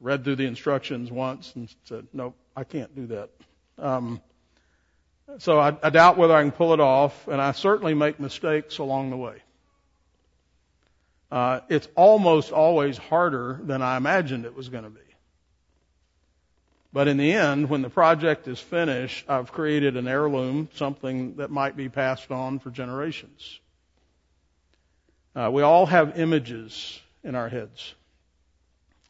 Read 0.00 0.24
through 0.24 0.36
the 0.36 0.46
instructions 0.46 1.10
once 1.10 1.52
and 1.56 1.68
said, 1.84 2.06
nope, 2.12 2.34
I 2.56 2.64
can't 2.64 2.94
do 2.94 3.06
that. 3.08 3.30
Um, 3.78 4.20
so 5.38 5.58
I, 5.58 5.76
I 5.82 5.90
doubt 5.90 6.16
whether 6.16 6.34
I 6.34 6.42
can 6.42 6.52
pull 6.52 6.72
it 6.74 6.80
off, 6.80 7.28
and 7.28 7.40
I 7.40 7.52
certainly 7.52 7.94
make 7.94 8.20
mistakes 8.20 8.78
along 8.78 9.10
the 9.10 9.16
way. 9.16 9.42
Uh, 11.30 11.60
it's 11.68 11.88
almost 11.94 12.50
always 12.52 12.98
harder 12.98 13.60
than 13.62 13.82
I 13.82 13.96
imagined 13.96 14.44
it 14.44 14.54
was 14.54 14.68
going 14.68 14.84
to 14.84 14.90
be. 14.90 15.00
But 16.92 17.06
in 17.06 17.18
the 17.18 17.32
end, 17.32 17.70
when 17.70 17.82
the 17.82 17.90
project 17.90 18.48
is 18.48 18.58
finished, 18.58 19.24
I've 19.28 19.52
created 19.52 19.96
an 19.96 20.08
heirloom, 20.08 20.68
something 20.74 21.36
that 21.36 21.50
might 21.50 21.76
be 21.76 21.88
passed 21.88 22.32
on 22.32 22.58
for 22.58 22.70
generations. 22.70 23.60
Uh, 25.36 25.50
we 25.52 25.62
all 25.62 25.86
have 25.86 26.18
images 26.18 27.00
in 27.22 27.36
our 27.36 27.48
heads 27.48 27.94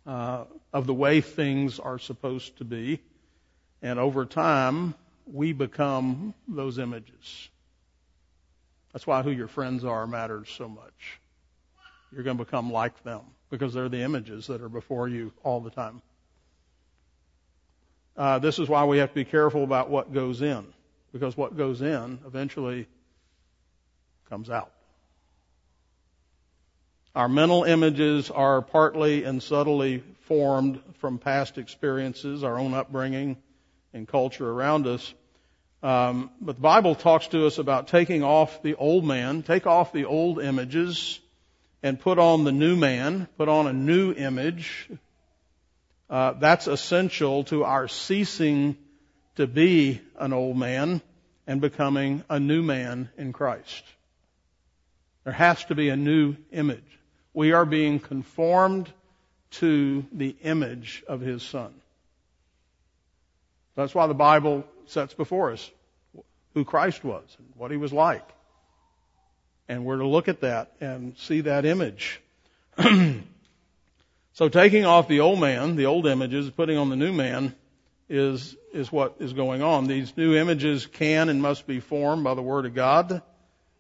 uh, 0.07 0.45
of 0.75 0.87
the 0.87 0.93
way 0.93 1.23
things 1.23 1.79
are 1.79 1.99
supposed 1.99 2.59
to 2.59 2.65
be, 2.65 3.01
and 3.81 3.99
over 3.99 4.27
time, 4.27 4.95
we 5.33 5.53
become 5.53 6.35
those 6.49 6.79
images. 6.79 7.49
That's 8.93 9.07
why 9.07 9.23
who 9.23 9.31
your 9.31 9.49
friends 9.49 9.85
are 9.85 10.07
matters 10.07 10.49
so 10.57 10.69
much. 10.69 11.21
You're 12.13 12.25
going 12.25 12.39
to 12.39 12.45
become 12.45 12.73
like 12.73 13.03
them 13.05 13.21
because 13.51 13.73
they're 13.73 13.89
the 13.89 14.03
images 14.03 14.49
that 14.49 14.61
are 14.61 14.69
before 14.69 15.09
you 15.09 15.33
all 15.43 15.61
the 15.61 15.71
time. 15.71 16.03
Uh, 18.17 18.39
this 18.39 18.59
is 18.59 18.69
why 18.69 18.85
we 18.85 18.99
have 18.99 19.11
to 19.11 19.15
be 19.15 19.25
careful 19.25 19.65
about 19.65 19.89
what 19.89 20.13
goes 20.13 20.43
in 20.43 20.67
because 21.13 21.37
what 21.37 21.57
goes 21.57 21.81
in 21.83 22.19
eventually 22.27 22.87
comes 24.29 24.51
out. 24.51 24.73
Our 27.15 27.29
mental 27.29 27.65
images 27.65 28.31
are 28.31 28.63
partly 28.63 29.25
and 29.25 29.43
subtly 29.43 30.03
formed 30.23 30.81
from 30.99 31.19
past 31.19 31.59
experiences, 31.59 32.45
our 32.45 32.59
own 32.59 32.73
upbringing, 32.73 33.37
and 33.93 34.07
culture 34.07 34.49
around 34.49 34.87
us. 34.87 35.13
Um, 35.83 36.31
but 36.41 36.57
the 36.57 36.63
Bible 36.63 36.95
talks 36.95 37.29
to 37.29 37.47
us 37.47 37.59
about 37.59 37.89
taking 37.89 38.23
off 38.23 38.63
the 38.63 38.75
old 38.75 39.05
man, 39.05 39.43
take 39.43 39.67
off 39.67 39.93
the 39.93 40.05
old 40.05 40.41
images, 40.41 41.19
and 41.83 41.99
put 41.99 42.19
on 42.19 42.45
the 42.45 42.53
new 42.53 42.77
man, 42.77 43.29
put 43.39 43.49
on 43.49 43.67
a 43.67 43.73
new 43.73 44.13
image. 44.13 44.89
Uh, 46.11 46.33
that's 46.33 46.67
essential 46.67 47.45
to 47.45 47.65
our 47.65 47.89
ceasing 47.89 48.77
to 49.37 49.47
be 49.47 50.01
an 50.19 50.33
old 50.33 50.57
man 50.57 51.01
and 51.47 51.61
becoming 51.61 52.25
a 52.29 52.39
new 52.39 52.63
man 52.63 53.09
in 53.17 53.33
Christ. 53.33 53.85
There 55.25 55.33
has 55.33 55.65
to 55.67 55.75
be 55.75 55.89
a 55.89 55.97
new 55.97 56.37
image. 56.53 56.85
We 57.33 57.53
are 57.53 57.65
being 57.65 58.01
conformed 58.01 58.93
to 59.53 60.05
the 60.13 60.37
image 60.43 61.03
of 61.09 61.21
His 61.21 61.43
Son. 61.43 61.73
That's 63.77 63.95
why 63.95 64.07
the 64.07 64.15
Bible 64.15 64.65
sets 64.91 65.15
before 65.15 65.53
us 65.53 65.71
who 66.55 66.65
Christ 66.65 67.05
was 67.05 67.25
and 67.39 67.49
what 67.57 67.71
He 67.71 67.77
was 67.77 67.93
like. 67.93 68.29
And 69.69 69.85
we're 69.85 69.99
to 69.99 70.07
look 70.07 70.29
at 70.29 70.41
that 70.41 70.73
and 70.81 71.17
see 71.17 71.43
that 71.43 71.65
image. 71.65 72.21
so 74.33 74.49
taking 74.49 74.85
off 74.85 75.07
the 75.07 75.21
old 75.21 75.39
man, 75.39 75.77
the 75.77 75.87
old 75.87 76.07
images, 76.07 76.51
putting 76.51 76.77
on 76.77 76.91
the 76.91 76.97
new 76.97 77.13
man 77.13 77.55
is, 78.09 78.57
is 78.73 78.91
what 78.91 79.17
is 79.21 79.33
going 79.33 79.63
on. 79.63 79.87
These 79.87 80.17
new 80.17 80.35
images 80.35 80.87
can 80.87 81.29
and 81.29 81.41
must 81.41 81.67
be 81.67 81.79
formed 81.79 82.25
by 82.25 82.35
the 82.35 82.43
Word 82.43 82.67
of 82.67 82.75
God. 82.75 83.23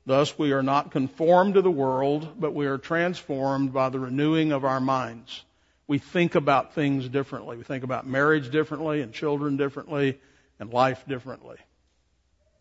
Thus, 0.06 0.38
we 0.38 0.52
are 0.52 0.62
not 0.62 0.92
conformed 0.92 1.54
to 1.54 1.62
the 1.62 1.70
world, 1.70 2.36
but 2.38 2.54
we 2.54 2.66
are 2.66 2.78
transformed 2.78 3.72
by 3.72 3.88
the 3.90 3.98
renewing 3.98 4.52
of 4.52 4.64
our 4.64 4.80
minds. 4.80 5.44
We 5.88 5.98
think 5.98 6.36
about 6.36 6.74
things 6.74 7.08
differently. 7.08 7.56
We 7.56 7.64
think 7.64 7.82
about 7.82 8.06
marriage 8.06 8.50
differently 8.50 9.02
and 9.02 9.12
children 9.12 9.56
differently 9.56 10.20
and 10.60 10.72
life 10.72 11.02
differently. 11.08 11.56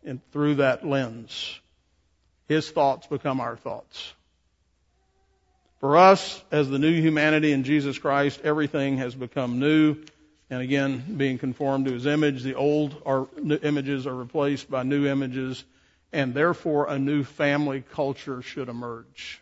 And 0.04 0.20
through 0.32 0.56
that 0.56 0.84
lens, 0.84 1.60
his 2.48 2.68
thoughts 2.70 3.06
become 3.06 3.40
our 3.40 3.56
thoughts. 3.56 4.12
For 5.78 5.96
us, 5.96 6.42
as 6.50 6.68
the 6.68 6.78
new 6.78 7.00
humanity 7.00 7.52
in 7.52 7.64
Jesus 7.64 7.98
Christ, 7.98 8.40
everything 8.42 8.98
has 8.98 9.14
become 9.14 9.60
new. 9.60 9.96
And 10.48 10.60
again, 10.60 11.14
being 11.16 11.38
conformed 11.38 11.86
to 11.86 11.92
his 11.92 12.06
image, 12.06 12.42
the 12.42 12.54
old 12.54 13.00
are, 13.06 13.28
images 13.62 14.06
are 14.06 14.14
replaced 14.14 14.70
by 14.70 14.82
new 14.82 15.06
images, 15.06 15.62
and 16.12 16.34
therefore 16.34 16.88
a 16.88 16.98
new 16.98 17.22
family 17.22 17.84
culture 17.92 18.42
should 18.42 18.68
emerge. 18.68 19.40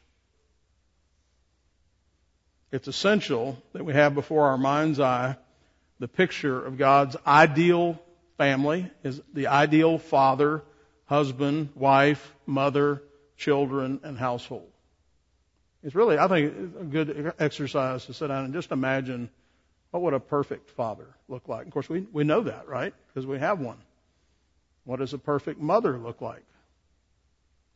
It's 2.71 2.89
essential 2.89 3.61
that 3.73 3.85
we 3.85 3.95
have 3.95 4.15
before 4.15 4.49
our 4.49 4.59
mind's 4.59 5.01
eye 5.01 5.37
the 5.99 6.09
picture 6.09 6.65
of 6.65 6.77
God's 6.77 7.17
ideal 7.27 7.99
family, 8.39 8.91
is 9.03 9.21
the 9.35 9.49
ideal 9.49 9.99
father, 9.99 10.63
husband, 11.05 11.71
wife, 11.75 12.35
mother, 12.47 13.03
children, 13.37 14.01
and 14.03 14.19
household. 14.19 14.71
It's 15.83 15.95
really, 15.95 16.19
I 16.19 16.27
think, 16.29 16.55
a 16.81 16.85
good 16.85 17.35
exercise 17.39 18.07
to 18.07 18.15
sit 18.15 18.29
down 18.29 18.45
and 18.47 18.55
just 18.55 18.73
imagine 18.73 19.29
what 19.91 20.03
would 20.03 20.15
a 20.15 20.21
perfect 20.21 20.71
father 20.71 21.07
look 21.29 21.49
like. 21.49 21.67
Of 21.67 21.73
course, 21.73 21.89
we, 21.89 22.07
we 22.13 22.25
know 22.25 22.43
that, 22.43 22.69
right? 22.69 22.93
Because 23.09 23.27
we 23.27 23.39
have 23.39 23.61
one. 23.61 23.79
What 24.85 24.99
does 24.99 25.13
a 25.13 25.19
perfect 25.19 25.61
mother 25.61 25.99
look 25.99 26.21
like? 26.21 26.45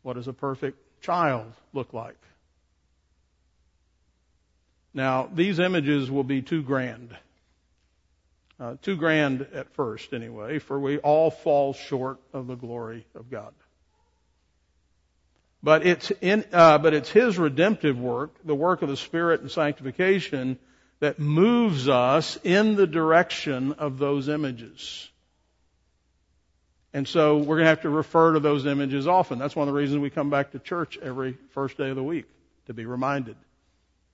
What 0.03 0.15
does 0.15 0.29
a 0.29 0.33
perfect 0.33 0.79
child 1.01 1.53
look 1.73 1.93
like? 1.93 2.17
Now, 4.95 5.29
these 5.33 5.59
images 5.59 6.11
will 6.11 6.25
be 6.25 6.43
too 6.43 6.63
grand. 6.63 7.17
Uh, 8.63 8.77
too 8.81 8.95
grand 8.95 9.45
at 9.55 9.69
first, 9.75 10.13
anyway, 10.13 10.61
for 10.61 10.79
we 10.79 10.99
all 10.99 11.33
fall 11.33 11.73
short 11.73 12.19
of 12.33 12.47
the 12.47 12.55
glory 12.55 13.05
of 13.17 13.29
God. 13.29 13.53
But 15.65 15.85
it's 15.85 16.13
in, 16.21 16.45
uh, 16.53 16.79
but 16.79 16.95
it's 16.95 17.11
His 17.11 17.41
redemptive 17.41 17.99
work, 17.99 18.31
the 18.45 18.55
work 18.55 18.83
of 18.83 18.89
the 18.89 18.97
Spirit 18.97 19.41
and 19.41 19.51
sanctification, 19.51 20.61
that 21.01 21.19
moves 21.19 21.89
us 21.89 22.39
in 22.45 22.77
the 22.77 22.87
direction 22.87 23.73
of 23.73 23.99
those 23.99 24.29
images. 24.29 25.11
And 26.95 27.09
so 27.09 27.39
we're 27.39 27.57
going 27.57 27.65
to 27.65 27.71
have 27.71 27.83
to 27.83 27.91
refer 27.91 28.35
to 28.35 28.39
those 28.39 28.65
images 28.65 29.09
often. 29.09 29.41
That's 29.41 29.57
one 29.57 29.67
of 29.67 29.75
the 29.75 29.81
reasons 29.81 29.99
we 29.99 30.11
come 30.11 30.31
back 30.31 30.53
to 30.53 30.61
church 30.61 30.97
every 31.03 31.37
first 31.51 31.79
day 31.79 31.91
of 31.91 31.97
the 31.97 32.05
week, 32.05 32.27
to 32.67 32.75
be 32.75 32.87
reminded. 32.87 33.35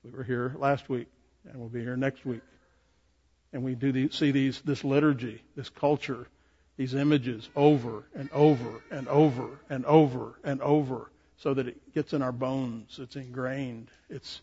We 0.03 0.11
were 0.11 0.25
here 0.25 0.57
last 0.59 0.89
week, 0.89 1.09
and 1.45 1.61
we'll 1.61 1.69
be 1.69 1.83
here 1.83 1.99
next 1.99 2.25
week. 2.25 2.41
And 3.53 3.63
we 3.63 3.75
do 3.75 4.11
see 4.11 4.31
these, 4.31 4.61
this 4.61 4.85
liturgy, 4.85 5.43
this 5.57 5.71
culture, 5.71 6.27
these 6.77 6.95
images 6.95 7.49
over 7.57 8.05
and 8.15 8.31
over 8.33 8.83
and 8.91 9.09
over 9.09 9.59
and 9.71 9.85
over 9.87 10.39
and 10.45 10.61
over 10.63 11.11
so 11.39 11.55
that 11.55 11.67
it 11.67 11.95
gets 11.95 12.13
in 12.13 12.23
our 12.23 12.33
bones. 12.33 12.99
It's 13.01 13.17
ingrained. 13.17 13.89
It's, 14.11 14.41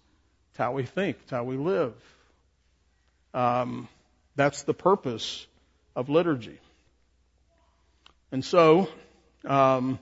it's 0.49 0.57
how 0.57 0.73
we 0.73 0.83
think. 0.83 1.17
It's 1.23 1.31
how 1.31 1.43
we 1.43 1.57
live. 1.57 1.93
Um, 3.33 3.87
that's 4.35 4.63
the 4.63 4.73
purpose 4.73 5.45
of 5.95 6.09
liturgy. 6.09 6.59
And 8.31 8.43
so, 8.43 8.89
um, 9.45 9.99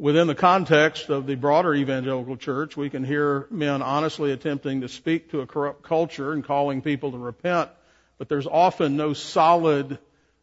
within 0.00 0.26
the 0.26 0.34
context 0.34 1.10
of 1.10 1.26
the 1.26 1.34
broader 1.34 1.74
evangelical 1.74 2.38
church, 2.38 2.74
we 2.74 2.88
can 2.88 3.04
hear 3.04 3.46
men 3.50 3.82
honestly 3.82 4.32
attempting 4.32 4.80
to 4.80 4.88
speak 4.88 5.30
to 5.30 5.42
a 5.42 5.46
corrupt 5.46 5.82
culture 5.82 6.32
and 6.32 6.42
calling 6.42 6.80
people 6.80 7.12
to 7.12 7.18
repent, 7.18 7.68
but 8.16 8.26
there's 8.26 8.46
often 8.46 8.96
no 8.96 9.12
solid 9.12 9.98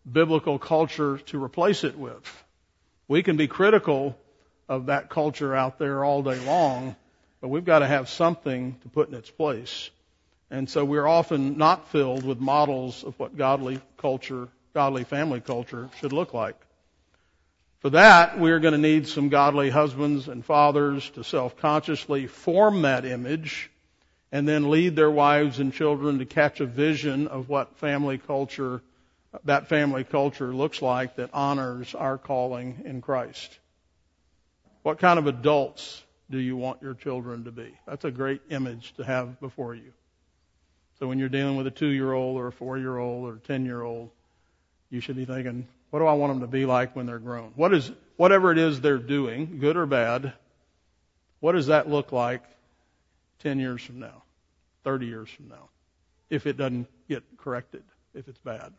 biblical 0.09 0.59
culture 0.59 1.17
to 1.17 1.43
replace 1.43 1.83
it 1.83 1.97
with. 1.97 2.21
We 3.07 3.23
can 3.23 3.35
be 3.35 3.47
critical 3.47 4.15
of 4.69 4.85
that 4.85 5.09
culture 5.09 5.55
out 5.55 5.79
there 5.79 6.05
all 6.05 6.21
day 6.21 6.37
long, 6.45 6.95
but 7.41 7.47
we've 7.47 7.65
got 7.65 7.79
to 7.79 7.87
have 7.87 8.09
something 8.09 8.77
to 8.83 8.89
put 8.89 9.09
in 9.09 9.15
its 9.15 9.31
place. 9.31 9.89
And 10.51 10.69
so 10.69 10.85
we're 10.85 11.07
often 11.07 11.57
not 11.57 11.89
filled 11.89 12.23
with 12.23 12.39
models 12.39 13.03
of 13.03 13.17
what 13.19 13.35
godly 13.35 13.81
culture 13.97 14.49
godly 14.75 15.03
family 15.03 15.41
culture 15.41 15.89
should 15.99 16.13
look 16.13 16.35
like. 16.35 16.66
For 17.79 17.91
that, 17.91 18.39
we're 18.39 18.59
going 18.59 18.73
to 18.73 18.79
need 18.79 19.07
some 19.07 19.29
godly 19.29 19.69
husbands 19.69 20.27
and 20.27 20.43
fathers 20.43 21.09
to 21.11 21.23
self-consciously 21.23 22.27
form 22.27 22.81
that 22.81 23.05
image 23.05 23.69
and 24.31 24.47
then 24.47 24.69
lead 24.69 24.95
their 24.95 25.11
wives 25.11 25.59
and 25.59 25.71
children 25.71 26.19
to 26.19 26.25
catch 26.25 26.59
a 26.59 26.65
vision 26.65 27.27
of 27.27 27.49
what 27.49 27.77
family 27.77 28.17
culture, 28.17 28.81
that 29.45 29.69
family 29.69 30.03
culture 30.03 30.53
looks 30.53 30.81
like 30.81 31.15
that 31.17 31.29
honors 31.33 31.93
our 31.93 32.17
calling 32.17 32.81
in 32.83 33.01
Christ. 33.01 33.59
What 34.81 34.99
kind 34.99 35.19
of 35.19 35.27
adults 35.27 36.03
do 36.29 36.39
you 36.39 36.57
want 36.57 36.81
your 36.81 36.93
children 36.93 37.43
to 37.45 37.51
be? 37.51 37.73
That's 37.85 38.05
a 38.05 38.11
great 38.11 38.41
image 38.49 38.93
to 38.95 39.03
have 39.03 39.39
before 39.39 39.75
you. 39.75 39.93
So 40.99 41.07
when 41.07 41.19
you're 41.19 41.29
dealing 41.29 41.57
with 41.57 41.67
a 41.67 41.71
two 41.71 41.89
year 41.89 42.11
old 42.11 42.37
or 42.37 42.47
a 42.47 42.51
four 42.51 42.77
year 42.77 42.97
old 42.97 43.29
or 43.29 43.35
a 43.35 43.39
ten 43.39 43.65
year 43.65 43.81
old, 43.81 44.09
you 44.89 44.99
should 44.99 45.15
be 45.15 45.25
thinking, 45.25 45.67
what 45.89 45.99
do 45.99 46.05
I 46.05 46.13
want 46.13 46.31
them 46.31 46.41
to 46.41 46.47
be 46.47 46.65
like 46.65 46.95
when 46.95 47.05
they're 47.05 47.19
grown? 47.19 47.51
What 47.55 47.73
is, 47.73 47.91
whatever 48.17 48.51
it 48.51 48.57
is 48.57 48.81
they're 48.81 48.97
doing, 48.97 49.59
good 49.59 49.77
or 49.77 49.85
bad, 49.85 50.33
what 51.39 51.53
does 51.53 51.67
that 51.67 51.89
look 51.89 52.11
like 52.11 52.43
10 53.39 53.59
years 53.59 53.81
from 53.81 53.99
now, 53.99 54.23
30 54.83 55.05
years 55.05 55.29
from 55.29 55.49
now, 55.49 55.69
if 56.29 56.45
it 56.45 56.57
doesn't 56.57 56.87
get 57.07 57.23
corrected, 57.37 57.83
if 58.13 58.27
it's 58.27 58.39
bad? 58.39 58.73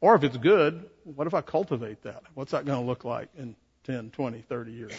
Or 0.00 0.14
if 0.14 0.24
it's 0.24 0.36
good, 0.36 0.84
what 1.04 1.26
if 1.26 1.34
I 1.34 1.40
cultivate 1.40 2.02
that? 2.02 2.22
What's 2.34 2.50
that 2.50 2.66
going 2.66 2.78
to 2.78 2.84
look 2.84 3.04
like 3.04 3.28
in 3.38 3.54
10, 3.84 4.10
20, 4.10 4.40
30 4.42 4.72
years? 4.72 4.92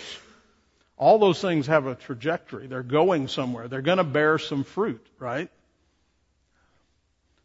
All 0.97 1.19
those 1.19 1.41
things 1.41 1.67
have 1.67 1.87
a 1.87 1.95
trajectory. 1.95 2.67
They're 2.67 2.81
going 2.83 3.27
somewhere. 3.27 3.67
They're 3.67 3.81
going 3.81 3.97
to 3.97 4.03
bear 4.03 4.39
some 4.39 4.63
fruit, 4.63 5.05
right? 5.19 5.49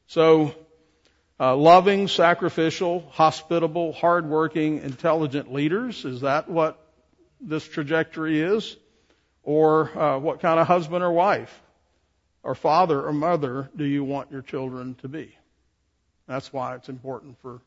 So, 0.07 0.55
uh, 1.41 1.57
loving, 1.57 2.07
sacrificial, 2.07 3.09
hospitable, 3.13 3.93
hardworking, 3.95 4.83
intelligent 4.83 5.51
leaders, 5.51 6.05
is 6.05 6.21
that 6.21 6.51
what 6.51 6.79
this 7.41 7.67
trajectory 7.67 8.41
is? 8.41 8.77
Or 9.43 9.99
uh, 9.99 10.19
what 10.19 10.41
kind 10.41 10.61
of 10.61 10.67
husband 10.67 11.03
or 11.03 11.11
wife 11.11 11.63
or 12.43 12.55
father 12.55 13.03
or 13.03 13.13
mother 13.13 13.71
do 13.75 13.85
you 13.85 14.05
want 14.05 14.31
your 14.31 14.43
children 14.43 14.97
to 14.97 15.09
be? 15.09 15.35
That's 16.29 16.53
why 16.53 16.75
it's 16.75 16.91
important 16.91 17.41
for 17.41 17.63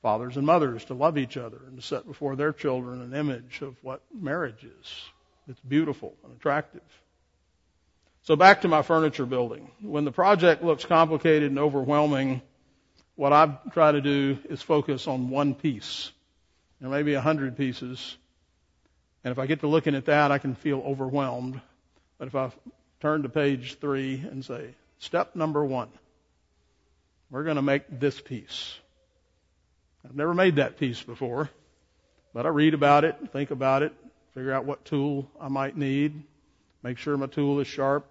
fathers 0.00 0.38
and 0.38 0.46
mothers 0.46 0.86
to 0.86 0.94
love 0.94 1.18
each 1.18 1.36
other 1.36 1.58
and 1.66 1.76
to 1.76 1.82
set 1.82 2.06
before 2.06 2.36
their 2.36 2.54
children 2.54 3.02
an 3.02 3.14
image 3.14 3.60
of 3.60 3.76
what 3.82 4.00
marriage 4.18 4.64
is. 4.64 5.02
It's 5.46 5.60
beautiful 5.60 6.14
and 6.24 6.34
attractive. 6.34 6.82
So 8.22 8.34
back 8.34 8.62
to 8.62 8.68
my 8.68 8.80
furniture 8.80 9.26
building. 9.26 9.70
When 9.82 10.04
the 10.04 10.12
project 10.12 10.62
looks 10.62 10.84
complicated 10.86 11.50
and 11.50 11.58
overwhelming, 11.58 12.40
what 13.18 13.32
I 13.32 13.58
try 13.72 13.90
to 13.90 14.00
do 14.00 14.38
is 14.48 14.62
focus 14.62 15.08
on 15.08 15.28
one 15.28 15.52
piece. 15.52 16.12
There 16.80 16.88
may 16.88 17.02
be 17.02 17.14
a 17.14 17.20
hundred 17.20 17.56
pieces, 17.56 18.16
and 19.24 19.32
if 19.32 19.40
I 19.40 19.46
get 19.46 19.58
to 19.60 19.66
looking 19.66 19.96
at 19.96 20.04
that, 20.04 20.30
I 20.30 20.38
can 20.38 20.54
feel 20.54 20.78
overwhelmed. 20.86 21.60
But 22.16 22.28
if 22.28 22.36
I 22.36 22.52
turn 23.00 23.24
to 23.24 23.28
page 23.28 23.80
three 23.80 24.24
and 24.30 24.44
say, 24.44 24.72
step 25.00 25.34
number 25.34 25.64
one, 25.64 25.88
we're 27.28 27.42
going 27.42 27.56
to 27.56 27.62
make 27.62 27.82
this 27.90 28.20
piece. 28.20 28.78
I've 30.04 30.14
never 30.14 30.32
made 30.32 30.54
that 30.56 30.78
piece 30.78 31.02
before, 31.02 31.50
but 32.32 32.46
I 32.46 32.50
read 32.50 32.72
about 32.72 33.02
it, 33.02 33.16
think 33.32 33.50
about 33.50 33.82
it, 33.82 33.92
figure 34.34 34.52
out 34.52 34.64
what 34.64 34.84
tool 34.84 35.28
I 35.40 35.48
might 35.48 35.76
need, 35.76 36.22
make 36.84 36.98
sure 36.98 37.16
my 37.16 37.26
tool 37.26 37.58
is 37.58 37.66
sharp, 37.66 38.06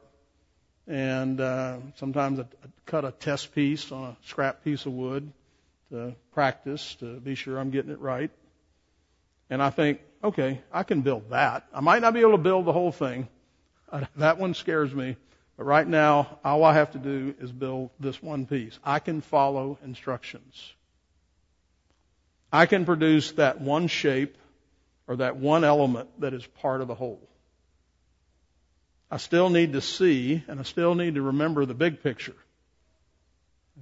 and 0.88 1.42
uh, 1.42 1.78
sometimes 1.98 2.40
I 2.40 2.46
cut 2.86 3.04
a 3.04 3.12
test 3.12 3.54
piece 3.54 3.92
on 3.92 4.04
a 4.04 4.18
scrap 4.28 4.64
piece 4.64 4.86
of 4.86 4.94
wood 4.94 5.32
to 5.92 6.16
practice 6.34 6.96
to 6.96 7.20
be 7.20 7.36
sure 7.36 7.60
I'm 7.60 7.72
getting 7.72 7.92
it 7.92 8.00
right. 8.00 8.32
And 9.50 9.62
I 9.62 9.70
think, 9.70 10.00
okay, 10.24 10.62
I 10.72 10.84
can 10.84 11.02
build 11.02 11.30
that. 11.30 11.66
I 11.74 11.82
might 11.82 12.02
not 12.02 12.14
be 12.14 12.22
able 12.22 12.32
to 12.32 12.38
build 12.38 12.66
the 12.66 12.74
whole 12.74 12.92
thing. 12.92 13.28
That 14.18 14.38
one 14.38 14.54
scares 14.54 14.94
me. 14.94 15.16
But 15.56 15.64
right 15.64 15.88
now, 15.88 16.40
all 16.44 16.64
I 16.66 16.74
have 16.74 16.92
to 16.92 16.98
do 16.98 17.34
is 17.40 17.52
build 17.52 17.90
this 18.00 18.22
one 18.22 18.46
piece. 18.46 18.78
I 18.84 19.00
can 19.00 19.22
follow 19.22 19.80
instructions. 19.84 20.74
I 22.52 22.66
can 22.66 22.86
produce 22.86 23.32
that 23.34 23.62
one 23.62 23.88
shape 23.88 24.38
or 25.08 25.16
that 25.18 25.38
one 25.38 25.64
element 25.64 26.10
that 26.20 26.34
is 26.34 26.46
part 26.62 26.82
of 26.82 26.88
the 26.88 26.96
whole. 26.96 27.28
I 29.10 29.18
still 29.18 29.50
need 29.50 29.74
to 29.74 29.82
see 29.82 30.44
and 30.48 30.60
I 30.60 30.64
still 30.64 30.96
need 30.96 31.16
to 31.16 31.22
remember 31.22 31.66
the 31.66 31.74
big 31.74 32.04
picture. 32.04 32.36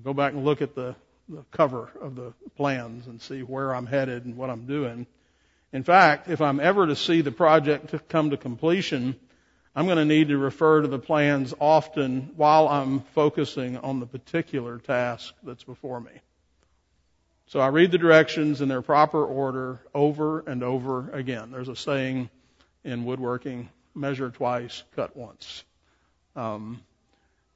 Go 0.04 0.14
back 0.14 0.34
and 0.34 0.46
look 0.46 0.62
at 0.62 0.76
the, 0.76 0.96
the 1.30 1.44
cover 1.52 1.90
of 2.02 2.16
the 2.16 2.34
plans 2.58 3.08
and 3.08 3.22
see 3.22 3.42
where 3.42 3.74
I'm 3.74 3.86
headed 3.86 4.26
and 4.26 4.38
what 4.38 4.50
I'm 4.50 4.66
doing. 4.66 5.08
In 5.74 5.84
fact, 5.84 6.30
if 6.30 6.42
I'm 6.42 6.60
ever 6.60 6.88
to 6.88 6.96
see 6.96 7.22
the 7.22 7.32
project 7.32 7.94
come 8.08 8.30
to 8.30 8.38
completion, 8.38 9.16
I'm 9.76 9.86
going 9.86 9.98
to 9.98 10.06
need 10.06 10.30
to 10.30 10.38
refer 10.38 10.82
to 10.82 10.88
the 10.88 11.00
plans 11.00 11.54
often 11.60 12.32
while 12.36 12.68
I'm 12.70 13.02
focusing 13.14 13.78
on 13.78 14.00
the 14.00 14.06
particular 14.06 14.78
task 14.80 15.34
that's 15.44 15.64
before 15.64 16.00
me. 16.00 16.12
So 17.48 17.60
I 17.60 17.68
read 17.68 17.92
the 17.92 17.98
directions 17.98 18.62
in 18.62 18.70
their 18.70 18.82
proper 18.82 19.24
order 19.24 19.82
over 19.94 20.40
and 20.40 20.64
over 20.64 21.12
again. 21.12 21.52
There's 21.52 21.68
a 21.68 21.76
saying 21.76 22.30
in 22.84 23.06
woodworking, 23.06 23.70
measure 23.96 24.30
twice, 24.30 24.84
cut 24.96 25.16
once. 25.16 25.64
Um, 26.36 26.82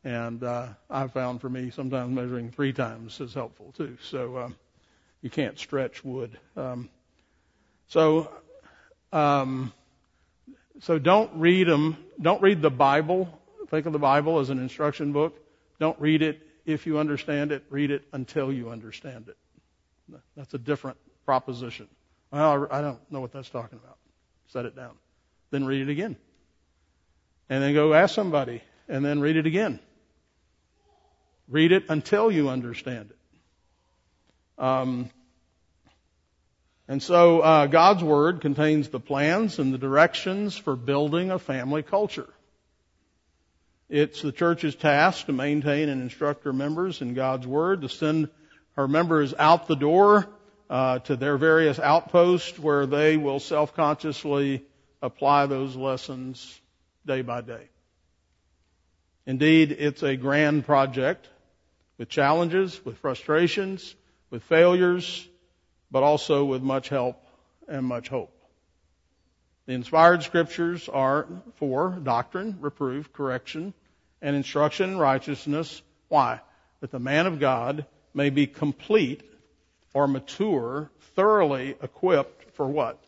and 0.03 0.43
uh, 0.43 0.67
I've 0.89 1.11
found 1.11 1.41
for 1.41 1.49
me 1.49 1.71
sometimes 1.71 2.15
measuring 2.15 2.51
three 2.51 2.73
times 2.73 3.19
is 3.19 3.33
helpful 3.33 3.73
too. 3.75 3.97
So 4.01 4.37
um, 4.37 4.55
you 5.21 5.29
can't 5.29 5.59
stretch 5.59 6.03
wood. 6.03 6.37
Um, 6.55 6.89
so 7.87 8.31
um, 9.11 9.73
so 10.81 10.97
don't 10.97 11.31
read 11.35 11.67
them. 11.67 11.97
Don't 12.21 12.41
read 12.41 12.61
the 12.61 12.69
Bible. 12.69 13.27
Think 13.69 13.85
of 13.85 13.93
the 13.93 13.99
Bible 13.99 14.39
as 14.39 14.49
an 14.49 14.59
instruction 14.59 15.11
book. 15.11 15.37
Don't 15.79 15.99
read 15.99 16.21
it 16.21 16.41
if 16.65 16.85
you 16.85 16.97
understand 16.97 17.51
it. 17.51 17.63
Read 17.69 17.91
it 17.91 18.03
until 18.13 18.51
you 18.51 18.69
understand 18.69 19.27
it. 19.27 19.37
That's 20.35 20.53
a 20.53 20.57
different 20.57 20.97
proposition. 21.25 21.87
Well, 22.31 22.67
I 22.71 22.81
don't 22.81 22.99
know 23.11 23.21
what 23.21 23.31
that's 23.31 23.49
talking 23.49 23.79
about. 23.83 23.97
Set 24.47 24.65
it 24.65 24.75
down. 24.75 24.93
Then 25.51 25.65
read 25.65 25.81
it 25.81 25.89
again. 25.89 26.15
And 27.49 27.63
then 27.63 27.73
go 27.73 27.93
ask 27.93 28.13
somebody 28.13 28.61
and 28.87 29.03
then 29.03 29.19
read 29.19 29.35
it 29.35 29.47
again. 29.47 29.79
Read 31.47 31.71
it 31.71 31.85
until 31.89 32.31
you 32.31 32.49
understand 32.49 33.09
it. 33.09 34.63
Um, 34.63 35.09
and 36.87 37.01
so 37.01 37.39
uh, 37.39 37.67
God's 37.67 38.03
Word 38.03 38.41
contains 38.41 38.89
the 38.89 38.99
plans 38.99 39.57
and 39.57 39.73
the 39.73 39.77
directions 39.77 40.57
for 40.57 40.75
building 40.75 41.31
a 41.31 41.39
family 41.39 41.81
culture. 41.81 42.29
It's 43.89 44.21
the 44.21 44.31
church's 44.31 44.75
task 44.75 45.25
to 45.25 45.33
maintain 45.33 45.89
and 45.89 46.01
instruct 46.03 46.43
her 46.43 46.53
members 46.53 47.01
in 47.01 47.15
God's 47.15 47.47
Word, 47.47 47.81
to 47.81 47.89
send 47.89 48.29
her 48.75 48.87
members 48.87 49.33
out 49.37 49.67
the 49.67 49.75
door 49.75 50.27
uh, 50.69 50.99
to 50.99 51.15
their 51.15 51.37
various 51.37 51.79
outposts 51.79 52.59
where 52.59 52.85
they 52.85 53.17
will 53.17 53.39
self-consciously 53.39 54.63
apply 55.01 55.47
those 55.47 55.75
lessons 55.75 56.59
day 57.09 57.23
by 57.23 57.41
day. 57.41 57.67
Indeed, 59.25 59.71
it's 59.71 60.03
a 60.03 60.15
grand 60.15 60.63
project 60.63 61.27
with 61.97 62.07
challenges, 62.07 62.79
with 62.85 62.99
frustrations, 62.99 63.95
with 64.29 64.43
failures, 64.43 65.27
but 65.89 66.03
also 66.03 66.45
with 66.45 66.61
much 66.61 66.87
help 66.87 67.19
and 67.67 67.83
much 67.83 68.09
hope. 68.09 68.31
The 69.65 69.73
inspired 69.73 70.21
scriptures 70.21 70.87
are 70.87 71.25
for 71.55 71.89
doctrine, 72.03 72.59
reproof, 72.61 73.11
correction, 73.11 73.73
and 74.21 74.35
instruction 74.35 74.91
in 74.91 74.99
righteousness. 74.99 75.81
Why? 76.09 76.41
That 76.81 76.91
the 76.91 76.99
man 76.99 77.25
of 77.25 77.39
God 77.39 77.87
may 78.13 78.29
be 78.29 78.45
complete 78.45 79.23
or 79.95 80.07
mature, 80.07 80.91
thoroughly 81.15 81.75
equipped 81.81 82.55
for 82.55 82.67
what? 82.67 83.03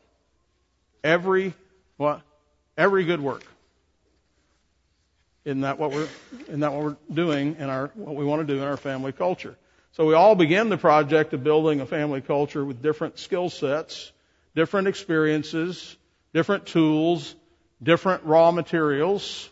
Every 1.04 1.54
what? 1.98 2.24
Every 2.76 3.06
good 3.06 3.22
work. 3.22 3.44
Isn't 5.44 5.62
that 5.62 5.80
what 5.80 5.92
we're 5.92 6.08
isn't 6.48 6.60
that 6.60 6.72
what 6.72 6.84
we're 6.84 6.98
doing 7.12 7.56
in 7.58 7.70
our 7.70 7.88
what 7.96 8.16
we 8.16 8.26
want 8.26 8.48
to 8.48 8.54
do 8.54 8.60
in 8.62 8.68
our 8.68 8.78
family 8.78 9.12
culture? 9.12 9.58
So 9.94 10.06
we 10.06 10.14
all 10.14 10.36
begin 10.36 10.70
the 10.70 10.78
project 10.78 11.34
of 11.34 11.44
building 11.44 11.82
a 11.82 11.86
family 11.86 12.22
culture 12.22 12.64
with 12.64 12.82
different 12.82 13.20
skill 13.20 13.50
sets, 13.50 14.12
different 14.56 14.88
experiences, 14.88 15.98
different 16.34 16.68
tools, 16.68 17.36
different 17.82 18.24
raw 18.24 18.52
materials. 18.52 19.50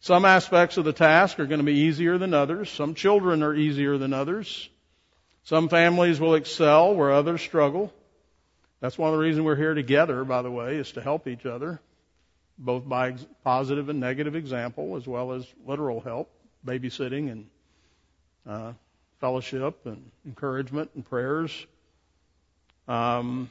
Some 0.00 0.24
aspects 0.24 0.78
of 0.78 0.84
the 0.84 0.94
task 0.94 1.38
are 1.38 1.46
going 1.46 1.60
to 1.60 1.64
be 1.64 1.80
easier 1.80 2.16
than 2.16 2.32
others. 2.32 2.70
Some 2.70 2.94
children 2.94 3.42
are 3.42 3.54
easier 3.54 3.98
than 3.98 4.14
others. 4.14 4.68
Some 5.44 5.68
families 5.68 6.18
will 6.18 6.34
excel 6.34 6.94
where 6.94 7.12
others 7.12 7.42
struggle. 7.42 7.92
That's 8.80 8.96
one 8.96 9.10
of 9.10 9.18
the 9.18 9.22
reasons 9.22 9.44
we're 9.44 9.56
here 9.56 9.74
together, 9.74 10.24
by 10.24 10.40
the 10.40 10.50
way, 10.50 10.76
is 10.76 10.92
to 10.92 11.02
help 11.02 11.28
each 11.28 11.44
other, 11.44 11.80
both 12.60 12.86
by 12.86 13.14
positive 13.42 13.88
and 13.88 13.98
negative 13.98 14.36
example, 14.36 14.96
as 14.96 15.06
well 15.06 15.32
as 15.32 15.46
literal 15.66 16.00
help, 16.00 16.30
babysitting 16.64 17.32
and 17.32 17.46
uh, 18.46 18.72
fellowship 19.20 19.86
and 19.86 20.10
encouragement 20.26 20.90
and 20.94 21.04
prayers. 21.04 21.66
Um, 22.86 23.50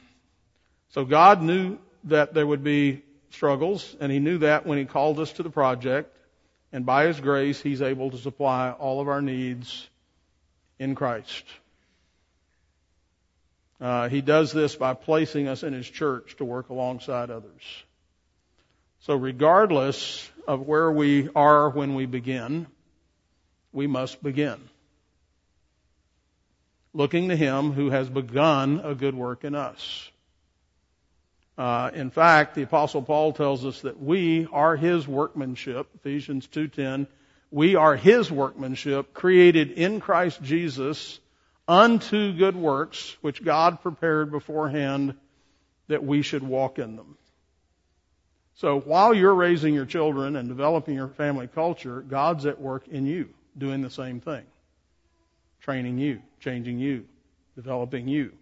so 0.90 1.04
God 1.04 1.42
knew 1.42 1.78
that 2.04 2.34
there 2.34 2.46
would 2.46 2.62
be 2.64 3.02
struggles, 3.30 3.96
and 4.00 4.10
He 4.10 4.20
knew 4.20 4.38
that 4.38 4.64
when 4.64 4.78
He 4.78 4.84
called 4.84 5.18
us 5.18 5.32
to 5.34 5.42
the 5.42 5.50
project. 5.50 6.16
And 6.72 6.86
by 6.86 7.06
His 7.06 7.18
grace, 7.18 7.60
He's 7.60 7.82
able 7.82 8.12
to 8.12 8.18
supply 8.18 8.70
all 8.70 9.00
of 9.00 9.08
our 9.08 9.20
needs 9.20 9.88
in 10.78 10.94
Christ. 10.94 11.44
Uh, 13.80 14.08
he 14.08 14.20
does 14.20 14.52
this 14.52 14.76
by 14.76 14.92
placing 14.94 15.48
us 15.48 15.62
in 15.62 15.72
His 15.72 15.88
church 15.88 16.36
to 16.36 16.44
work 16.44 16.68
alongside 16.68 17.30
others. 17.30 17.62
So 19.00 19.16
regardless 19.16 20.30
of 20.46 20.66
where 20.66 20.90
we 20.90 21.28
are 21.34 21.70
when 21.70 21.94
we 21.94 22.06
begin, 22.06 22.66
we 23.72 23.86
must 23.86 24.22
begin. 24.22 24.58
Looking 26.92 27.28
to 27.28 27.36
Him 27.36 27.72
who 27.72 27.90
has 27.90 28.08
begun 28.08 28.80
a 28.84 28.94
good 28.94 29.14
work 29.14 29.44
in 29.44 29.54
us. 29.54 30.10
Uh, 31.56 31.90
in 31.94 32.10
fact, 32.10 32.54
the 32.54 32.62
apostle 32.62 33.02
Paul 33.02 33.32
tells 33.32 33.64
us 33.64 33.82
that 33.82 34.00
we 34.00 34.46
are 34.50 34.76
his 34.76 35.06
workmanship, 35.06 35.88
Ephesians 35.94 36.46
2.10. 36.48 37.06
We 37.50 37.76
are 37.76 37.96
his 37.96 38.30
workmanship 38.30 39.12
created 39.12 39.72
in 39.72 40.00
Christ 40.00 40.42
Jesus 40.42 41.20
unto 41.68 42.32
good 42.32 42.56
works, 42.56 43.16
which 43.20 43.44
God 43.44 43.82
prepared 43.82 44.30
beforehand 44.30 45.14
that 45.88 46.02
we 46.02 46.22
should 46.22 46.42
walk 46.42 46.78
in 46.78 46.96
them. 46.96 47.16
So 48.60 48.78
while 48.78 49.14
you're 49.14 49.34
raising 49.34 49.72
your 49.72 49.86
children 49.86 50.36
and 50.36 50.46
developing 50.46 50.94
your 50.94 51.08
family 51.08 51.46
culture, 51.46 52.02
God's 52.02 52.44
at 52.44 52.60
work 52.60 52.86
in 52.88 53.06
you, 53.06 53.30
doing 53.56 53.80
the 53.80 53.88
same 53.88 54.20
thing. 54.20 54.42
Training 55.62 55.96
you, 55.96 56.20
changing 56.40 56.78
you, 56.78 57.06
developing 57.56 58.06
you. 58.06 58.32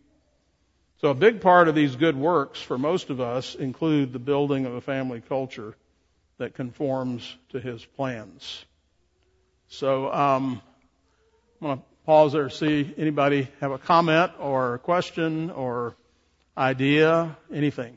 So 1.01 1.11
a 1.11 1.15
big 1.15 1.41
part 1.41 1.69
of 1.69 1.77
these 1.77 1.95
good 1.95 2.17
works 2.17 2.61
for 2.61 2.77
most 2.77 3.11
of 3.11 3.21
us 3.21 3.55
include 3.55 4.13
the 4.13 4.19
building 4.19 4.67
of 4.67 4.75
a 4.75 4.81
family 4.81 5.21
culture 5.21 5.77
that 6.39 6.55
conforms 6.55 7.37
to 7.51 7.61
His 7.61 7.85
plans. 7.85 8.65
So 9.69 10.13
um, 10.13 10.61
I'm 11.63 11.67
going 11.69 11.79
to 11.79 11.85
pause 12.07 12.33
there, 12.33 12.51
see 12.51 12.93
anybody 12.99 13.47
have 13.61 13.71
a 13.71 13.79
comment 13.79 14.33
or 14.41 14.75
a 14.75 14.79
question 14.81 15.53
or 15.53 15.95
idea, 16.57 17.37
anything. 17.55 17.97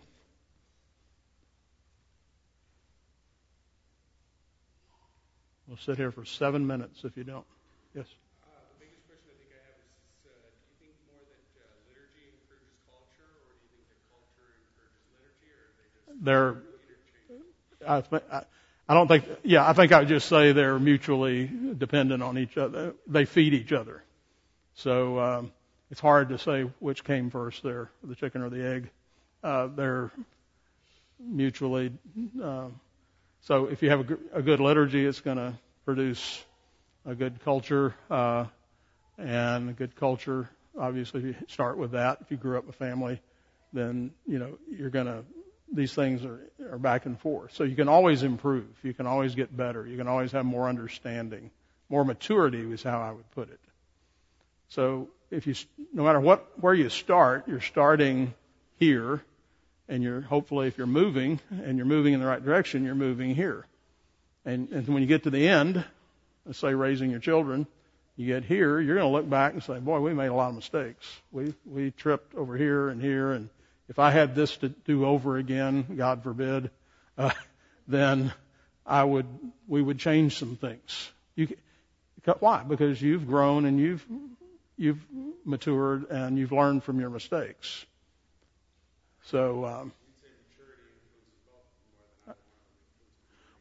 We'll 5.72 5.78
sit 5.78 5.95
here 5.95 6.11
for 6.11 6.26
seven 6.26 6.67
minutes 6.67 7.05
if 7.05 7.15
you 7.15 7.24
don't. 7.24 7.45
Yes. 7.95 8.05
they're 16.19 16.57
I, 17.88 18.03
I 18.89 18.93
don't 18.93 19.07
think 19.07 19.24
yeah 19.43 19.65
I 19.65 19.72
think 19.72 19.93
I 19.93 19.99
would 19.99 20.09
just 20.09 20.28
say 20.28 20.51
they're 20.51 20.78
mutually 20.78 21.49
dependent 21.78 22.22
on 22.22 22.38
each 22.38 22.57
other. 22.57 22.93
They 23.07 23.24
feed 23.24 23.53
each 23.53 23.72
other. 23.72 24.03
So 24.76 25.19
um, 25.19 25.53
it's 25.89 26.01
hard 26.01 26.28
to 26.30 26.38
say 26.38 26.63
which 26.80 27.05
came 27.05 27.30
first 27.30 27.63
there, 27.63 27.91
the 28.03 28.15
chicken 28.15 28.41
or 28.41 28.49
the 28.49 28.67
egg. 28.67 28.89
Uh, 29.41 29.67
they're 29.67 30.11
mutually. 31.17 31.93
Uh, 32.43 32.67
so 33.42 33.66
if 33.66 33.82
you 33.82 33.89
have 33.89 34.10
a, 34.10 34.18
a 34.34 34.42
good 34.42 34.60
liturgy, 34.60 35.06
it's 35.06 35.22
going 35.22 35.38
to 35.38 35.54
produce 35.86 36.44
a 37.06 37.16
good 37.16 37.44
culture, 37.44 37.96
uh, 38.10 38.46
and 39.18 39.70
a 39.70 39.74
good 39.74 39.96
culture. 39.96 40.50
Obviously, 40.80 41.22
you 41.22 41.36
start 41.48 41.78
with 41.78 41.92
that, 41.92 42.20
if 42.22 42.32
you 42.32 42.38
grew 42.38 42.58
up 42.58 42.70
a 42.70 42.72
family, 42.72 43.20
then 43.74 44.12
you 44.28 44.39
know 44.39 44.58
you're 44.70 44.89
going 44.89 45.06
to 45.06 45.24
these 45.74 45.94
things 45.94 46.26
are, 46.26 46.39
are 46.70 46.78
back 46.78 47.06
and 47.06 47.20
forth. 47.20 47.54
So 47.54 47.64
you 47.64 47.76
can 47.76 47.88
always 47.88 48.24
improve. 48.24 48.68
You 48.84 48.94
can 48.94 49.08
always 49.08 49.36
get 49.36 49.56
better. 49.56 49.88
You 49.88 49.98
can 49.98 50.08
always 50.08 50.34
have 50.34 50.46
more 50.46 50.68
understanding. 50.68 51.50
More 51.89 52.04
maturity 52.04 52.60
is 52.60 52.84
how 52.84 53.02
I 53.02 53.12
would 53.12 53.30
put 53.32 53.50
it. 53.50 53.60
So 54.70 55.10
if 55.30 55.48
you, 55.48 55.56
no 55.94 56.04
matter 56.04 56.20
what, 56.20 56.46
where 56.60 56.74
you 56.74 56.89
start, 56.89 57.48
you're 57.48 57.62
starting 57.62 58.34
here 58.80 59.24
and 59.92 60.02
you're 60.02 60.22
hopefully 60.22 60.68
if 60.68 60.78
you're 60.78 60.88
moving 60.88 61.39
and 61.50 61.78
you're 61.78 61.86
moving 61.86 62.14
in 62.14 62.22
the 62.22 62.26
right 62.26 62.44
direction, 62.44 62.86
you're 62.86 62.96
moving 62.96 63.36
here. 63.36 63.68
And, 64.46 64.70
and 64.72 64.88
when 64.88 65.04
you 65.04 65.08
get 65.08 65.24
to 65.24 65.30
the 65.30 65.48
end, 65.48 65.84
let's 66.46 66.58
say 66.58 66.74
raising 66.74 67.12
your 67.12 67.20
children, 67.20 67.68
you 68.16 68.26
get 68.26 68.46
here, 68.46 68.80
you're 68.80 68.96
going 68.96 69.08
to 69.08 69.12
look 69.12 69.30
back 69.30 69.54
and 69.54 69.62
say, 69.62 69.80
boy, 69.80 70.00
we 70.00 70.14
made 70.14 70.28
a 70.28 70.34
lot 70.34 70.50
of 70.50 70.56
mistakes. 70.56 71.06
We, 71.32 71.54
we 71.66 71.92
tripped 71.92 72.34
over 72.36 72.56
here 72.56 72.88
and 72.88 73.02
here 73.02 73.34
and 73.34 73.50
if 73.89 74.00
I 74.00 74.12
had 74.12 74.36
this 74.36 74.56
to 74.58 74.70
do 74.70 75.06
over 75.06 75.38
again, 75.38 75.86
God 75.98 76.24
forbid, 76.24 76.72
uh, 77.18 77.32
then 77.89 78.32
I 78.86 79.04
would, 79.04 79.26
we 79.68 79.82
would 79.82 80.00
change 80.00 80.38
some 80.38 80.56
things. 80.56 81.12
You, 81.36 81.50
why? 82.39 82.64
Because 82.64 83.02
you've 83.02 83.28
grown 83.28 83.66
and 83.66 83.78
you've, 83.78 84.06
you've 84.78 85.06
matured 85.44 86.10
and 86.10 86.38
you've 86.38 86.54
learned 86.54 86.86
from 86.86 87.02
your 87.02 87.10
mistakes. 87.10 87.86
So, 89.26 89.65
um, 89.65 89.91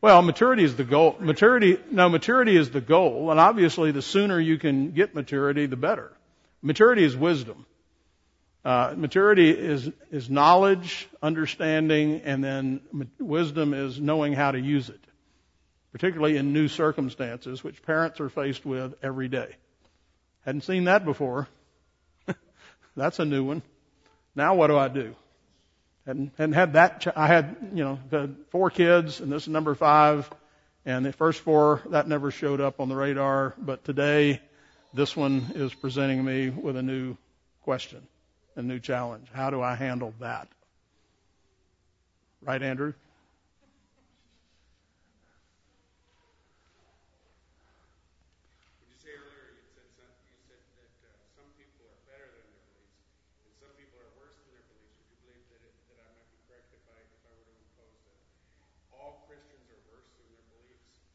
well, 0.00 0.22
maturity 0.22 0.64
is 0.64 0.76
the 0.76 0.84
goal. 0.84 1.16
Maturity, 1.20 1.78
no, 1.90 2.08
maturity 2.08 2.56
is 2.56 2.70
the 2.70 2.80
goal, 2.80 3.30
and 3.30 3.38
obviously, 3.38 3.92
the 3.92 4.00
sooner 4.00 4.40
you 4.40 4.58
can 4.58 4.92
get 4.92 5.14
maturity, 5.14 5.66
the 5.66 5.76
better. 5.76 6.11
Maturity 6.62 7.04
is 7.04 7.16
wisdom. 7.16 7.66
Uh, 8.64 8.94
maturity 8.96 9.50
is 9.50 9.90
is 10.11 10.28
knowledge, 10.28 11.08
understanding, 11.22 12.22
and 12.24 12.42
then 12.42 12.80
wisdom 13.18 13.74
is 13.74 14.00
knowing 14.00 14.32
how 14.32 14.50
to 14.50 14.61
use 14.61 14.88
it, 14.88 15.00
particularly 15.92 16.36
in 16.36 16.52
new 16.52 16.68
circumstances, 16.68 17.62
which 17.62 17.82
parents 17.82 18.20
are 18.20 18.28
faced 18.28 18.64
with 18.64 18.94
every 19.02 19.28
day. 19.28 19.56
Hadn't 20.44 20.64
seen 20.64 20.84
that 20.84 21.04
before. 21.04 21.48
That's 22.96 23.18
a 23.18 23.24
new 23.24 23.44
one. 23.44 23.62
Now 24.34 24.54
what 24.54 24.68
do 24.68 24.76
I 24.76 24.88
do? 24.88 25.14
Hadn't, 26.07 26.32
hadn't 26.38 26.55
had 26.55 26.72
that. 26.74 27.01
Ch- 27.03 27.16
I 27.16 27.26
had 27.26 27.57
you 27.74 27.84
know 27.84 27.98
the 28.09 28.30
four 28.51 28.70
kids, 28.70 29.20
and 29.20 29.30
this 29.30 29.42
is 29.42 29.48
number 29.48 29.74
five, 29.74 30.30
and 30.86 31.05
the 31.05 31.12
first 31.12 31.40
four 31.40 31.82
that 31.90 32.09
never 32.09 32.30
showed 32.30 32.61
up 32.61 32.80
on 32.80 32.88
the 32.88 32.96
radar, 32.96 33.55
but 33.59 33.84
today 33.84 34.40
this 34.94 35.16
one 35.16 35.53
is 35.55 35.72
presenting 35.74 36.24
me 36.24 36.51
with 36.51 36.76
a 36.76 36.82
new 36.82 37.16
question 37.62 38.07
a 38.57 38.62
new 38.62 38.78
challenge. 38.78 39.28
How 39.32 39.51
do 39.51 39.62
I 39.62 39.74
handle 39.74 40.14
that? 40.20 40.48
Right, 42.42 42.62
Andrew? 42.62 42.94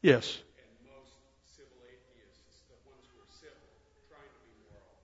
Yes. 0.06 0.38
And 0.56 0.92
most 0.94 1.10
civil 1.56 1.82
atheists, 1.82 2.62
the 2.68 2.76
ones 2.88 3.02
who 3.10 3.18
are 3.18 3.32
civil, 3.40 3.58
trying 4.08 4.22
to 4.22 4.40
be 4.46 4.54
moral, 4.70 4.94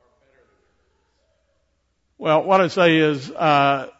are 0.00 0.08
better 0.24 0.40
than 0.40 0.64
their 0.72 0.88
beliefs. 1.36 2.16
Well, 2.16 2.44
what 2.44 2.62
I 2.62 2.68
say 2.68 2.96
is 2.96 3.30
uh, 3.30 3.90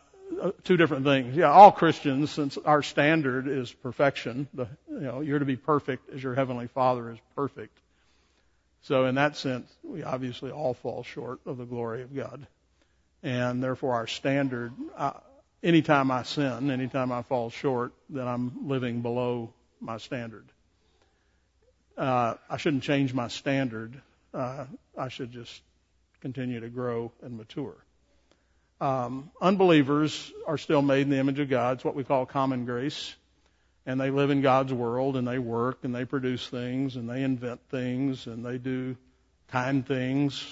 two 0.65 0.79
different 0.79 1.05
things. 1.05 1.37
Yeah, 1.37 1.51
all 1.51 1.71
Christians, 1.71 2.31
since 2.31 2.57
our 2.57 2.83
standard 2.83 3.47
is 3.47 3.71
perfection, 3.71 4.49
the, 4.55 4.69
you 4.91 5.01
know, 5.01 5.21
you're 5.21 5.39
to 5.39 5.45
be 5.45 5.57
perfect 5.57 6.09
as 6.15 6.23
your 6.23 6.35
heavenly 6.35 6.69
Father 6.69 7.11
is 7.11 7.19
perfect. 7.37 7.77
So 8.85 9.05
in 9.05 9.17
that 9.17 9.37
sense, 9.37 9.71
we 9.83 10.03
obviously 10.03 10.51
all 10.51 10.73
fall 10.73 11.03
short 11.03 11.41
of 11.45 11.59
the 11.59 11.67
glory 11.67 12.01
of 12.01 12.17
God, 12.17 12.47
and 13.23 13.63
therefore 13.63 13.97
our 13.97 14.07
standard. 14.07 14.73
Uh, 14.97 15.13
anytime 15.63 16.11
I 16.11 16.23
sin, 16.23 16.71
anytime 16.71 17.13
I 17.13 17.23
fall 17.23 17.51
short, 17.51 17.93
then 18.09 18.27
I'm 18.27 18.69
living 18.69 19.03
below 19.03 19.53
my 19.81 19.99
standard. 19.99 20.47
Uh, 21.97 22.35
I 22.49 22.57
shouldn't 22.57 22.85
change 22.85 23.13
my 23.13 23.29
standard. 23.29 24.01
Uh, 24.33 24.67
I 24.97 25.09
should 25.09 25.33
just 25.33 25.63
continue 26.21 26.61
to 26.61 26.69
grow 26.69 27.13
and 27.23 27.37
mature. 27.37 27.77
Um, 28.81 29.31
unbelievers 29.41 30.33
are 30.47 30.59
still 30.59 30.83
made 30.83 31.03
in 31.03 31.11
the 31.11 31.19
image 31.19 31.41
of 31.41 31.49
God. 31.49 31.77
It's 31.77 31.85
what 31.85 31.97
we 31.97 32.05
call 32.05 32.27
common 32.27 32.65
grace. 32.65 33.15
And 33.87 34.01
they 34.01 34.11
live 34.11 34.31
in 34.31 34.43
God's 34.43 34.73
world 34.73 35.17
and 35.17 35.27
they 35.27 35.39
work 35.39 35.79
and 35.83 35.95
they 35.95 36.05
produce 36.05 36.47
things 36.47 36.97
and 36.97 37.09
they 37.09 37.23
invent 37.23 37.61
things 37.71 38.27
and 38.27 38.45
they 38.45 38.59
do 38.59 38.97
kind 39.49 39.85
things. 39.85 40.45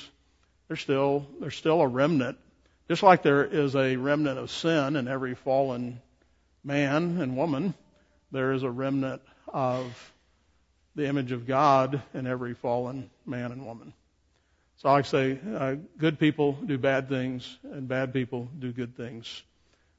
There's 0.69 0.81
still, 0.81 1.27
there's 1.39 1.55
still 1.55 1.81
a 1.83 1.87
remnant. 1.87 2.39
Just 2.89 3.03
like 3.03 3.23
there 3.23 3.45
is 3.45 3.75
a 3.75 3.97
remnant 3.97 4.39
of 4.39 4.51
sin 4.51 4.97
in 4.97 5.09
every 5.09 5.35
fallen 5.35 6.01
man 6.63 7.21
and 7.21 7.37
woman, 7.37 7.75
there 8.31 8.53
is 8.53 8.63
a 8.63 8.71
remnant 8.71 9.23
of 9.49 10.13
the 10.95 11.07
image 11.07 11.33
of 11.33 11.47
God 11.47 12.01
in 12.15 12.27
every 12.27 12.55
fallen 12.55 13.11
man 13.25 13.53
and 13.53 13.67
woman. 13.67 13.93
So 14.79 14.89
I 14.89 15.03
say, 15.03 15.39
uh, 15.55 15.77
good 15.99 16.19
people 16.19 16.53
do 16.53 16.79
bad 16.79 17.09
things, 17.09 17.59
and 17.65 17.89
bad 17.89 18.13
people 18.13 18.49
do 18.59 18.73
good 18.73 18.97
things. 18.97 19.43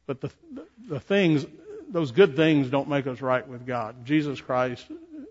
But 0.06 0.22
the 0.22 0.32
the 0.88 1.00
things, 1.00 1.46
those 1.90 2.12
good 2.12 2.36
things, 2.36 2.70
don't 2.70 2.88
make 2.88 3.08
us 3.08 3.22
right 3.22 3.46
with 3.48 3.66
God. 3.66 4.06
Jesus 4.06 4.40
Christ 4.40 4.86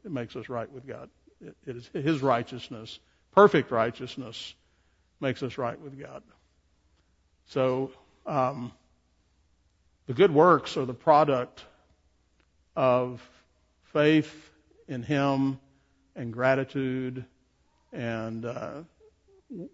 makes 0.04 0.36
us 0.36 0.48
right 0.48 0.70
with 0.70 0.86
God. 0.86 1.08
It, 1.40 1.56
it 1.66 1.76
is 1.76 1.90
His 1.92 2.22
righteousness, 2.22 2.98
perfect 3.34 3.70
righteousness, 3.70 4.54
makes 5.20 5.42
us 5.42 5.58
right 5.58 5.80
with 5.80 5.98
God. 5.98 6.22
So, 7.46 7.90
um, 8.26 8.72
the 10.06 10.14
good 10.14 10.32
works 10.32 10.76
are 10.76 10.84
the 10.84 10.94
product 10.94 11.64
of 12.76 13.20
faith 13.92 14.50
in 14.88 15.02
Him 15.02 15.58
and 16.14 16.32
gratitude, 16.32 17.24
and 17.92 18.44
uh, 18.44 18.82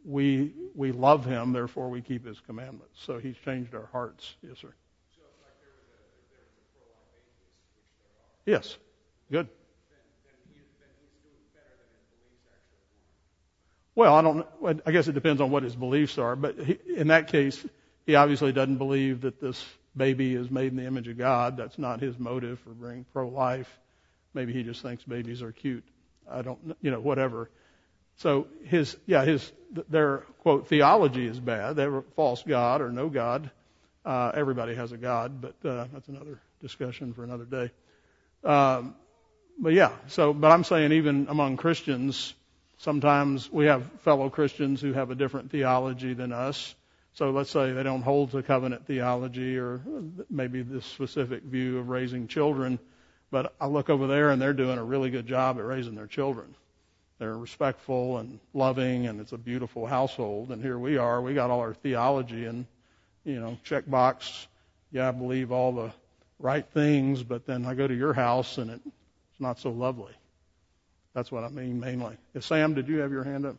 we 0.05 0.53
we 0.75 0.93
love 0.93 1.25
Him, 1.25 1.53
therefore 1.53 1.89
we 1.91 2.01
keep 2.01 2.27
His 2.27 2.41
commandments. 2.41 3.01
So 3.05 3.19
He's 3.19 3.37
changed 3.37 3.75
our 3.75 3.89
hearts. 3.93 4.35
Yes, 4.43 4.59
sir. 4.59 4.73
Yes. 8.45 8.77
Good. 9.31 9.49
Well, 13.95 14.15
I 14.15 14.23
don't. 14.23 14.83
I 14.87 14.91
guess 14.93 15.09
it 15.09 15.13
depends 15.13 15.41
on 15.41 15.51
what 15.51 15.63
his 15.63 15.77
beliefs 15.77 16.19
are. 16.19 16.35
But 16.37 16.59
he, 16.59 16.79
in 16.97 17.09
that 17.09 17.29
case, 17.29 17.65
he 18.07 18.15
obviously 18.15 18.53
doesn't 18.53 18.79
believe 18.79 19.23
that 19.23 19.41
this 19.41 19.63
baby 19.97 20.35
is 20.35 20.51
made 20.51 20.73
in 20.73 20.77
the 20.77 20.87
image 20.87 21.09
of 21.09 21.19
God. 21.19 21.57
That's 21.57 21.79
not 21.79 22.01
his 22.01 22.19
motive 22.19 22.59
for 22.61 22.71
being 22.71 23.05
pro-life. 23.13 23.69
Maybe 24.35 24.53
he 24.53 24.63
just 24.63 24.81
thinks 24.81 25.05
babies 25.05 25.43
are 25.43 25.53
cute. 25.53 25.85
I 26.31 26.43
don't, 26.43 26.77
you 26.81 26.91
know, 26.91 27.01
whatever. 27.01 27.51
So 28.17 28.47
his, 28.65 28.97
yeah, 29.07 29.25
his, 29.25 29.51
their 29.89 30.19
quote 30.41 30.69
theology 30.69 31.27
is 31.27 31.39
bad. 31.39 31.77
They're 31.77 32.03
false 32.17 32.43
God 32.43 32.81
or 32.81 32.91
no 32.91 33.09
God. 33.09 33.51
Uh, 34.05 34.33
everybody 34.35 34.75
has 34.75 34.93
a 34.93 34.97
God, 34.97 35.41
but 35.41 35.55
uh, 35.69 35.87
that's 35.93 36.09
another 36.09 36.41
discussion 36.61 37.13
for 37.13 37.25
another 37.25 37.45
day. 37.45 37.71
Um, 38.45 38.95
but 39.59 39.73
yeah, 39.75 39.93
so, 40.09 40.33
but 40.33 40.51
I'm 40.51 40.65
saying 40.65 40.93
even 40.93 41.27
among 41.29 41.57
Christians, 41.57 42.35
sometimes 42.83 43.51
we 43.51 43.67
have 43.67 43.85
fellow 44.01 44.29
Christians 44.29 44.81
who 44.81 44.93
have 44.93 45.11
a 45.11 45.15
different 45.15 45.51
theology 45.51 46.15
than 46.15 46.33
us. 46.33 46.75
So 47.15 47.31
let's 47.31 47.51
say 47.51 47.73
they 47.73 47.83
don't 47.83 48.03
hold 48.03 48.33
to 48.33 48.43
covenant 48.43 48.87
theology 48.87 49.57
or 49.57 49.81
maybe 50.29 50.63
this 50.63 50.85
specific 50.85 51.45
view 51.45 51.79
of 51.79 51.89
raising 51.89 52.27
children, 52.27 52.79
but 53.31 53.55
I 53.61 53.67
look 53.67 53.89
over 53.89 54.07
there 54.07 54.31
and 54.31 54.43
they're 54.43 54.53
doing 54.53 54.79
a 54.79 54.85
really 54.85 55.11
good 55.11 55.27
job 55.27 55.59
at 55.59 55.65
raising 55.65 55.95
their 55.95 56.07
children. 56.07 56.57
They're 57.19 57.37
respectful 57.37 58.19
and 58.19 58.41
loving 58.53 59.07
and 59.07 59.21
it's 59.21 59.33
a 59.33 59.39
beautiful 59.39 59.87
household. 59.87 60.51
And 60.51 60.61
here 60.61 60.79
we 60.79 60.97
are, 60.97 61.21
we 61.21 61.35
got 61.35 61.51
all 61.51 61.61
our 61.61 61.75
theology 61.75 62.47
and, 62.47 62.67
you 63.25 63.39
know, 63.39 63.59
check 63.63 63.89
box. 63.89 64.49
Yeah, 64.91 65.09
I 65.09 65.13
believe 65.13 65.53
all 65.53 65.73
the 65.73 65.93
right 66.41 66.67
things, 66.67 67.23
but 67.23 67.47
then 67.47 67.65
I 67.65 67.75
go 67.75 67.87
to 67.87 67.95
your 67.95 68.13
house 68.13 68.59
and 68.59 68.71
it's 68.71 69.41
not 69.41 69.61
so 69.61 69.71
lovely. 69.71 70.13
That's 71.15 71.31
what 71.31 71.45
I 71.45 71.49
mean 71.49 71.79
mainly. 71.79 72.17
If 72.35 72.45
Sam, 72.45 72.75
did 72.75 72.89
you 72.89 72.99
have 72.99 73.13
your 73.13 73.25
hand 73.25 73.47
up? 73.47 73.57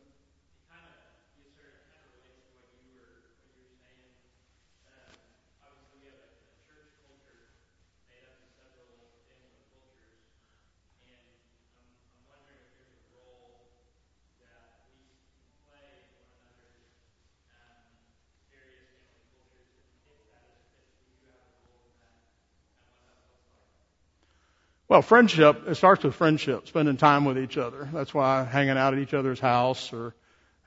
Well, 24.93 25.01
friendship, 25.01 25.67
it 25.67 25.73
starts 25.73 26.03
with 26.03 26.13
friendship, 26.13 26.67
spending 26.67 26.97
time 26.97 27.25
with 27.25 27.39
each 27.39 27.57
other. 27.57 27.89
That's 27.91 28.13
why 28.13 28.43
hanging 28.43 28.77
out 28.77 28.93
at 28.93 28.99
each 28.99 29.15
other's 29.15 29.39
house 29.39 29.91
or 29.91 30.13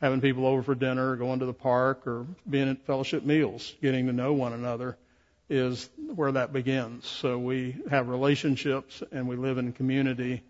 having 0.01 0.20
people 0.20 0.47
over 0.47 0.64
for 0.64 0.74
dinner, 0.74 1.12
or 1.12 1.16
going 1.16 1.39
to 1.39 1.47
the 1.47 1.53
park, 1.53 2.09
or 2.09 2.27
being 2.51 2.68
at 2.68 2.85
fellowship 2.87 3.22
meals, 3.22 3.72
getting 3.81 4.09
to 4.09 4.12
know 4.12 4.33
one 4.33 4.53
another 4.53 4.99
is 5.49 5.89
where 6.12 6.33
that 6.33 6.53
begins. 6.53 7.07
So 7.07 7.39
we 7.39 7.77
have 7.89 8.09
relationships 8.09 9.01
and 9.12 9.29
we 9.29 9.37
live 9.37 9.59
in 9.59 9.72
community. 9.72 10.43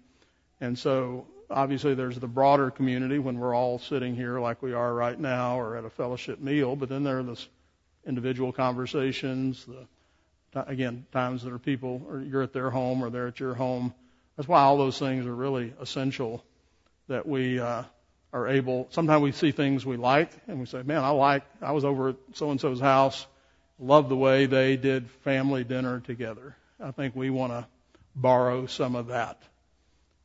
And 0.59 0.79
so 0.79 1.27
obviously 1.51 1.93
there's 1.93 2.19
the 2.19 2.27
broader 2.27 2.71
community 2.71 3.19
when 3.19 3.39
we're 3.39 3.55
all 3.55 3.79
sitting 3.79 4.17
here 4.17 4.41
like 4.41 4.63
we 4.63 4.73
are 4.73 4.95
right 4.95 5.21
now 5.21 5.61
or 5.61 5.77
at 5.77 5.85
a 5.85 5.91
fellowship 5.91 6.41
meal, 6.41 6.77
but 6.77 6.89
then 6.89 7.05
there 7.05 7.19
are 7.19 7.23
the 7.23 7.39
individual 8.07 8.53
conversations, 8.53 9.67
the 9.67 9.87
again, 10.67 11.07
times 11.13 11.43
that 11.43 11.53
are 11.53 11.59
people, 11.59 12.07
or 12.09 12.21
you're 12.21 12.43
at 12.43 12.53
their 12.53 12.71
home 12.71 13.03
or 13.03 13.11
they're 13.11 13.29
at 13.29 13.41
your 13.41 13.55
home. 13.55 13.95
That's 14.37 14.49
why 14.49 14.63
all 14.63 14.77
those 14.77 14.99
things 14.99 15.27
are 15.27 15.35
really 15.35 15.73
essential 15.81 16.45
that 17.09 17.27
we 17.27 17.59
uh, 17.59 17.85
are 18.33 18.49
able. 18.49 18.87
Sometimes 18.91 19.23
we 19.23 19.33
see 19.33 19.53
things 19.53 19.87
we 19.87 19.97
like 19.97 20.31
and 20.47 20.61
we 20.61 20.67
say, 20.67 20.83
man, 20.83 21.05
I 21.05 21.11
like, 21.11 21.45
I 21.63 21.73
was 21.73 21.85
over 21.85 22.11
at 22.11 22.17
so 22.35 22.51
and 22.51 22.61
so's 22.61 22.81
house, 22.81 23.27
love 23.79 24.09
the 24.09 24.17
way 24.17 24.47
they 24.47 24.77
did 24.77 25.11
family 25.25 25.65
dinner 25.65 26.01
together. 26.01 26.57
I 26.81 26.91
think 26.91 27.17
we 27.17 27.31
want 27.31 27.53
to 27.53 27.67
borrow 28.15 28.67
some 28.67 28.95
of 28.95 29.09
that. 29.09 29.41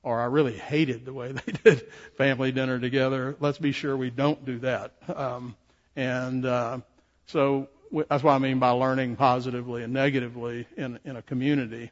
Or 0.04 0.20
I 0.20 0.26
really 0.26 0.58
hated 0.58 1.06
the 1.06 1.14
way 1.14 1.32
they 1.46 1.52
did 1.52 1.88
family 2.18 2.52
dinner 2.52 2.80
together. 2.80 3.36
Let's 3.40 3.60
be 3.60 3.72
sure 3.72 3.96
we 3.96 4.10
don't 4.10 4.44
do 4.46 4.60
that. 4.60 4.94
Um, 5.08 5.56
and 5.96 6.46
uh, 6.46 6.80
so 7.28 7.70
that's 7.92 8.24
what 8.24 8.34
I 8.34 8.40
mean 8.40 8.60
by 8.60 8.70
learning 8.72 9.16
positively 9.16 9.84
and 9.84 9.94
negatively 9.94 10.68
in, 10.78 11.00
in 11.04 11.16
a 11.16 11.22
community. 11.22 11.92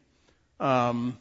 Um, 0.59 1.17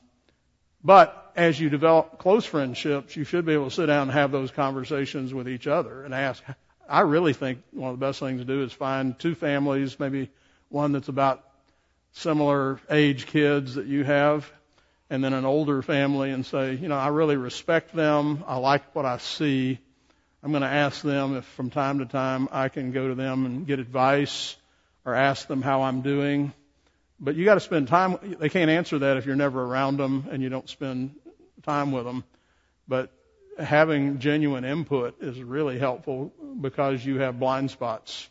but 0.82 1.32
as 1.36 1.58
you 1.58 1.68
develop 1.70 2.18
close 2.18 2.44
friendships, 2.44 3.16
you 3.16 3.24
should 3.24 3.44
be 3.44 3.52
able 3.52 3.68
to 3.68 3.74
sit 3.74 3.86
down 3.86 4.02
and 4.02 4.10
have 4.12 4.30
those 4.30 4.50
conversations 4.50 5.34
with 5.34 5.48
each 5.48 5.66
other 5.66 6.04
and 6.04 6.14
ask. 6.14 6.42
I 6.88 7.00
really 7.00 7.32
think 7.32 7.62
one 7.72 7.92
of 7.92 7.98
the 7.98 8.06
best 8.06 8.20
things 8.20 8.40
to 8.40 8.44
do 8.44 8.62
is 8.62 8.72
find 8.72 9.18
two 9.18 9.34
families, 9.34 9.98
maybe 9.98 10.30
one 10.68 10.92
that's 10.92 11.08
about 11.08 11.44
similar 12.12 12.80
age 12.90 13.26
kids 13.26 13.74
that 13.74 13.86
you 13.86 14.04
have, 14.04 14.50
and 15.10 15.22
then 15.22 15.32
an 15.32 15.44
older 15.44 15.82
family 15.82 16.30
and 16.30 16.46
say, 16.46 16.74
you 16.74 16.88
know, 16.88 16.96
I 16.96 17.08
really 17.08 17.36
respect 17.36 17.94
them. 17.94 18.44
I 18.46 18.56
like 18.56 18.94
what 18.94 19.04
I 19.04 19.18
see. 19.18 19.78
I'm 20.42 20.50
going 20.50 20.62
to 20.62 20.68
ask 20.68 21.02
them 21.02 21.36
if 21.36 21.44
from 21.44 21.70
time 21.70 21.98
to 21.98 22.06
time 22.06 22.48
I 22.52 22.68
can 22.68 22.92
go 22.92 23.08
to 23.08 23.14
them 23.14 23.44
and 23.44 23.66
get 23.66 23.80
advice 23.80 24.56
or 25.04 25.14
ask 25.14 25.46
them 25.46 25.62
how 25.62 25.82
I'm 25.82 26.02
doing. 26.02 26.52
But 27.20 27.34
you 27.34 27.44
got 27.44 27.54
to 27.54 27.60
spend 27.60 27.88
time. 27.88 28.36
They 28.38 28.48
can't 28.48 28.70
answer 28.70 29.00
that 29.00 29.16
if 29.16 29.26
you're 29.26 29.36
never 29.36 29.62
around 29.62 29.96
them 29.96 30.28
and 30.30 30.42
you 30.42 30.48
don't 30.48 30.68
spend 30.68 31.14
time 31.64 31.90
with 31.92 32.04
them. 32.04 32.24
But 32.86 33.10
having 33.58 34.20
genuine 34.20 34.64
input 34.64 35.20
is 35.20 35.40
really 35.42 35.78
helpful 35.78 36.32
because 36.60 37.04
you 37.04 37.18
have 37.18 37.38
blind 37.38 37.70
spots 37.70 38.28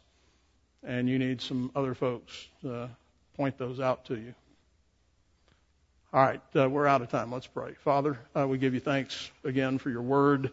and 0.84 1.10
you 1.10 1.20
need 1.20 1.42
some 1.42 1.72
other 1.76 1.94
folks 1.94 2.34
to 2.62 2.90
point 3.36 3.58
those 3.58 3.80
out 3.80 4.06
to 4.06 4.16
you. 4.16 4.34
All 6.14 6.22
right, 6.22 6.42
uh, 6.56 6.70
we're 6.70 6.88
out 6.88 7.02
of 7.02 7.10
time. 7.10 7.32
Let's 7.32 7.48
pray. 7.48 7.74
Father, 7.84 8.18
uh, 8.34 8.48
we 8.48 8.58
give 8.58 8.74
you 8.74 8.80
thanks 8.80 9.30
again 9.44 9.78
for 9.78 9.90
your 9.90 10.02
word, 10.02 10.52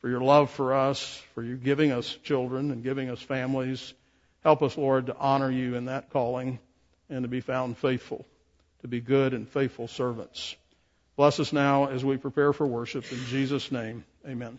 for 0.00 0.08
your 0.08 0.20
love 0.20 0.50
for 0.50 0.74
us, 0.74 1.20
for 1.34 1.42
you 1.42 1.56
giving 1.56 1.90
us 1.90 2.16
children 2.22 2.70
and 2.70 2.84
giving 2.84 3.10
us 3.10 3.20
families 3.20 3.92
Help 4.44 4.62
us, 4.62 4.76
Lord, 4.76 5.06
to 5.06 5.16
honor 5.16 5.50
you 5.50 5.74
in 5.74 5.86
that 5.86 6.10
calling 6.10 6.58
and 7.08 7.22
to 7.22 7.28
be 7.28 7.40
found 7.40 7.78
faithful, 7.78 8.26
to 8.82 8.88
be 8.88 9.00
good 9.00 9.32
and 9.32 9.48
faithful 9.48 9.88
servants. 9.88 10.54
Bless 11.16 11.40
us 11.40 11.52
now 11.52 11.86
as 11.86 12.04
we 12.04 12.18
prepare 12.18 12.52
for 12.52 12.66
worship. 12.66 13.10
In 13.10 13.24
Jesus' 13.26 13.72
name, 13.72 14.04
amen. 14.26 14.58